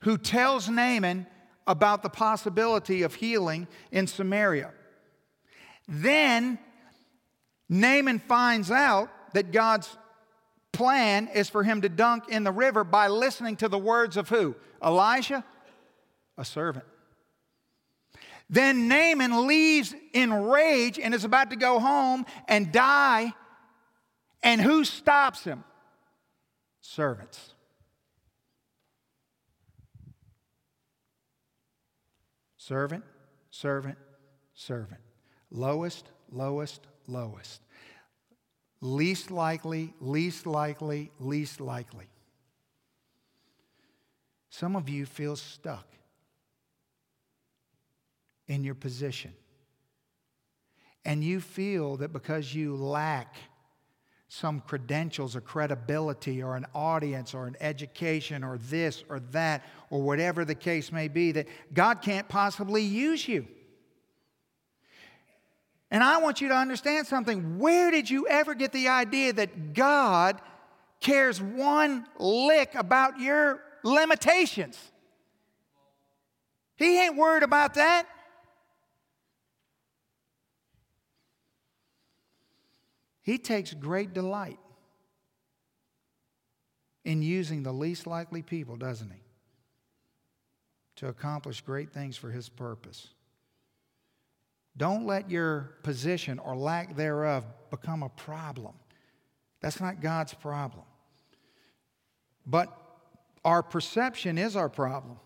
who 0.00 0.16
tells 0.16 0.68
Naaman 0.68 1.26
about 1.66 2.02
the 2.02 2.08
possibility 2.08 3.02
of 3.02 3.14
healing 3.14 3.66
in 3.90 4.06
Samaria. 4.06 4.72
Then 5.88 6.58
Naaman 7.68 8.20
finds 8.20 8.70
out 8.70 9.10
that 9.34 9.50
God's 9.52 9.88
plan 10.76 11.28
is 11.28 11.48
for 11.48 11.62
him 11.62 11.80
to 11.80 11.88
dunk 11.88 12.28
in 12.28 12.44
the 12.44 12.52
river 12.52 12.84
by 12.84 13.08
listening 13.08 13.56
to 13.56 13.68
the 13.68 13.78
words 13.78 14.16
of 14.16 14.28
who? 14.28 14.54
Elijah? 14.84 15.42
A 16.36 16.44
servant. 16.44 16.84
Then 18.48 18.86
Naaman 18.86 19.46
leaves 19.46 19.94
in 20.12 20.32
rage 20.32 20.98
and 20.98 21.14
is 21.14 21.24
about 21.24 21.50
to 21.50 21.56
go 21.56 21.80
home 21.80 22.26
and 22.46 22.70
die. 22.70 23.32
And 24.42 24.60
who 24.60 24.84
stops 24.84 25.42
him? 25.42 25.64
Servants. 26.80 27.54
Servant, 32.58 33.04
servant, 33.50 33.96
servant. 34.54 35.00
Lowest, 35.50 36.10
lowest, 36.30 36.86
lowest. 37.06 37.62
Least 38.86 39.32
likely, 39.32 39.92
least 40.00 40.46
likely, 40.46 41.10
least 41.18 41.60
likely. 41.60 42.06
Some 44.48 44.76
of 44.76 44.88
you 44.88 45.06
feel 45.06 45.34
stuck 45.34 45.88
in 48.46 48.62
your 48.62 48.76
position. 48.76 49.32
And 51.04 51.24
you 51.24 51.40
feel 51.40 51.96
that 51.96 52.12
because 52.12 52.54
you 52.54 52.76
lack 52.76 53.34
some 54.28 54.60
credentials 54.60 55.34
or 55.34 55.40
credibility 55.40 56.40
or 56.40 56.54
an 56.54 56.66
audience 56.72 57.34
or 57.34 57.48
an 57.48 57.56
education 57.60 58.44
or 58.44 58.56
this 58.56 59.02
or 59.08 59.18
that 59.32 59.64
or 59.90 60.00
whatever 60.00 60.44
the 60.44 60.54
case 60.54 60.92
may 60.92 61.08
be, 61.08 61.32
that 61.32 61.48
God 61.74 62.02
can't 62.02 62.28
possibly 62.28 62.82
use 62.82 63.26
you. 63.26 63.48
And 65.90 66.02
I 66.02 66.18
want 66.18 66.40
you 66.40 66.48
to 66.48 66.56
understand 66.56 67.06
something. 67.06 67.58
Where 67.58 67.90
did 67.90 68.10
you 68.10 68.26
ever 68.26 68.54
get 68.54 68.72
the 68.72 68.88
idea 68.88 69.32
that 69.34 69.72
God 69.72 70.40
cares 71.00 71.40
one 71.40 72.06
lick 72.18 72.74
about 72.74 73.20
your 73.20 73.62
limitations? 73.84 74.78
He 76.76 77.00
ain't 77.00 77.16
worried 77.16 77.42
about 77.42 77.74
that. 77.74 78.06
He 83.22 83.38
takes 83.38 83.74
great 83.74 84.12
delight 84.12 84.58
in 87.04 87.22
using 87.22 87.62
the 87.62 87.72
least 87.72 88.06
likely 88.06 88.42
people, 88.42 88.76
doesn't 88.76 89.10
he? 89.10 89.22
To 90.96 91.08
accomplish 91.08 91.60
great 91.60 91.92
things 91.92 92.16
for 92.16 92.30
his 92.30 92.48
purpose. 92.48 93.08
Don't 94.76 95.06
let 95.06 95.30
your 95.30 95.76
position 95.82 96.38
or 96.38 96.54
lack 96.54 96.96
thereof 96.96 97.44
become 97.70 98.02
a 98.02 98.08
problem 98.10 98.74
That's 99.60 99.80
not 99.80 100.00
God's 100.00 100.34
problem. 100.34 100.84
But 102.46 102.68
our 103.44 103.62
perception 103.62 104.38
is 104.38 104.54
our 104.54 104.68
problem. 104.68 105.18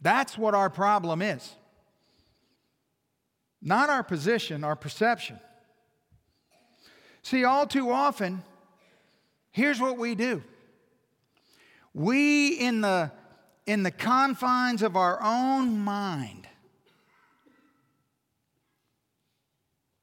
That's 0.00 0.36
what 0.36 0.54
our 0.54 0.70
problem 0.70 1.22
is. 1.22 1.54
Not 3.60 3.90
our 3.90 4.02
position, 4.02 4.64
our 4.64 4.74
perception. 4.74 5.38
See, 7.22 7.44
all 7.44 7.66
too 7.66 7.90
often, 7.90 8.42
here's 9.52 9.80
what 9.80 9.98
we 9.98 10.14
do. 10.14 10.42
We, 11.94 12.54
in 12.54 12.80
the, 12.80 13.12
in 13.66 13.82
the 13.82 13.90
confines 13.90 14.82
of 14.82 14.96
our 14.96 15.22
own 15.22 15.78
mind, 15.78 16.47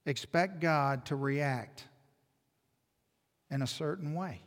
expect 0.06 0.60
God 0.60 1.06
to 1.06 1.16
react 1.16 1.86
in 3.50 3.62
a 3.62 3.68
certain 3.68 4.14
way. 4.14 4.42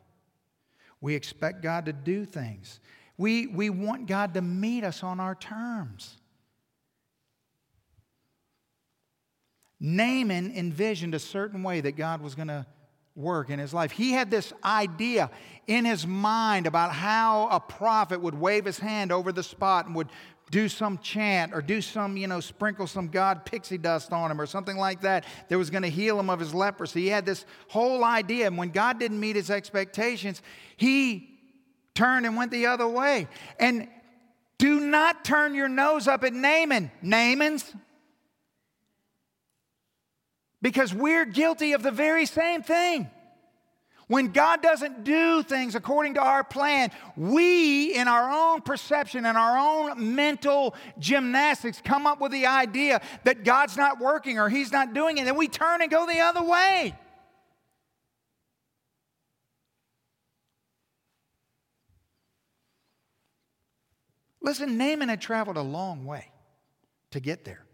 We 1.01 1.15
expect 1.15 1.63
God 1.63 1.87
to 1.87 1.93
do 1.93 2.25
things. 2.25 2.81
We, 3.17 3.47
we 3.47 3.71
want 3.71 4.07
God 4.07 4.35
to 4.35 4.43
meet 4.43 4.85
us 4.85 5.03
on 5.03 5.21
our 5.21 5.35
terms. 5.35 6.17
Naaman 9.81 10.53
envisioned 10.57 11.15
a 11.15 11.19
certain 11.19 11.63
way 11.63 11.81
that 11.81 11.93
God 11.93 12.21
was 12.21 12.35
going 12.35 12.49
to 12.49 12.67
work 13.15 13.51
in 13.51 13.59
his 13.59 13.75
life. 13.75 13.91
He 13.91 14.13
had 14.13 14.31
this 14.31 14.53
idea 14.65 15.31
in 15.67 15.85
his 15.85 16.07
mind 16.07 16.67
about 16.67 16.93
how 16.93 17.49
a 17.49 17.61
prophet 17.61 18.21
would 18.21 18.35
wave 18.35 18.65
his 18.65 18.79
hand 18.79 19.11
over 19.13 19.33
the 19.33 19.43
spot 19.43 19.87
and 19.87 19.95
would 19.97 20.09
do 20.51 20.68
some 20.68 20.99
chant 20.99 21.53
or 21.55 21.61
do 21.61 21.80
some, 21.80 22.16
you 22.16 22.26
know, 22.26 22.40
sprinkle 22.40 22.86
some 22.86 23.09
God 23.09 23.44
pixie 23.44 23.78
dust 23.78 24.12
on 24.12 24.30
him 24.30 24.40
or 24.40 24.46
something 24.46 24.76
like 24.76 25.03
that 25.03 25.24
that 25.49 25.59
was 25.59 25.70
going 25.70 25.82
to 25.82 25.90
heal 25.90 26.18
him 26.18 26.30
of 26.30 26.40
his 26.40 26.55
leprosy. 26.55 27.03
He 27.03 27.09
had 27.09 27.26
this 27.26 27.44
whole 27.68 28.05
idea. 28.05 28.46
And 28.46 28.57
when 28.57 28.70
God 28.70 28.99
didn't 28.99 29.20
meet 29.20 29.36
his 29.36 29.51
expectations, 29.51 30.42
he 30.76 31.28
turned 31.94 32.24
and 32.26 32.36
went 32.36 32.51
the 32.51 32.66
other 32.66 32.88
way. 32.88 33.28
And 33.59 33.88
do 34.59 34.80
not 34.80 35.24
turn 35.24 35.55
your 35.55 35.68
nose 35.68 36.09
up 36.09 36.24
at 36.24 36.32
Naaman. 36.32 36.90
Naaman's 37.03 37.72
because 40.61 40.92
we're 40.92 41.24
guilty 41.24 41.72
of 41.72 41.82
the 41.82 41.90
very 41.90 42.26
same 42.26 42.62
thing. 42.62 43.09
When 44.09 44.29
God 44.29 44.63
doesn't 44.63 45.05
do 45.05 45.43
things 45.43 45.75
according 45.75 46.15
to 46.15 46.23
our 46.23 46.43
plan, 46.43 46.91
we, 47.15 47.95
in 47.95 48.09
our 48.09 48.31
own 48.31 48.63
perception 48.63 49.27
and 49.27 49.37
our 49.37 49.59
own 49.59 50.15
mental 50.15 50.75
gymnastics, 50.99 51.83
come 51.85 52.07
up 52.07 52.19
with 52.19 52.33
the 52.33 52.47
idea 52.47 53.03
that 53.25 53.45
God's 53.45 53.77
not 53.77 54.01
working 54.01 54.39
or 54.39 54.49
He's 54.49 54.73
not 54.73 54.95
doing 54.95 55.19
it, 55.19 55.27
and 55.27 55.37
we 55.37 55.47
turn 55.47 55.83
and 55.83 55.91
go 55.91 56.07
the 56.07 56.21
other 56.21 56.43
way. 56.43 56.95
Listen, 64.41 64.79
Naaman 64.79 65.11
had 65.11 65.21
traveled 65.21 65.59
a 65.59 65.63
long 65.63 66.07
way 66.07 66.33
to 67.11 67.21
get 67.21 67.45
there. 67.45 67.67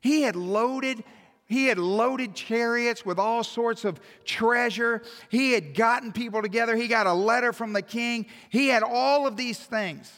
He 0.00 0.22
had 0.22 0.36
loaded 0.36 1.02
he 1.48 1.64
had 1.64 1.78
loaded 1.78 2.34
chariots 2.34 3.06
with 3.06 3.18
all 3.18 3.42
sorts 3.42 3.86
of 3.86 3.98
treasure. 4.26 5.02
He 5.30 5.52
had 5.52 5.74
gotten 5.74 6.12
people 6.12 6.42
together. 6.42 6.76
He 6.76 6.88
got 6.88 7.06
a 7.06 7.12
letter 7.12 7.54
from 7.54 7.72
the 7.72 7.80
king. 7.80 8.26
He 8.50 8.68
had 8.68 8.82
all 8.82 9.26
of 9.26 9.38
these 9.38 9.58
things. 9.58 10.12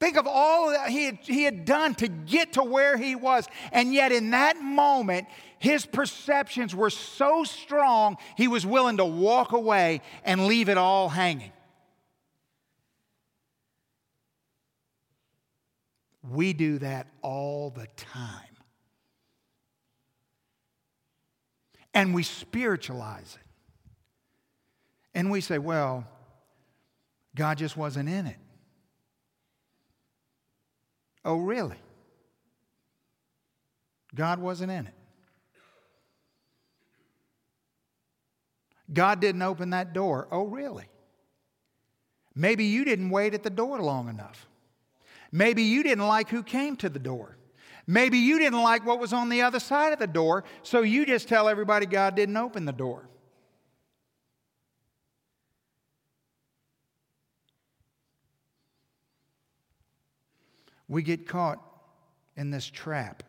Think 0.00 0.16
of 0.16 0.26
all 0.26 0.70
that 0.70 0.88
he 0.88 1.04
had, 1.04 1.18
he 1.22 1.42
had 1.42 1.66
done 1.66 1.94
to 1.96 2.08
get 2.08 2.54
to 2.54 2.62
where 2.62 2.96
he 2.96 3.14
was. 3.14 3.46
And 3.72 3.92
yet, 3.92 4.10
in 4.10 4.30
that 4.30 4.62
moment, 4.62 5.26
his 5.58 5.84
perceptions 5.84 6.74
were 6.74 6.90
so 6.90 7.44
strong, 7.44 8.16
he 8.36 8.48
was 8.48 8.64
willing 8.64 8.96
to 8.98 9.04
walk 9.04 9.52
away 9.52 10.00
and 10.24 10.46
leave 10.46 10.70
it 10.70 10.78
all 10.78 11.10
hanging. 11.10 11.52
We 16.22 16.52
do 16.54 16.78
that 16.78 17.08
all 17.22 17.70
the 17.70 17.86
time. 17.96 18.47
And 21.98 22.14
we 22.14 22.22
spiritualize 22.22 23.36
it. 23.40 23.46
And 25.18 25.32
we 25.32 25.40
say, 25.40 25.58
well, 25.58 26.06
God 27.34 27.58
just 27.58 27.76
wasn't 27.76 28.08
in 28.08 28.28
it. 28.28 28.36
Oh, 31.24 31.38
really? 31.38 31.78
God 34.14 34.38
wasn't 34.38 34.70
in 34.70 34.86
it. 34.86 34.94
God 38.92 39.18
didn't 39.18 39.42
open 39.42 39.70
that 39.70 39.92
door. 39.92 40.28
Oh, 40.30 40.44
really? 40.44 40.86
Maybe 42.32 42.66
you 42.66 42.84
didn't 42.84 43.10
wait 43.10 43.34
at 43.34 43.42
the 43.42 43.50
door 43.50 43.82
long 43.82 44.08
enough. 44.08 44.46
Maybe 45.32 45.64
you 45.64 45.82
didn't 45.82 46.06
like 46.06 46.28
who 46.28 46.44
came 46.44 46.76
to 46.76 46.88
the 46.88 47.00
door. 47.00 47.37
Maybe 47.90 48.18
you 48.18 48.38
didn't 48.38 48.62
like 48.62 48.84
what 48.84 49.00
was 49.00 49.14
on 49.14 49.30
the 49.30 49.40
other 49.40 49.58
side 49.58 49.94
of 49.94 49.98
the 49.98 50.06
door, 50.06 50.44
so 50.62 50.82
you 50.82 51.06
just 51.06 51.26
tell 51.26 51.48
everybody 51.48 51.86
God 51.86 52.14
didn't 52.14 52.36
open 52.36 52.66
the 52.66 52.72
door. 52.72 53.08
We 60.86 61.02
get 61.02 61.26
caught 61.26 61.60
in 62.36 62.50
this 62.50 62.66
trap. 62.66 63.22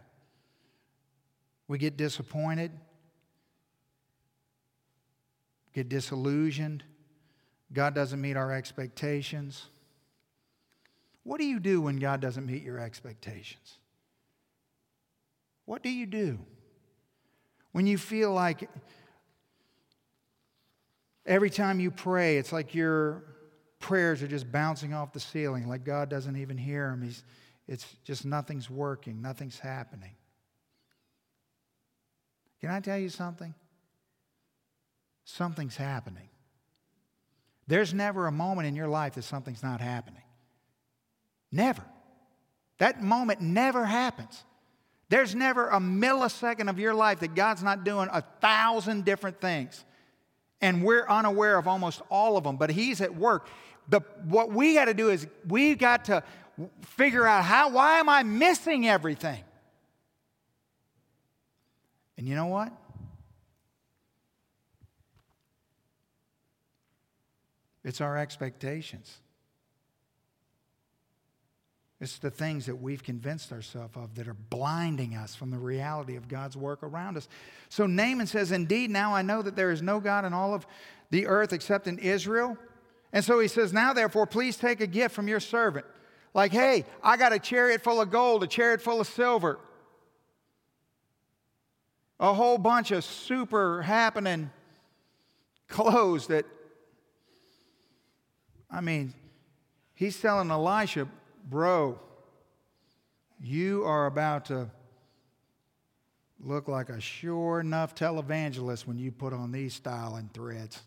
We 1.70 1.78
get 1.78 1.96
disappointed, 1.96 2.72
get 5.74 5.88
disillusioned. 5.88 6.84
God 7.72 7.96
doesn't 7.96 8.20
meet 8.20 8.36
our 8.36 8.52
expectations. 8.52 9.68
What 11.24 11.40
do 11.40 11.46
you 11.46 11.62
do 11.62 11.80
when 11.80 11.98
God 11.98 12.20
doesn't 12.20 12.46
meet 12.46 12.64
your 12.64 12.80
expectations? 12.80 13.79
What 15.70 15.84
do 15.84 15.90
you 15.92 16.08
do 16.08 16.40
when 17.74 17.86
you 17.86 18.00
feel 18.00 18.34
like 18.34 18.68
every 21.28 21.52
time 21.52 21.80
you 21.80 21.92
pray, 21.92 22.40
it's 22.40 22.52
like 22.52 22.74
your 22.74 23.24
prayers 23.78 24.24
are 24.24 24.28
just 24.28 24.52
bouncing 24.52 24.96
off 24.96 25.14
the 25.14 25.20
ceiling, 25.20 25.68
like 25.68 25.86
God 25.86 26.10
doesn't 26.10 26.38
even 26.38 26.58
hear 26.58 26.90
them? 26.90 27.04
He's, 27.04 27.24
it's 27.68 27.86
just 28.04 28.26
nothing's 28.26 28.68
working, 28.68 29.22
nothing's 29.22 29.60
happening. 29.60 30.16
Can 32.62 32.72
I 32.72 32.80
tell 32.80 32.98
you 32.98 33.10
something? 33.10 33.54
Something's 35.24 35.78
happening. 35.78 36.30
There's 37.68 37.94
never 37.94 38.26
a 38.26 38.32
moment 38.32 38.68
in 38.68 38.76
your 38.76 38.88
life 38.88 39.14
that 39.14 39.24
something's 39.24 39.62
not 39.62 39.82
happening. 39.82 40.24
Never. 41.52 41.84
That 42.80 43.04
moment 43.04 43.40
never 43.40 43.86
happens. 43.86 44.44
There's 45.10 45.34
never 45.34 45.68
a 45.68 45.80
millisecond 45.80 46.70
of 46.70 46.80
your 46.80 46.94
life 46.94 47.20
that 47.20 47.34
God's 47.36 47.64
not 47.64 47.84
doing 47.84 48.10
a 48.12 48.22
thousand 48.42 49.06
different 49.06 49.42
things. 49.42 49.84
And 50.62 50.84
we're 50.84 51.08
unaware 51.08 51.58
of 51.58 51.68
almost 51.68 52.02
all 52.10 52.38
of 52.38 52.44
them, 52.44 52.58
but 52.58 52.70
He's 52.70 53.02
at 53.02 53.16
work. 53.16 53.48
The, 53.88 54.02
what 54.26 54.52
we 54.52 54.76
got 54.76 54.86
to 54.86 54.94
do 54.94 55.10
is 55.10 55.26
we 55.48 55.74
got 55.74 56.06
to 56.06 56.24
figure 56.82 57.26
out 57.26 57.44
how, 57.44 57.70
why 57.70 58.00
am 58.00 58.08
I 58.08 58.24
missing 58.24 58.88
everything? 58.88 59.44
And 62.18 62.28
you 62.28 62.36
know 62.36 62.48
what? 62.48 62.72
It's 67.84 68.02
our 68.02 68.18
expectations. 68.18 69.22
It's 72.02 72.18
the 72.18 72.32
things 72.32 72.66
that 72.68 72.76
we've 72.78 73.04
convinced 73.04 73.52
ourselves 73.52 73.98
of 73.98 74.16
that 74.16 74.28
are 74.28 74.34
blinding 74.34 75.16
us 75.16 75.36
from 75.36 75.52
the 75.52 75.58
reality 75.58 76.16
of 76.16 76.30
God's 76.30 76.56
work 76.56 76.82
around 76.82 77.18
us. 77.18 77.28
So 77.68 77.86
Naaman 77.86 78.28
says, 78.28 78.52
Indeed, 78.54 78.90
now 78.90 79.14
I 79.14 79.22
know 79.22 79.42
that 79.42 79.58
there 79.58 79.72
is 79.72 79.82
no 79.82 80.00
God 80.00 80.24
in 80.24 80.34
all 80.34 80.54
of 80.54 80.66
the 81.10 81.28
earth 81.28 81.52
except 81.52 81.88
in 81.88 82.00
Israel. 82.00 82.58
And 83.12 83.26
so 83.26 83.40
he 83.40 83.50
says, 83.50 83.74
Now 83.74 83.92
therefore, 83.92 84.28
please 84.28 84.56
take 84.56 84.80
a 84.80 84.88
gift 84.88 85.14
from 85.14 85.28
your 85.28 85.42
servant. 85.42 85.86
Like, 86.34 86.54
hey, 86.54 86.86
I 87.04 87.18
got 87.18 87.34
a 87.34 87.40
chariot 87.40 87.82
full 87.82 88.00
of 88.00 88.12
gold, 88.12 88.44
a 88.44 88.48
chariot 88.48 88.82
full 88.82 89.02
of 89.02 89.08
silver, 89.08 89.60
a 92.18 92.34
whole 92.34 92.58
bunch 92.58 92.92
of 92.92 93.04
super 93.04 93.82
happening 93.82 94.52
clothes 95.68 96.28
that, 96.28 96.46
I 98.72 98.80
mean, 98.80 99.14
he's 99.96 100.22
telling 100.22 100.50
Elisha, 100.52 101.08
Bro, 101.50 102.00
you 103.42 103.84
are 103.84 104.06
about 104.06 104.46
to 104.46 104.70
look 106.40 106.68
like 106.68 106.90
a 106.90 107.02
sure 107.02 107.60
enough 107.60 107.96
televangelist 107.96 108.86
when 108.86 109.00
you 109.00 109.12
put 109.12 109.34
on 109.34 109.52
these 109.52 109.74
style 109.74 110.16
and 110.16 110.32
threads. 110.32 110.80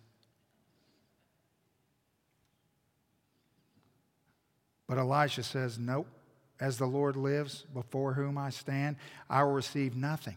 But 4.86 4.98
Elisha 4.98 5.42
says, 5.42 5.78
Nope. 5.80 6.06
As 6.60 6.78
the 6.78 6.86
Lord 6.86 7.16
lives, 7.16 7.66
before 7.74 8.12
whom 8.14 8.38
I 8.38 8.50
stand, 8.50 8.94
I 9.28 9.42
will 9.42 9.50
receive 9.50 9.96
nothing. 9.96 10.36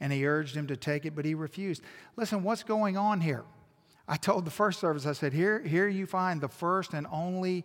and 0.00 0.12
he 0.12 0.26
urged 0.26 0.54
him 0.54 0.66
to 0.66 0.76
take 0.76 1.06
it, 1.06 1.14
but 1.14 1.24
he 1.24 1.34
refused. 1.34 1.80
Listen, 2.16 2.42
what's 2.42 2.64
going 2.64 2.98
on 2.98 3.20
here? 3.20 3.44
I 4.08 4.16
told 4.16 4.44
the 4.44 4.50
first 4.50 4.80
service, 4.80 5.06
I 5.06 5.12
said, 5.12 5.32
here, 5.32 5.60
here 5.60 5.86
you 5.88 6.06
find 6.06 6.40
the 6.40 6.48
first 6.48 6.92
and 6.92 7.06
only 7.10 7.64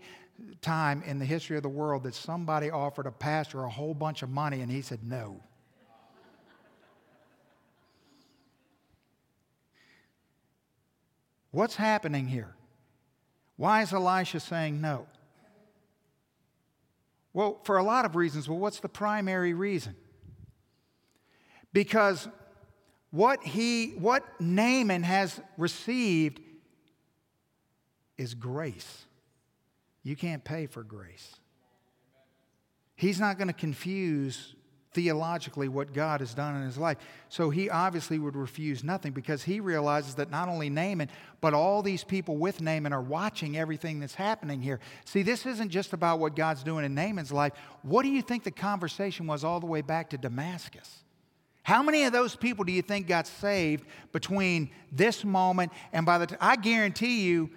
time 0.62 1.04
in 1.06 1.20
the 1.20 1.26
history 1.26 1.58
of 1.58 1.64
the 1.64 1.70
world 1.70 2.04
that 2.04 2.14
somebody 2.14 2.70
offered 2.70 3.06
a 3.06 3.12
pastor 3.12 3.64
a 3.64 3.70
whole 3.70 3.94
bunch 3.94 4.24
of 4.24 4.30
money 4.30 4.62
and 4.62 4.72
he 4.72 4.82
said 4.82 5.04
no. 5.04 5.42
What's 11.52 11.76
happening 11.76 12.28
here? 12.28 12.54
Why 13.56 13.82
is 13.82 13.92
Elisha 13.92 14.40
saying 14.40 14.80
no? 14.80 15.08
Well, 17.34 17.60
for 17.64 17.78
a 17.78 17.84
lot 17.84 18.06
of 18.06 18.16
reasons. 18.16 18.48
Well, 18.50 18.60
what's 18.60 18.80
the 18.80 18.90
primary 18.90 19.54
reason? 19.54 19.96
Because 21.74 22.28
what 23.12 23.44
he 23.44 23.90
what 24.00 24.24
Naaman 24.40 25.04
has 25.04 25.40
received 25.58 26.42
is 28.18 28.34
grace. 28.34 29.06
You 30.04 30.16
can't 30.16 30.44
pay 30.44 30.68
for 30.68 30.84
grace. 30.84 31.36
He's 32.96 33.20
not 33.20 33.38
going 33.38 33.48
to 33.48 33.54
confuse 33.54 34.56
theologically 34.94 35.68
what 35.68 35.94
God 35.94 36.22
has 36.22 36.34
done 36.34 36.56
in 36.56 36.64
his 36.64 36.78
life. 36.78 36.98
So 37.30 37.52
he 37.52 37.70
obviously 37.70 38.18
would 38.18 38.36
refuse 38.36 38.84
nothing 38.84 39.12
because 39.12 39.44
he 39.44 39.60
realizes 39.60 40.16
that 40.16 40.32
not 40.32 40.50
only 40.50 40.72
Naaman, 40.72 41.10
but 41.40 41.54
all 41.54 41.84
these 41.84 42.04
people 42.04 42.38
with 42.38 42.62
Naaman 42.62 42.94
are 42.94 43.02
watching 43.02 43.58
everything 43.58 44.00
that's 44.00 44.16
happening 44.16 44.60
here. 44.60 44.80
See, 45.06 45.22
this 45.22 45.46
isn't 45.46 45.70
just 45.70 45.94
about 45.94 46.18
what 46.18 46.36
God's 46.36 46.64
doing 46.64 46.84
in 46.84 46.96
Naaman's 46.96 47.32
life. 47.32 47.54
What 47.84 48.02
do 48.02 48.10
you 48.10 48.24
think 48.24 48.44
the 48.44 48.50
conversation 48.50 49.28
was 49.28 49.44
all 49.44 49.60
the 49.60 49.68
way 49.68 49.82
back 49.82 50.10
to 50.10 50.18
Damascus? 50.18 51.04
How 51.62 51.84
many 51.84 52.06
of 52.06 52.14
those 52.14 52.36
people 52.36 52.64
do 52.66 52.72
you 52.72 52.82
think 52.82 53.08
got 53.08 53.28
saved 53.28 53.86
between 54.14 54.72
this 54.92 55.24
moment 55.24 55.74
and 55.94 56.08
by 56.08 56.18
the 56.18 56.26
time? 56.26 56.40
I 56.42 56.56
guarantee 56.56 57.22
you, 57.22 57.52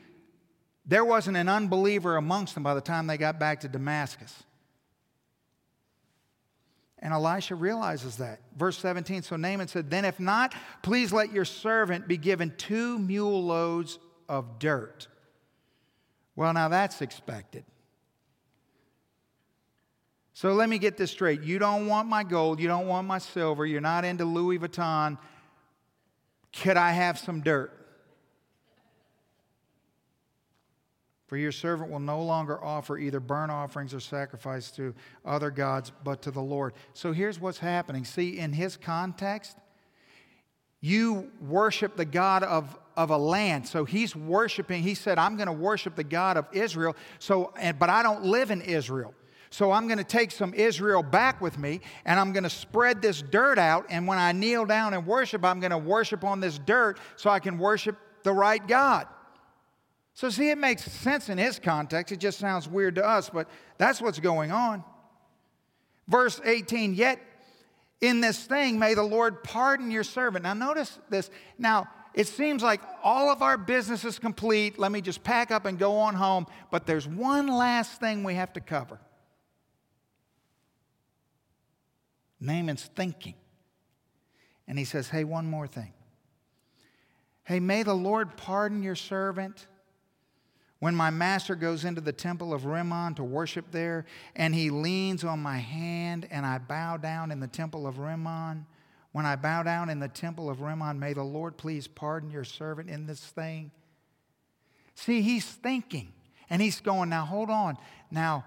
there 0.90 1.04
wasn't 1.04 1.36
an 1.36 1.48
unbeliever 1.48 2.16
amongst 2.16 2.54
them 2.54 2.64
by 2.64 2.74
the 2.74 2.80
time 2.80 3.06
they 3.06 3.16
got 3.16 3.38
back 3.38 3.60
to 3.60 3.68
Damascus. 3.68 4.42
And 6.98 7.14
Elisha 7.14 7.54
realizes 7.54 8.16
that. 8.16 8.40
Verse 8.56 8.76
17 8.78 9.22
So 9.22 9.36
Naaman 9.36 9.68
said, 9.68 9.88
Then 9.88 10.04
if 10.04 10.18
not, 10.18 10.52
please 10.82 11.12
let 11.12 11.32
your 11.32 11.44
servant 11.44 12.08
be 12.08 12.16
given 12.16 12.52
two 12.58 12.98
mule 12.98 13.40
loads 13.44 14.00
of 14.28 14.58
dirt. 14.58 15.06
Well, 16.34 16.52
now 16.52 16.68
that's 16.68 17.00
expected. 17.00 17.64
So 20.32 20.54
let 20.54 20.68
me 20.68 20.78
get 20.78 20.96
this 20.96 21.12
straight. 21.12 21.42
You 21.42 21.60
don't 21.60 21.86
want 21.86 22.08
my 22.08 22.24
gold. 22.24 22.58
You 22.58 22.66
don't 22.66 22.88
want 22.88 23.06
my 23.06 23.18
silver. 23.18 23.64
You're 23.64 23.80
not 23.80 24.04
into 24.04 24.24
Louis 24.24 24.58
Vuitton. 24.58 25.18
Could 26.52 26.76
I 26.76 26.90
have 26.90 27.16
some 27.16 27.42
dirt? 27.42 27.79
For 31.30 31.36
your 31.36 31.52
servant 31.52 31.92
will 31.92 32.00
no 32.00 32.20
longer 32.24 32.60
offer 32.60 32.98
either 32.98 33.20
burnt 33.20 33.52
offerings 33.52 33.94
or 33.94 34.00
sacrifice 34.00 34.72
to 34.72 34.92
other 35.24 35.52
gods, 35.52 35.92
but 36.02 36.22
to 36.22 36.32
the 36.32 36.40
Lord. 36.40 36.72
So 36.92 37.12
here's 37.12 37.38
what's 37.38 37.58
happening. 37.58 38.04
See, 38.04 38.40
in 38.40 38.52
his 38.52 38.76
context, 38.76 39.56
you 40.80 41.30
worship 41.40 41.96
the 41.96 42.04
God 42.04 42.42
of, 42.42 42.76
of 42.96 43.10
a 43.10 43.16
land. 43.16 43.68
So 43.68 43.84
he's 43.84 44.16
worshiping, 44.16 44.82
he 44.82 44.94
said, 44.94 45.18
I'm 45.20 45.36
going 45.36 45.46
to 45.46 45.52
worship 45.52 45.94
the 45.94 46.02
God 46.02 46.36
of 46.36 46.46
Israel. 46.50 46.96
So, 47.20 47.52
and, 47.56 47.78
but 47.78 47.90
I 47.90 48.02
don't 48.02 48.24
live 48.24 48.50
in 48.50 48.60
Israel. 48.60 49.14
So 49.50 49.70
I'm 49.70 49.86
going 49.86 49.98
to 49.98 50.04
take 50.04 50.32
some 50.32 50.52
Israel 50.52 51.04
back 51.04 51.40
with 51.40 51.58
me 51.58 51.80
and 52.04 52.18
I'm 52.18 52.32
going 52.32 52.42
to 52.42 52.50
spread 52.50 53.00
this 53.00 53.22
dirt 53.22 53.56
out. 53.56 53.86
And 53.88 54.08
when 54.08 54.18
I 54.18 54.32
kneel 54.32 54.64
down 54.64 54.94
and 54.94 55.06
worship, 55.06 55.44
I'm 55.44 55.60
going 55.60 55.70
to 55.70 55.78
worship 55.78 56.24
on 56.24 56.40
this 56.40 56.58
dirt 56.58 56.98
so 57.14 57.30
I 57.30 57.38
can 57.38 57.56
worship 57.56 57.96
the 58.24 58.32
right 58.32 58.66
God. 58.66 59.06
So, 60.20 60.28
see, 60.28 60.50
it 60.50 60.58
makes 60.58 60.82
sense 60.84 61.30
in 61.30 61.38
his 61.38 61.58
context. 61.58 62.12
It 62.12 62.18
just 62.18 62.38
sounds 62.38 62.68
weird 62.68 62.96
to 62.96 63.02
us, 63.02 63.30
but 63.30 63.48
that's 63.78 64.02
what's 64.02 64.18
going 64.18 64.52
on. 64.52 64.84
Verse 66.08 66.38
18, 66.44 66.92
yet 66.92 67.18
in 68.02 68.20
this 68.20 68.44
thing 68.44 68.78
may 68.78 68.92
the 68.92 69.02
Lord 69.02 69.42
pardon 69.42 69.90
your 69.90 70.04
servant. 70.04 70.42
Now, 70.42 70.52
notice 70.52 70.98
this. 71.08 71.30
Now, 71.56 71.88
it 72.12 72.28
seems 72.28 72.62
like 72.62 72.82
all 73.02 73.30
of 73.30 73.40
our 73.40 73.56
business 73.56 74.04
is 74.04 74.18
complete. 74.18 74.78
Let 74.78 74.92
me 74.92 75.00
just 75.00 75.24
pack 75.24 75.50
up 75.50 75.64
and 75.64 75.78
go 75.78 75.96
on 75.96 76.14
home. 76.14 76.46
But 76.70 76.84
there's 76.84 77.08
one 77.08 77.46
last 77.46 77.98
thing 77.98 78.22
we 78.22 78.34
have 78.34 78.52
to 78.52 78.60
cover 78.60 79.00
Naaman's 82.38 82.90
thinking. 82.94 83.36
And 84.68 84.78
he 84.78 84.84
says, 84.84 85.08
Hey, 85.08 85.24
one 85.24 85.46
more 85.46 85.66
thing. 85.66 85.94
Hey, 87.44 87.58
may 87.58 87.84
the 87.84 87.94
Lord 87.94 88.36
pardon 88.36 88.82
your 88.82 88.96
servant 88.96 89.66
when 90.80 90.94
my 90.94 91.10
master 91.10 91.54
goes 91.54 91.84
into 91.84 92.00
the 92.00 92.12
temple 92.12 92.52
of 92.52 92.64
Rimmon 92.64 93.14
to 93.14 93.22
worship 93.22 93.70
there, 93.70 94.06
and 94.34 94.54
he 94.54 94.70
leans 94.70 95.24
on 95.24 95.38
my 95.38 95.58
hand, 95.58 96.26
and 96.30 96.44
I 96.44 96.58
bow 96.58 96.96
down 96.96 97.30
in 97.30 97.38
the 97.38 97.46
temple 97.46 97.86
of 97.86 97.98
Rimmon, 97.98 98.66
when 99.12 99.26
I 99.26 99.36
bow 99.36 99.62
down 99.62 99.90
in 99.90 99.98
the 99.98 100.08
temple 100.08 100.48
of 100.48 100.60
Rimmon, 100.60 100.98
may 100.98 101.12
the 101.12 101.22
Lord 101.22 101.56
please 101.56 101.86
pardon 101.86 102.30
your 102.30 102.44
servant 102.44 102.88
in 102.88 103.06
this 103.06 103.20
thing. 103.20 103.70
See, 104.94 105.20
he's 105.20 105.44
thinking, 105.44 106.12
and 106.48 106.62
he's 106.62 106.80
going, 106.80 107.10
now 107.10 107.24
hold 107.24 107.50
on. 107.50 107.76
Now, 108.10 108.44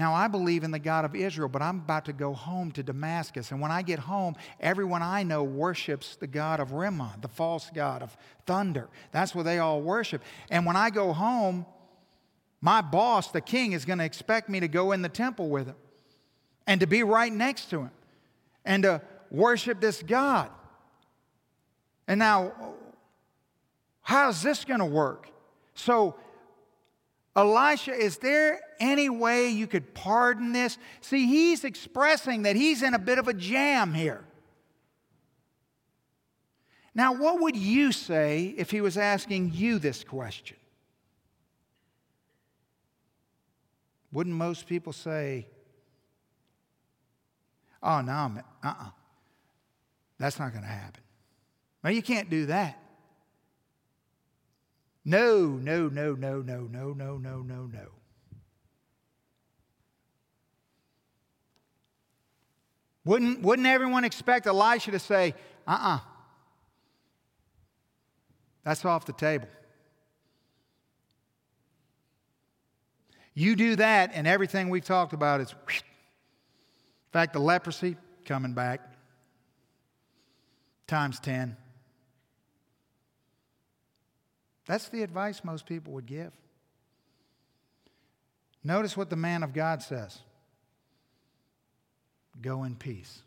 now, 0.00 0.14
I 0.14 0.28
believe 0.28 0.64
in 0.64 0.70
the 0.70 0.78
God 0.78 1.04
of 1.04 1.14
Israel, 1.14 1.50
but 1.50 1.60
I'm 1.60 1.76
about 1.76 2.06
to 2.06 2.14
go 2.14 2.32
home 2.32 2.72
to 2.72 2.82
Damascus. 2.82 3.50
And 3.50 3.60
when 3.60 3.70
I 3.70 3.82
get 3.82 3.98
home, 3.98 4.34
everyone 4.58 5.02
I 5.02 5.24
know 5.24 5.44
worships 5.44 6.16
the 6.16 6.26
God 6.26 6.58
of 6.58 6.72
Rimmon, 6.72 7.20
the 7.20 7.28
false 7.28 7.70
God 7.74 8.02
of 8.02 8.16
thunder. 8.46 8.88
That's 9.12 9.34
what 9.34 9.44
they 9.44 9.58
all 9.58 9.82
worship. 9.82 10.22
And 10.48 10.64
when 10.64 10.74
I 10.74 10.88
go 10.88 11.12
home, 11.12 11.66
my 12.62 12.80
boss, 12.80 13.30
the 13.30 13.42
king, 13.42 13.72
is 13.72 13.84
going 13.84 13.98
to 13.98 14.04
expect 14.06 14.48
me 14.48 14.60
to 14.60 14.68
go 14.68 14.92
in 14.92 15.02
the 15.02 15.10
temple 15.10 15.50
with 15.50 15.66
him 15.66 15.76
and 16.66 16.80
to 16.80 16.86
be 16.86 17.02
right 17.02 17.30
next 17.30 17.68
to 17.68 17.80
him 17.80 17.90
and 18.64 18.84
to 18.84 19.02
worship 19.30 19.82
this 19.82 20.02
God. 20.02 20.48
And 22.08 22.18
now, 22.18 22.54
how's 24.00 24.42
this 24.42 24.64
going 24.64 24.80
to 24.80 24.86
work? 24.86 25.28
So, 25.74 26.14
Elisha, 27.36 27.92
is 27.92 28.16
there 28.16 28.60
any 28.80 29.08
way 29.08 29.50
you 29.50 29.66
could 29.66 29.94
pardon 29.94 30.52
this? 30.52 30.78
See, 31.00 31.26
he's 31.26 31.64
expressing 31.64 32.42
that 32.42 32.56
he's 32.56 32.82
in 32.82 32.94
a 32.94 32.98
bit 32.98 33.18
of 33.18 33.28
a 33.28 33.34
jam 33.34 33.94
here. 33.94 34.24
Now, 36.94 37.14
what 37.14 37.40
would 37.40 37.56
you 37.56 37.92
say 37.92 38.54
if 38.56 38.70
he 38.70 38.80
was 38.80 38.96
asking 38.96 39.52
you 39.54 39.78
this 39.78 40.02
question? 40.02 40.56
Wouldn't 44.12 44.34
most 44.34 44.66
people 44.66 44.92
say, 44.92 45.46
oh, 47.82 48.00
no, 48.00 48.12
uh 48.12 48.28
uh-uh. 48.64 48.74
uh. 48.80 48.90
That's 50.18 50.38
not 50.38 50.52
going 50.52 50.64
to 50.64 50.70
happen. 50.70 51.02
Well, 51.82 51.92
you 51.92 52.02
can't 52.02 52.28
do 52.28 52.46
that. 52.46 52.76
No, 55.04 55.46
no, 55.46 55.88
no, 55.88 56.14
no, 56.14 56.42
no, 56.42 56.68
no, 56.70 56.92
no, 56.92 57.16
no, 57.16 57.38
no, 57.38 57.66
no. 57.66 57.86
Wouldn't, 63.10 63.42
wouldn't 63.42 63.66
everyone 63.66 64.04
expect 64.04 64.46
Elisha 64.46 64.92
to 64.92 65.00
say, 65.00 65.34
uh 65.66 65.72
uh-uh. 65.72 65.96
uh, 65.96 65.98
that's 68.62 68.84
off 68.84 69.04
the 69.04 69.12
table? 69.12 69.48
You 73.34 73.56
do 73.56 73.74
that, 73.74 74.12
and 74.14 74.28
everything 74.28 74.68
we've 74.68 74.84
talked 74.84 75.12
about 75.12 75.40
is, 75.40 75.50
in 75.50 75.82
fact, 77.12 77.32
the 77.32 77.40
leprosy 77.40 77.96
coming 78.24 78.52
back 78.52 78.80
times 80.86 81.18
10. 81.18 81.56
That's 84.66 84.88
the 84.88 85.02
advice 85.02 85.42
most 85.42 85.66
people 85.66 85.94
would 85.94 86.06
give. 86.06 86.30
Notice 88.62 88.96
what 88.96 89.10
the 89.10 89.16
man 89.16 89.42
of 89.42 89.52
God 89.52 89.82
says 89.82 90.20
go 92.40 92.64
in 92.64 92.76
peace. 92.76 93.22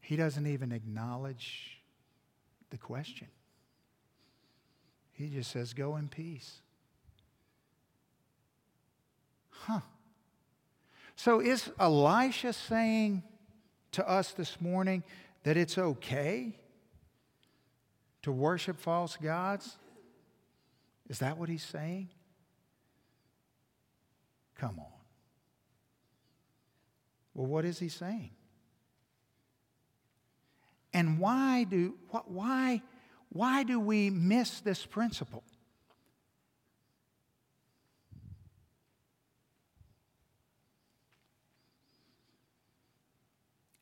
He 0.00 0.16
doesn't 0.16 0.46
even 0.46 0.72
acknowledge 0.72 1.80
the 2.70 2.78
question, 2.78 3.28
he 5.12 5.28
just 5.28 5.50
says, 5.50 5.72
go 5.72 5.96
in 5.96 6.08
peace. 6.08 6.60
Huh. 9.48 9.80
So 11.14 11.40
is 11.40 11.70
Elisha 11.80 12.52
saying 12.52 13.22
to 13.92 14.06
us 14.06 14.32
this 14.32 14.60
morning 14.60 15.02
that 15.44 15.56
it's 15.56 15.78
okay 15.78 16.58
to 18.22 18.32
worship 18.32 18.78
false 18.78 19.16
gods? 19.16 19.78
Is 21.08 21.20
that 21.20 21.38
what 21.38 21.48
he's 21.48 21.64
saying? 21.64 22.10
Come 24.56 24.78
on. 24.78 24.95
Well, 27.36 27.46
what 27.46 27.66
is 27.66 27.78
he 27.78 27.90
saying? 27.90 28.30
And 30.94 31.18
why 31.18 31.64
do, 31.64 31.92
why, 32.24 32.80
why 33.28 33.62
do 33.62 33.78
we 33.78 34.08
miss 34.08 34.60
this 34.60 34.86
principle? 34.86 35.44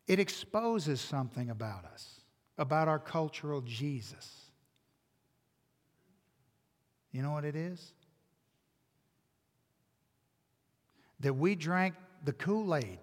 It 0.08 0.18
exposes 0.18 1.00
something 1.00 1.48
about 1.48 1.84
us, 1.84 2.22
about 2.58 2.88
our 2.88 2.98
cultural 2.98 3.60
Jesus. 3.60 4.50
You 7.12 7.22
know 7.22 7.30
what 7.30 7.44
it 7.44 7.54
is? 7.54 7.92
That 11.20 11.34
we 11.34 11.54
drank 11.54 11.94
the 12.24 12.32
Kool 12.32 12.74
Aid. 12.74 12.98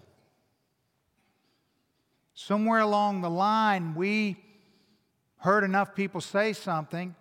Somewhere 2.46 2.80
along 2.80 3.22
the 3.22 3.30
line, 3.30 3.94
we 3.94 4.36
heard 5.38 5.64
enough 5.64 5.94
people 5.94 6.22
say 6.22 6.54
something, 6.54 7.16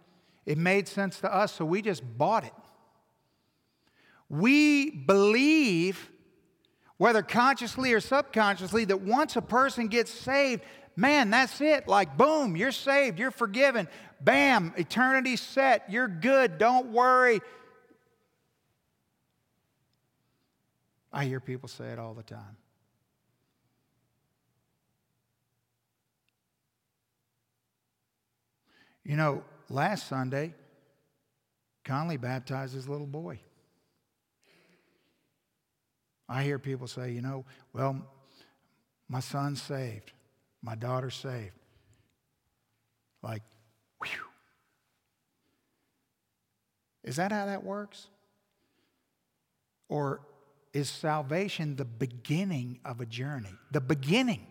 it 0.47 0.57
made 0.57 0.89
sense 0.89 1.21
to 1.21 1.33
us, 1.33 1.53
so 1.53 1.65
we 1.67 1.83
just 1.83 2.03
bought 2.17 2.45
it. 2.45 2.55
We 4.31 4.91
believe 4.91 6.11
whether 6.97 7.23
consciously 7.23 7.93
or 7.93 8.01
subconsciously, 8.01 8.87
that 8.87 9.03
once 9.03 9.37
a 9.37 9.43
person 9.43 9.89
gets 9.89 10.11
saved, 10.11 10.63
man, 10.97 11.29
that's 11.29 11.61
it. 11.61 11.87
Like, 11.87 12.17
boom, 12.17 12.57
you're 12.57 12.73
saved, 12.73 13.19
you're 13.19 13.31
forgiven. 13.31 13.89
Bam, 14.23 14.73
eternity 14.79 15.37
set, 15.37 15.85
you're 15.91 16.09
good, 16.09 16.57
don't 16.57 16.93
worry. 16.93 17.41
I 21.13 21.27
hear 21.27 21.41
people 21.41 21.69
say 21.69 21.89
it 21.89 21.99
all 21.99 22.15
the 22.15 22.23
time. 22.23 22.57
You 29.11 29.17
know, 29.17 29.43
last 29.69 30.07
Sunday, 30.07 30.55
Conley 31.85 32.17
baptized 32.17 32.75
his 32.75 32.89
little 32.89 33.09
boy. 33.09 33.41
I 36.29 36.45
hear 36.45 36.61
people 36.61 36.87
say, 36.87 37.11
you 37.11 37.21
know, 37.21 37.45
well, 37.73 38.07
my 39.09 39.19
son's 39.19 39.61
saved, 39.61 40.13
my 40.63 40.77
daughter's 40.77 41.17
saved. 41.17 41.59
Like, 43.21 43.43
whew. 44.01 44.27
Is 47.03 47.17
that 47.17 47.33
how 47.33 47.47
that 47.47 47.65
works? 47.65 48.07
Or 49.89 50.21
is 50.73 50.89
salvation 50.89 51.75
the 51.75 51.85
beginning 51.85 52.79
of 52.85 53.01
a 53.01 53.07
journey? 53.07 53.57
The 53.73 53.81
beginning. 53.81 54.47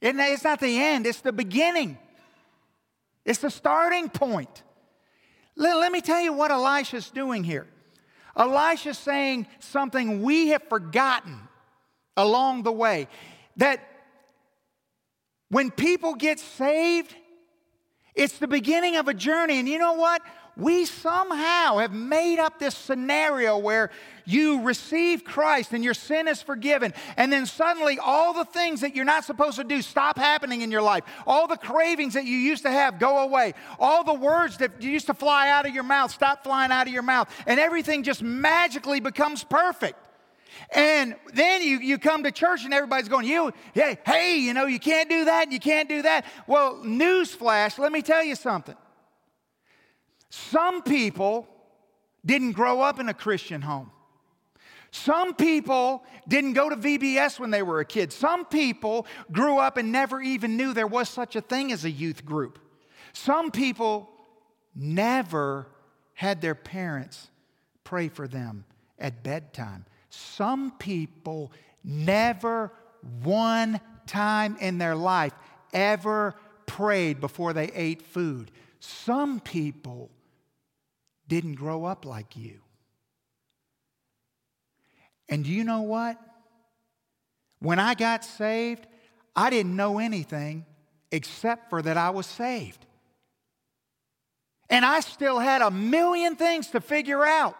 It's 0.00 0.44
not 0.44 0.60
the 0.60 0.78
end, 0.78 1.06
it's 1.06 1.20
the 1.20 1.34
beginning. 1.34 1.98
It's 3.24 3.38
the 3.38 3.50
starting 3.50 4.08
point. 4.08 4.62
Let, 5.56 5.92
me 5.92 6.00
tell 6.00 6.20
you 6.20 6.32
what 6.32 6.50
Elisha's 6.50 7.10
doing 7.10 7.44
here. 7.44 7.66
Elisha's 8.36 8.98
saying 8.98 9.46
something 9.60 10.22
we 10.22 10.48
have 10.48 10.62
forgotten 10.68 11.38
along 12.16 12.64
the 12.64 12.72
way 12.72 13.08
that 13.56 13.80
when 15.48 15.70
people 15.70 16.14
get 16.14 16.40
saved, 16.40 17.14
it's 18.14 18.38
the 18.38 18.48
beginning 18.48 18.96
of 18.96 19.06
a 19.08 19.14
journey. 19.14 19.58
And 19.58 19.68
you 19.68 19.78
know 19.78 19.94
what? 19.94 20.22
We 20.56 20.84
somehow 20.84 21.78
have 21.78 21.92
made 21.92 22.38
up 22.38 22.58
this 22.58 22.76
scenario 22.76 23.58
where 23.58 23.90
you 24.24 24.62
receive 24.62 25.24
Christ 25.24 25.72
and 25.72 25.82
your 25.82 25.94
sin 25.94 26.28
is 26.28 26.40
forgiven, 26.40 26.94
and 27.16 27.32
then 27.32 27.44
suddenly 27.44 27.98
all 27.98 28.32
the 28.32 28.44
things 28.44 28.80
that 28.80 28.94
you're 28.94 29.04
not 29.04 29.24
supposed 29.24 29.56
to 29.56 29.64
do 29.64 29.82
stop 29.82 30.16
happening 30.16 30.62
in 30.62 30.70
your 30.70 30.82
life. 30.82 31.04
All 31.26 31.46
the 31.46 31.56
cravings 31.56 32.14
that 32.14 32.24
you 32.24 32.36
used 32.36 32.62
to 32.62 32.70
have 32.70 32.98
go 32.98 33.18
away. 33.18 33.54
All 33.78 34.04
the 34.04 34.14
words 34.14 34.58
that 34.58 34.80
used 34.80 35.06
to 35.06 35.14
fly 35.14 35.48
out 35.48 35.66
of 35.66 35.74
your 35.74 35.82
mouth 35.82 36.10
stop 36.10 36.44
flying 36.44 36.70
out 36.70 36.86
of 36.86 36.92
your 36.92 37.02
mouth, 37.02 37.28
and 37.46 37.58
everything 37.58 38.02
just 38.02 38.22
magically 38.22 39.00
becomes 39.00 39.44
perfect. 39.44 39.98
And 40.70 41.16
then 41.34 41.62
you, 41.62 41.78
you 41.80 41.98
come 41.98 42.22
to 42.22 42.30
church 42.30 42.64
and 42.64 42.72
everybody's 42.72 43.08
going, 43.08 43.26
you, 43.26 43.52
hey, 43.74 43.98
hey, 44.06 44.38
you 44.38 44.54
know, 44.54 44.66
you 44.66 44.78
can't 44.78 45.10
do 45.10 45.24
that 45.24 45.44
and 45.44 45.52
you 45.52 45.58
can't 45.58 45.88
do 45.88 46.02
that. 46.02 46.24
Well, 46.46 46.76
newsflash, 46.84 47.76
let 47.76 47.90
me 47.90 48.02
tell 48.02 48.22
you 48.22 48.36
something. 48.36 48.76
Some 50.34 50.82
people 50.82 51.46
didn't 52.26 52.52
grow 52.52 52.80
up 52.80 52.98
in 52.98 53.08
a 53.08 53.14
Christian 53.14 53.62
home. 53.62 53.92
Some 54.90 55.34
people 55.34 56.02
didn't 56.26 56.54
go 56.54 56.68
to 56.68 56.74
VBS 56.74 57.38
when 57.38 57.52
they 57.52 57.62
were 57.62 57.78
a 57.78 57.84
kid. 57.84 58.12
Some 58.12 58.44
people 58.44 59.06
grew 59.30 59.58
up 59.58 59.76
and 59.76 59.92
never 59.92 60.20
even 60.20 60.56
knew 60.56 60.74
there 60.74 60.88
was 60.88 61.08
such 61.08 61.36
a 61.36 61.40
thing 61.40 61.70
as 61.70 61.84
a 61.84 61.90
youth 61.90 62.24
group. 62.24 62.58
Some 63.12 63.52
people 63.52 64.10
never 64.74 65.68
had 66.14 66.40
their 66.40 66.56
parents 66.56 67.30
pray 67.84 68.08
for 68.08 68.26
them 68.26 68.64
at 68.98 69.22
bedtime. 69.22 69.84
Some 70.10 70.72
people 70.78 71.52
never 71.84 72.72
one 73.22 73.80
time 74.08 74.56
in 74.60 74.78
their 74.78 74.96
life 74.96 75.32
ever 75.72 76.34
prayed 76.66 77.20
before 77.20 77.52
they 77.52 77.66
ate 77.66 78.02
food. 78.02 78.50
Some 78.80 79.38
people 79.38 80.10
didn't 81.28 81.54
grow 81.54 81.84
up 81.84 82.04
like 82.04 82.36
you. 82.36 82.60
And 85.28 85.44
do 85.44 85.50
you 85.50 85.64
know 85.64 85.82
what? 85.82 86.18
When 87.60 87.78
I 87.78 87.94
got 87.94 88.24
saved, 88.24 88.86
I 89.34 89.50
didn't 89.50 89.74
know 89.74 89.98
anything 89.98 90.66
except 91.10 91.70
for 91.70 91.80
that 91.80 91.96
I 91.96 92.10
was 92.10 92.26
saved. 92.26 92.84
And 94.68 94.84
I 94.84 95.00
still 95.00 95.38
had 95.38 95.62
a 95.62 95.70
million 95.70 96.36
things 96.36 96.68
to 96.68 96.80
figure 96.80 97.24
out. 97.24 97.56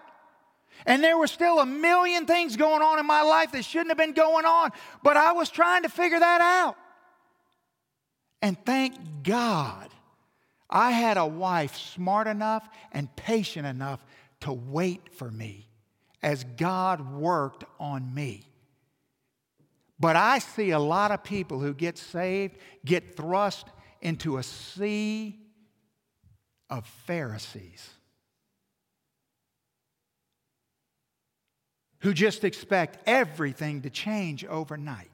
And 0.86 1.02
there 1.02 1.16
were 1.16 1.26
still 1.26 1.60
a 1.60 1.66
million 1.66 2.26
things 2.26 2.56
going 2.56 2.82
on 2.82 2.98
in 2.98 3.06
my 3.06 3.22
life 3.22 3.52
that 3.52 3.64
shouldn't 3.64 3.90
have 3.90 3.96
been 3.96 4.12
going 4.12 4.44
on, 4.44 4.70
but 5.02 5.16
I 5.16 5.32
was 5.32 5.48
trying 5.48 5.84
to 5.84 5.88
figure 5.88 6.18
that 6.18 6.40
out. 6.40 6.76
And 8.42 8.62
thank 8.66 8.94
God 9.22 9.88
I 10.74 10.90
had 10.90 11.16
a 11.16 11.26
wife 11.26 11.76
smart 11.76 12.26
enough 12.26 12.68
and 12.90 13.14
patient 13.14 13.64
enough 13.64 14.04
to 14.40 14.52
wait 14.52 15.14
for 15.14 15.30
me 15.30 15.68
as 16.20 16.42
God 16.42 17.12
worked 17.12 17.62
on 17.78 18.12
me. 18.12 18.48
But 20.00 20.16
I 20.16 20.40
see 20.40 20.70
a 20.70 20.78
lot 20.80 21.12
of 21.12 21.22
people 21.22 21.60
who 21.60 21.72
get 21.72 21.96
saved 21.96 22.58
get 22.84 23.16
thrust 23.16 23.68
into 24.02 24.36
a 24.36 24.42
sea 24.42 25.38
of 26.68 26.84
Pharisees 27.06 27.88
who 32.00 32.12
just 32.12 32.42
expect 32.42 32.98
everything 33.06 33.80
to 33.82 33.90
change 33.90 34.44
overnight. 34.44 35.13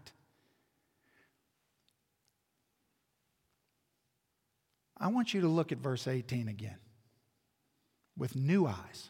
I 5.00 5.08
want 5.08 5.32
you 5.32 5.40
to 5.40 5.48
look 5.48 5.72
at 5.72 5.78
verse 5.78 6.06
18 6.06 6.48
again 6.48 6.76
with 8.18 8.36
new 8.36 8.66
eyes. 8.66 9.08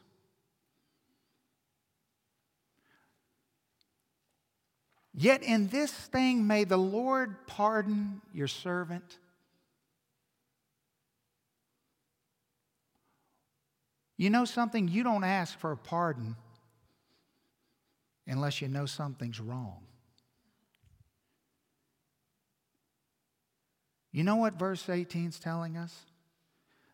Yet 5.12 5.42
in 5.42 5.68
this 5.68 5.90
thing 5.90 6.46
may 6.46 6.62
the 6.62 6.76
Lord 6.76 7.46
pardon 7.48 8.22
your 8.32 8.46
servant. 8.46 9.18
You 14.16 14.30
know 14.30 14.44
something? 14.44 14.86
You 14.86 15.02
don't 15.02 15.24
ask 15.24 15.58
for 15.58 15.72
a 15.72 15.76
pardon 15.76 16.36
unless 18.26 18.62
you 18.62 18.68
know 18.68 18.86
something's 18.86 19.40
wrong. 19.40 19.89
You 24.12 24.24
know 24.24 24.36
what 24.36 24.58
verse 24.58 24.88
18 24.88 25.28
is 25.28 25.38
telling 25.38 25.76
us? 25.76 25.94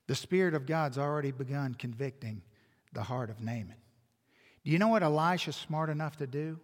The 0.07 0.15
Spirit 0.15 0.55
of 0.55 0.67
God's 0.67 0.99
already 0.99 1.33
begun 1.33 1.75
convicting 1.75 2.43
the 2.93 3.03
heart 3.03 3.31
of 3.31 3.41
Naaman. 3.41 3.75
Do 4.65 4.71
you 4.71 4.79
know 4.79 4.89
what 4.89 5.03
Elisha's 5.03 5.57
smart 5.57 5.91
enough 5.91 6.17
to 6.17 6.27
do? 6.27 6.59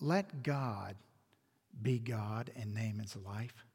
Let 0.00 0.42
God 0.42 0.96
be 1.80 1.98
God 1.98 2.50
in 2.56 2.74
Naaman's 2.74 3.16
life. 3.16 3.66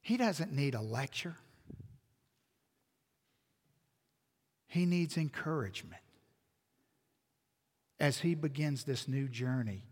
He 0.00 0.16
doesn't 0.16 0.52
need 0.52 0.74
a 0.74 0.80
lecture. 0.80 1.36
He 4.66 4.86
needs 4.86 5.16
encouragement 5.16 6.02
as 8.00 8.18
he 8.18 8.34
begins 8.34 8.84
this 8.84 9.06
new 9.06 9.28
journey 9.28 9.84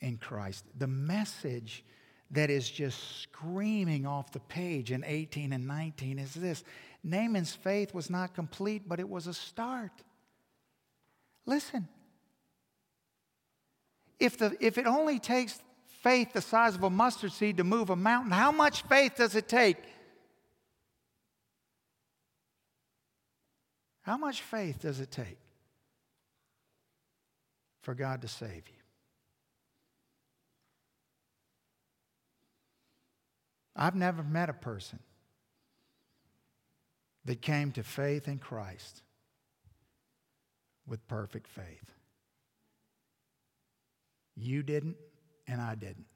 in 0.00 0.16
Christ. 0.18 0.64
The 0.78 0.86
message 0.86 1.84
that 2.32 2.50
is 2.50 2.68
just 2.68 3.20
screaming 3.22 4.06
off 4.06 4.32
the 4.32 4.40
page 4.40 4.90
in 4.90 5.04
18 5.04 5.52
and 5.52 5.66
19 5.66 6.18
is 6.18 6.34
this 6.34 6.64
Naaman's 7.04 7.52
faith 7.52 7.94
was 7.94 8.10
not 8.10 8.34
complete, 8.34 8.88
but 8.88 8.98
it 8.98 9.08
was 9.08 9.26
a 9.26 9.34
start. 9.34 9.92
Listen, 11.44 11.86
if, 14.18 14.36
the, 14.38 14.56
if 14.60 14.76
it 14.76 14.86
only 14.86 15.20
takes 15.20 15.60
faith 16.06 16.32
the 16.32 16.40
size 16.40 16.76
of 16.76 16.84
a 16.84 16.90
mustard 16.90 17.32
seed 17.32 17.56
to 17.56 17.64
move 17.64 17.90
a 17.90 17.96
mountain. 17.96 18.30
How 18.30 18.52
much 18.52 18.82
faith 18.82 19.16
does 19.16 19.34
it 19.34 19.48
take? 19.48 19.76
How 24.02 24.16
much 24.16 24.40
faith 24.40 24.80
does 24.80 25.00
it 25.00 25.10
take 25.10 25.38
for 27.82 27.92
God 27.92 28.22
to 28.22 28.28
save 28.28 28.68
you? 28.68 28.75
I've 33.76 33.94
never 33.94 34.22
met 34.22 34.48
a 34.48 34.54
person 34.54 34.98
that 37.26 37.42
came 37.42 37.72
to 37.72 37.82
faith 37.82 38.26
in 38.26 38.38
Christ 38.38 39.02
with 40.86 41.06
perfect 41.08 41.46
faith. 41.48 41.92
You 44.36 44.62
didn't, 44.62 44.96
and 45.46 45.60
I 45.60 45.74
didn't. 45.74 46.06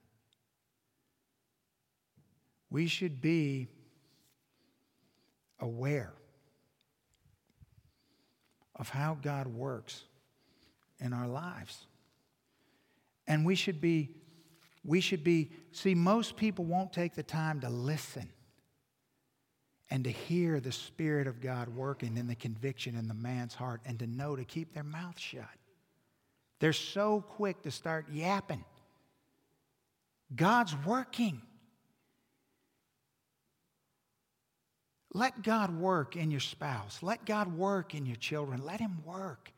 We 2.71 2.87
should 2.87 3.21
be 3.21 3.69
aware 5.59 6.13
of 8.77 8.89
how 8.89 9.19
God 9.21 9.47
works 9.49 10.05
in 11.01 11.13
our 11.13 11.27
lives. 11.27 11.87
And 13.27 13.45
we 13.45 13.55
should 13.55 13.81
be, 13.81 14.11
we 14.85 15.01
should 15.01 15.23
be, 15.23 15.51
see, 15.73 15.95
most 15.95 16.37
people 16.37 16.65
won't 16.65 16.93
take 16.93 17.15
the 17.15 17.23
time 17.23 17.61
to 17.61 17.69
listen 17.69 18.29
and 19.91 20.05
to 20.05 20.11
hear 20.11 20.61
the 20.61 20.73
Spirit 20.73 21.27
of 21.27 21.41
God 21.41 21.69
working 21.69 22.17
in 22.17 22.27
the 22.27 22.35
conviction 22.35 22.97
in 22.97 23.09
the 23.09 23.15
man's 23.15 23.55
heart 23.55 23.81
and 23.85 23.99
to 23.99 24.07
know 24.07 24.37
to 24.37 24.45
keep 24.45 24.73
their 24.73 24.85
mouth 24.85 25.19
shut. 25.19 25.45
They're 26.61 26.73
so 26.73 27.23
quick 27.23 27.63
to 27.63 27.71
start 27.71 28.07
yapping. 28.11 28.65
God's 30.35 30.77
working. 30.87 31.43
Let 35.13 35.43
God 35.43 35.77
work 35.77 36.15
in 36.15 36.31
your 36.31 36.41
spouse. 36.41 37.03
Let 37.03 37.27
God 37.27 37.57
work 37.57 37.95
in 37.95 38.07
your 38.07 38.17
children. 38.17 38.65
Let 38.65 38.79
Him 38.81 38.99
work. 39.05 39.53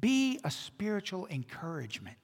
Be 0.00 0.38
a 0.44 0.50
spiritual 0.50 1.26
encouragement. 1.28 2.16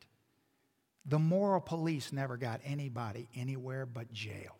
The 1.08 1.18
moral 1.18 1.60
police 1.60 2.12
never 2.12 2.36
got 2.36 2.60
anybody 2.64 3.28
anywhere 3.34 3.86
but 3.86 4.12
jail. 4.12 4.54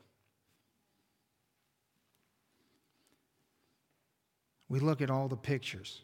We 4.70 4.80
look 4.80 5.02
at 5.02 5.10
all 5.10 5.28
the 5.28 5.36
pictures 5.36 6.00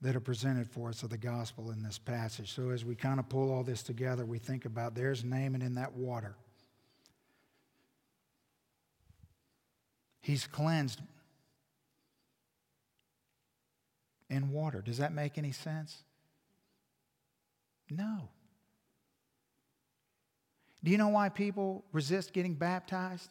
that 0.00 0.16
are 0.16 0.20
presented 0.20 0.68
for 0.68 0.88
us 0.88 1.02
of 1.02 1.10
the 1.10 1.18
gospel 1.18 1.70
in 1.70 1.82
this 1.82 1.98
passage. 1.98 2.52
So 2.52 2.70
as 2.70 2.84
we 2.84 2.94
kind 2.94 3.20
of 3.20 3.28
pull 3.28 3.52
all 3.52 3.62
this 3.62 3.82
together, 3.82 4.24
we 4.24 4.38
think 4.38 4.64
about 4.64 4.94
there's 4.94 5.22
Naaman 5.22 5.62
in 5.62 5.74
that 5.74 5.92
water. 5.92 6.34
He's 10.22 10.46
cleansed 10.46 11.00
in 14.30 14.50
water. 14.50 14.80
Does 14.80 14.98
that 14.98 15.12
make 15.12 15.36
any 15.36 15.52
sense? 15.52 15.98
No. 17.90 18.28
Do 20.84 20.90
you 20.90 20.98
know 20.98 21.08
why 21.08 21.28
people 21.28 21.84
resist 21.92 22.32
getting 22.32 22.54
baptized? 22.54 23.30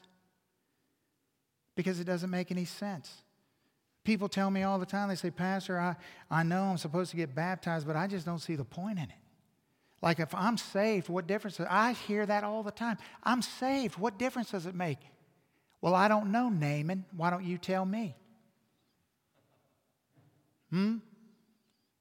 Because 1.76 2.00
it 2.00 2.06
doesn't 2.06 2.30
make 2.30 2.52
any 2.52 2.66
sense. 2.66 3.24
People 4.04 4.30
tell 4.30 4.50
me 4.50 4.64
all 4.64 4.80
the 4.80 4.86
time, 4.86 5.10
they 5.10 5.16
say, 5.16 5.30
Pastor, 5.30 5.80
I, 5.80 5.96
I 6.30 6.44
know 6.44 6.64
I'm 6.64 6.78
supposed 6.78 7.12
to 7.12 7.18
get 7.18 7.36
baptized, 7.36 7.86
but 7.86 7.96
I 7.96 8.08
just 8.08 8.26
don't 8.26 8.40
see 8.40 8.56
the 8.56 8.64
point 8.64 8.98
in 8.98 9.06
it. 9.06 9.22
Like 10.02 10.20
if 10.20 10.34
I'm 10.34 10.58
saved, 10.58 11.10
what 11.10 11.28
difference? 11.28 11.58
Does, 11.58 11.68
I 11.70 11.94
hear 11.94 12.26
that 12.26 12.44
all 12.44 12.64
the 12.64 12.72
time. 12.72 12.98
I'm 13.24 13.42
saved. 13.42 13.98
What 13.98 14.18
difference 14.18 14.52
does 14.52 14.66
it 14.66 14.74
make? 14.74 14.98
Well, 15.80 15.94
I 15.94 16.08
don't 16.08 16.32
know, 16.32 16.50
Naaman. 16.50 17.06
Why 17.16 17.30
don't 17.30 17.44
you 17.44 17.58
tell 17.58 17.86
me? 17.86 18.16
Hmm? 20.72 20.98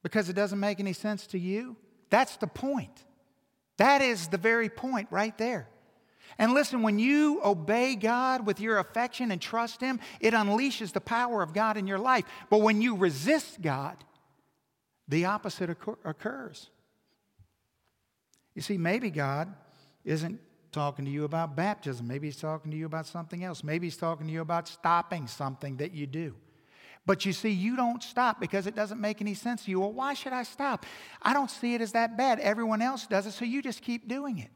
Because 0.02 0.28
it 0.30 0.34
doesn't 0.34 0.60
make 0.60 0.80
any 0.80 0.94
sense 0.94 1.26
to 1.28 1.38
you? 1.38 1.76
That's 2.08 2.36
the 2.36 2.46
point. 2.46 3.04
That 3.80 4.02
is 4.02 4.28
the 4.28 4.36
very 4.36 4.68
point 4.68 5.08
right 5.10 5.36
there. 5.38 5.66
And 6.36 6.52
listen, 6.52 6.82
when 6.82 6.98
you 6.98 7.40
obey 7.42 7.96
God 7.96 8.44
with 8.44 8.60
your 8.60 8.78
affection 8.78 9.30
and 9.30 9.40
trust 9.40 9.80
Him, 9.80 10.00
it 10.20 10.34
unleashes 10.34 10.92
the 10.92 11.00
power 11.00 11.42
of 11.42 11.54
God 11.54 11.78
in 11.78 11.86
your 11.86 11.98
life. 11.98 12.26
But 12.50 12.60
when 12.60 12.82
you 12.82 12.94
resist 12.94 13.62
God, 13.62 13.96
the 15.08 15.24
opposite 15.24 15.70
occurs. 16.04 16.68
You 18.54 18.60
see, 18.60 18.76
maybe 18.76 19.08
God 19.08 19.50
isn't 20.04 20.38
talking 20.72 21.06
to 21.06 21.10
you 21.10 21.24
about 21.24 21.56
baptism. 21.56 22.06
Maybe 22.06 22.26
He's 22.26 22.36
talking 22.36 22.70
to 22.70 22.76
you 22.76 22.84
about 22.84 23.06
something 23.06 23.42
else. 23.44 23.64
Maybe 23.64 23.86
He's 23.86 23.96
talking 23.96 24.26
to 24.26 24.32
you 24.32 24.42
about 24.42 24.68
stopping 24.68 25.26
something 25.26 25.78
that 25.78 25.92
you 25.92 26.06
do. 26.06 26.34
But 27.10 27.26
you 27.26 27.32
see, 27.32 27.50
you 27.50 27.74
don't 27.74 28.04
stop 28.04 28.38
because 28.38 28.68
it 28.68 28.76
doesn't 28.76 29.00
make 29.00 29.20
any 29.20 29.34
sense 29.34 29.64
to 29.64 29.70
you. 29.72 29.80
Well, 29.80 29.90
why 29.90 30.14
should 30.14 30.32
I 30.32 30.44
stop? 30.44 30.86
I 31.20 31.32
don't 31.32 31.50
see 31.50 31.74
it 31.74 31.80
as 31.80 31.90
that 31.90 32.16
bad. 32.16 32.38
Everyone 32.38 32.80
else 32.80 33.04
does 33.04 33.26
it, 33.26 33.32
so 33.32 33.44
you 33.44 33.62
just 33.62 33.82
keep 33.82 34.06
doing 34.06 34.38
it 34.38 34.50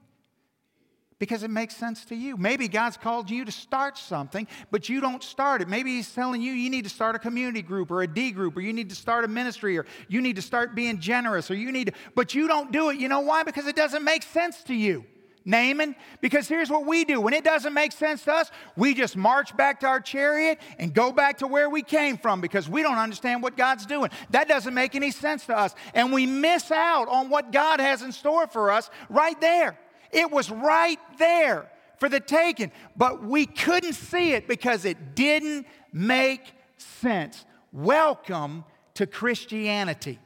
because 1.18 1.42
it 1.42 1.50
makes 1.50 1.74
sense 1.74 2.04
to 2.04 2.14
you. 2.14 2.36
Maybe 2.36 2.68
God's 2.68 2.96
called 2.96 3.28
you 3.28 3.44
to 3.44 3.50
start 3.50 3.98
something, 3.98 4.46
but 4.70 4.88
you 4.88 5.00
don't 5.00 5.20
start 5.20 5.62
it. 5.62 5.68
Maybe 5.68 5.96
He's 5.96 6.14
telling 6.14 6.42
you 6.42 6.52
you 6.52 6.70
need 6.70 6.84
to 6.84 6.90
start 6.90 7.16
a 7.16 7.18
community 7.18 7.60
group 7.60 7.90
or 7.90 8.02
a 8.02 8.06
D 8.06 8.30
group, 8.30 8.56
or 8.56 8.60
you 8.60 8.72
need 8.72 8.90
to 8.90 8.94
start 8.94 9.24
a 9.24 9.28
ministry, 9.28 9.76
or 9.76 9.84
you 10.06 10.20
need 10.20 10.36
to 10.36 10.42
start 10.42 10.76
being 10.76 11.00
generous, 11.00 11.50
or 11.50 11.56
you 11.56 11.72
need 11.72 11.88
to, 11.88 11.92
but 12.14 12.36
you 12.36 12.46
don't 12.46 12.70
do 12.70 12.90
it. 12.90 13.00
You 13.00 13.08
know 13.08 13.18
why? 13.18 13.42
Because 13.42 13.66
it 13.66 13.74
doesn't 13.74 14.04
make 14.04 14.22
sense 14.22 14.62
to 14.62 14.74
you. 14.74 15.06
Naaman, 15.44 15.94
because 16.20 16.48
here's 16.48 16.70
what 16.70 16.86
we 16.86 17.04
do. 17.04 17.20
When 17.20 17.34
it 17.34 17.44
doesn't 17.44 17.74
make 17.74 17.92
sense 17.92 18.24
to 18.24 18.32
us, 18.32 18.50
we 18.76 18.94
just 18.94 19.16
march 19.16 19.54
back 19.56 19.80
to 19.80 19.86
our 19.86 20.00
chariot 20.00 20.58
and 20.78 20.94
go 20.94 21.12
back 21.12 21.38
to 21.38 21.46
where 21.46 21.68
we 21.68 21.82
came 21.82 22.16
from 22.16 22.40
because 22.40 22.68
we 22.68 22.82
don't 22.82 22.96
understand 22.96 23.42
what 23.42 23.56
God's 23.56 23.84
doing. 23.84 24.10
That 24.30 24.48
doesn't 24.48 24.72
make 24.72 24.94
any 24.94 25.10
sense 25.10 25.44
to 25.46 25.56
us. 25.56 25.74
And 25.92 26.12
we 26.12 26.24
miss 26.24 26.70
out 26.70 27.08
on 27.08 27.28
what 27.28 27.52
God 27.52 27.80
has 27.80 28.02
in 28.02 28.12
store 28.12 28.46
for 28.46 28.70
us 28.70 28.88
right 29.10 29.38
there. 29.40 29.78
It 30.10 30.30
was 30.30 30.50
right 30.50 30.98
there 31.18 31.70
for 31.98 32.08
the 32.08 32.20
taking, 32.20 32.72
but 32.96 33.22
we 33.22 33.46
couldn't 33.46 33.94
see 33.94 34.32
it 34.32 34.48
because 34.48 34.84
it 34.84 35.14
didn't 35.14 35.66
make 35.92 36.54
sense. 36.78 37.44
Welcome 37.72 38.64
to 38.94 39.06
Christianity. 39.06 40.18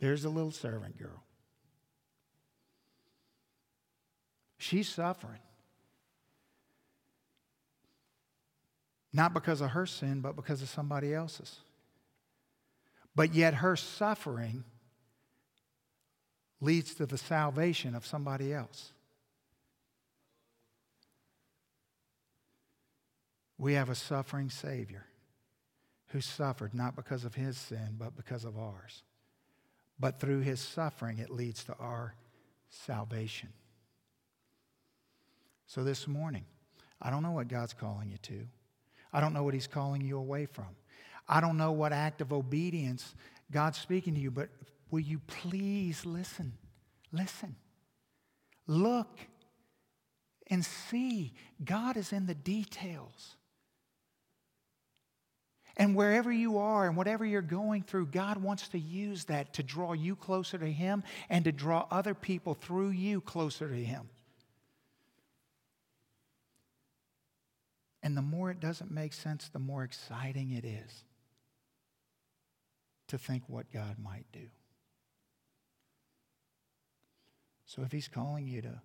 There's 0.00 0.24
a 0.24 0.30
little 0.30 0.50
servant 0.50 0.98
girl. 0.98 1.22
She's 4.56 4.88
suffering. 4.88 5.40
Not 9.12 9.34
because 9.34 9.60
of 9.60 9.70
her 9.70 9.86
sin, 9.86 10.20
but 10.20 10.36
because 10.36 10.62
of 10.62 10.68
somebody 10.68 11.14
else's. 11.14 11.60
But 13.14 13.34
yet 13.34 13.54
her 13.54 13.76
suffering 13.76 14.64
leads 16.60 16.94
to 16.94 17.06
the 17.06 17.18
salvation 17.18 17.94
of 17.94 18.06
somebody 18.06 18.52
else. 18.52 18.92
We 23.58 23.74
have 23.74 23.90
a 23.90 23.94
suffering 23.94 24.48
Savior 24.48 25.04
who 26.08 26.20
suffered 26.20 26.72
not 26.72 26.96
because 26.96 27.24
of 27.24 27.34
his 27.34 27.58
sin, 27.58 27.96
but 27.98 28.16
because 28.16 28.44
of 28.44 28.58
ours. 28.58 29.02
But 30.00 30.18
through 30.18 30.40
his 30.40 30.60
suffering, 30.60 31.18
it 31.18 31.30
leads 31.30 31.62
to 31.64 31.74
our 31.74 32.14
salvation. 32.70 33.50
So 35.66 35.84
this 35.84 36.08
morning, 36.08 36.44
I 37.00 37.10
don't 37.10 37.22
know 37.22 37.32
what 37.32 37.48
God's 37.48 37.74
calling 37.74 38.10
you 38.10 38.16
to. 38.22 38.46
I 39.12 39.20
don't 39.20 39.34
know 39.34 39.42
what 39.42 39.54
he's 39.54 39.66
calling 39.66 40.00
you 40.00 40.16
away 40.16 40.46
from. 40.46 40.66
I 41.28 41.40
don't 41.40 41.58
know 41.58 41.72
what 41.72 41.92
act 41.92 42.20
of 42.20 42.32
obedience 42.32 43.14
God's 43.52 43.78
speaking 43.78 44.14
to 44.14 44.20
you, 44.20 44.30
but 44.30 44.48
will 44.90 45.00
you 45.00 45.20
please 45.26 46.06
listen? 46.06 46.54
Listen. 47.12 47.56
Look 48.66 49.20
and 50.46 50.64
see. 50.64 51.34
God 51.64 51.96
is 51.96 52.12
in 52.12 52.26
the 52.26 52.34
details. 52.34 53.36
And 55.80 55.96
wherever 55.96 56.30
you 56.30 56.58
are 56.58 56.86
and 56.86 56.94
whatever 56.94 57.24
you're 57.24 57.40
going 57.40 57.84
through, 57.84 58.08
God 58.08 58.36
wants 58.36 58.68
to 58.68 58.78
use 58.78 59.24
that 59.24 59.54
to 59.54 59.62
draw 59.62 59.94
you 59.94 60.14
closer 60.14 60.58
to 60.58 60.70
Him 60.70 61.02
and 61.30 61.46
to 61.46 61.52
draw 61.52 61.86
other 61.90 62.12
people 62.12 62.52
through 62.52 62.90
you 62.90 63.22
closer 63.22 63.66
to 63.66 63.82
Him. 63.82 64.10
And 68.02 68.14
the 68.14 68.20
more 68.20 68.50
it 68.50 68.60
doesn't 68.60 68.90
make 68.90 69.14
sense, 69.14 69.48
the 69.48 69.58
more 69.58 69.82
exciting 69.82 70.50
it 70.50 70.66
is 70.66 71.04
to 73.08 73.16
think 73.16 73.44
what 73.46 73.72
God 73.72 73.96
might 73.98 74.26
do. 74.34 74.48
So 77.64 77.80
if 77.80 77.90
He's 77.90 78.06
calling 78.06 78.46
you 78.46 78.60
to 78.60 78.82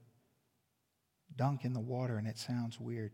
dunk 1.35 1.65
in 1.65 1.73
the 1.73 1.81
water 1.81 2.15
and 2.15 2.25
it 2.25 2.37
sounds 2.37 2.79
weird, 2.79 3.11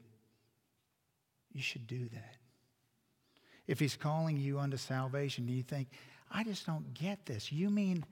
you 1.52 1.64
should 1.64 1.88
do 1.88 2.10
that. 2.10 2.41
If 3.68 3.80
He's 3.80 3.96
calling 3.96 4.38
you 4.38 4.60
unto 4.60 4.78
salvation, 4.78 5.46
do 5.46 5.54
you 5.54 5.64
think, 5.64 5.88
I 6.32 6.44
just 6.44 6.66
don't 6.66 6.94
get 6.94 7.26
this? 7.26 7.52
You 7.52 7.70
mean 7.70 8.06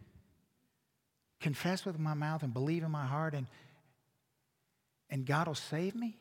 confess 1.39 1.85
with 1.85 1.97
my 1.97 2.13
mouth 2.13 2.43
and 2.43 2.53
believe 2.53 2.83
in 2.83 2.91
my 2.91 3.05
heart 3.05 3.33
and, 3.33 3.47
and 5.09 5.25
God 5.25 5.47
will 5.47 5.55
save 5.55 5.95
me? 5.95 6.17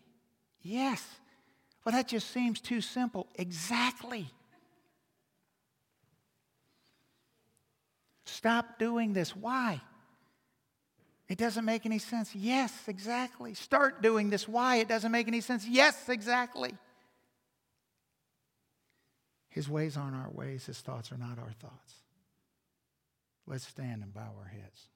Yes. 0.62 1.04
Well, 1.84 1.92
that 1.92 2.08
just 2.08 2.30
seems 2.30 2.60
too 2.60 2.80
simple. 2.80 3.26
Exactly. 3.34 4.30
Stop 8.26 8.78
doing 8.78 9.12
this. 9.12 9.34
Why? 9.34 9.80
It 11.28 11.38
doesn't 11.38 11.64
make 11.64 11.84
any 11.84 11.98
sense. 11.98 12.34
Yes, 12.34 12.72
exactly. 12.88 13.54
Start 13.54 14.02
doing 14.02 14.30
this. 14.30 14.48
Why? 14.48 14.76
It 14.76 14.88
doesn't 14.88 15.12
make 15.12 15.28
any 15.28 15.40
sense. 15.40 15.66
Yes, 15.66 16.08
exactly. 16.08 16.74
His 19.58 19.68
ways 19.68 19.96
aren't 19.96 20.14
our 20.14 20.30
ways, 20.30 20.66
His 20.66 20.78
thoughts 20.78 21.10
are 21.10 21.18
not 21.18 21.36
our 21.36 21.50
thoughts. 21.58 21.94
Let's 23.44 23.66
stand 23.66 24.04
and 24.04 24.14
bow 24.14 24.36
our 24.38 24.46
heads. 24.46 24.86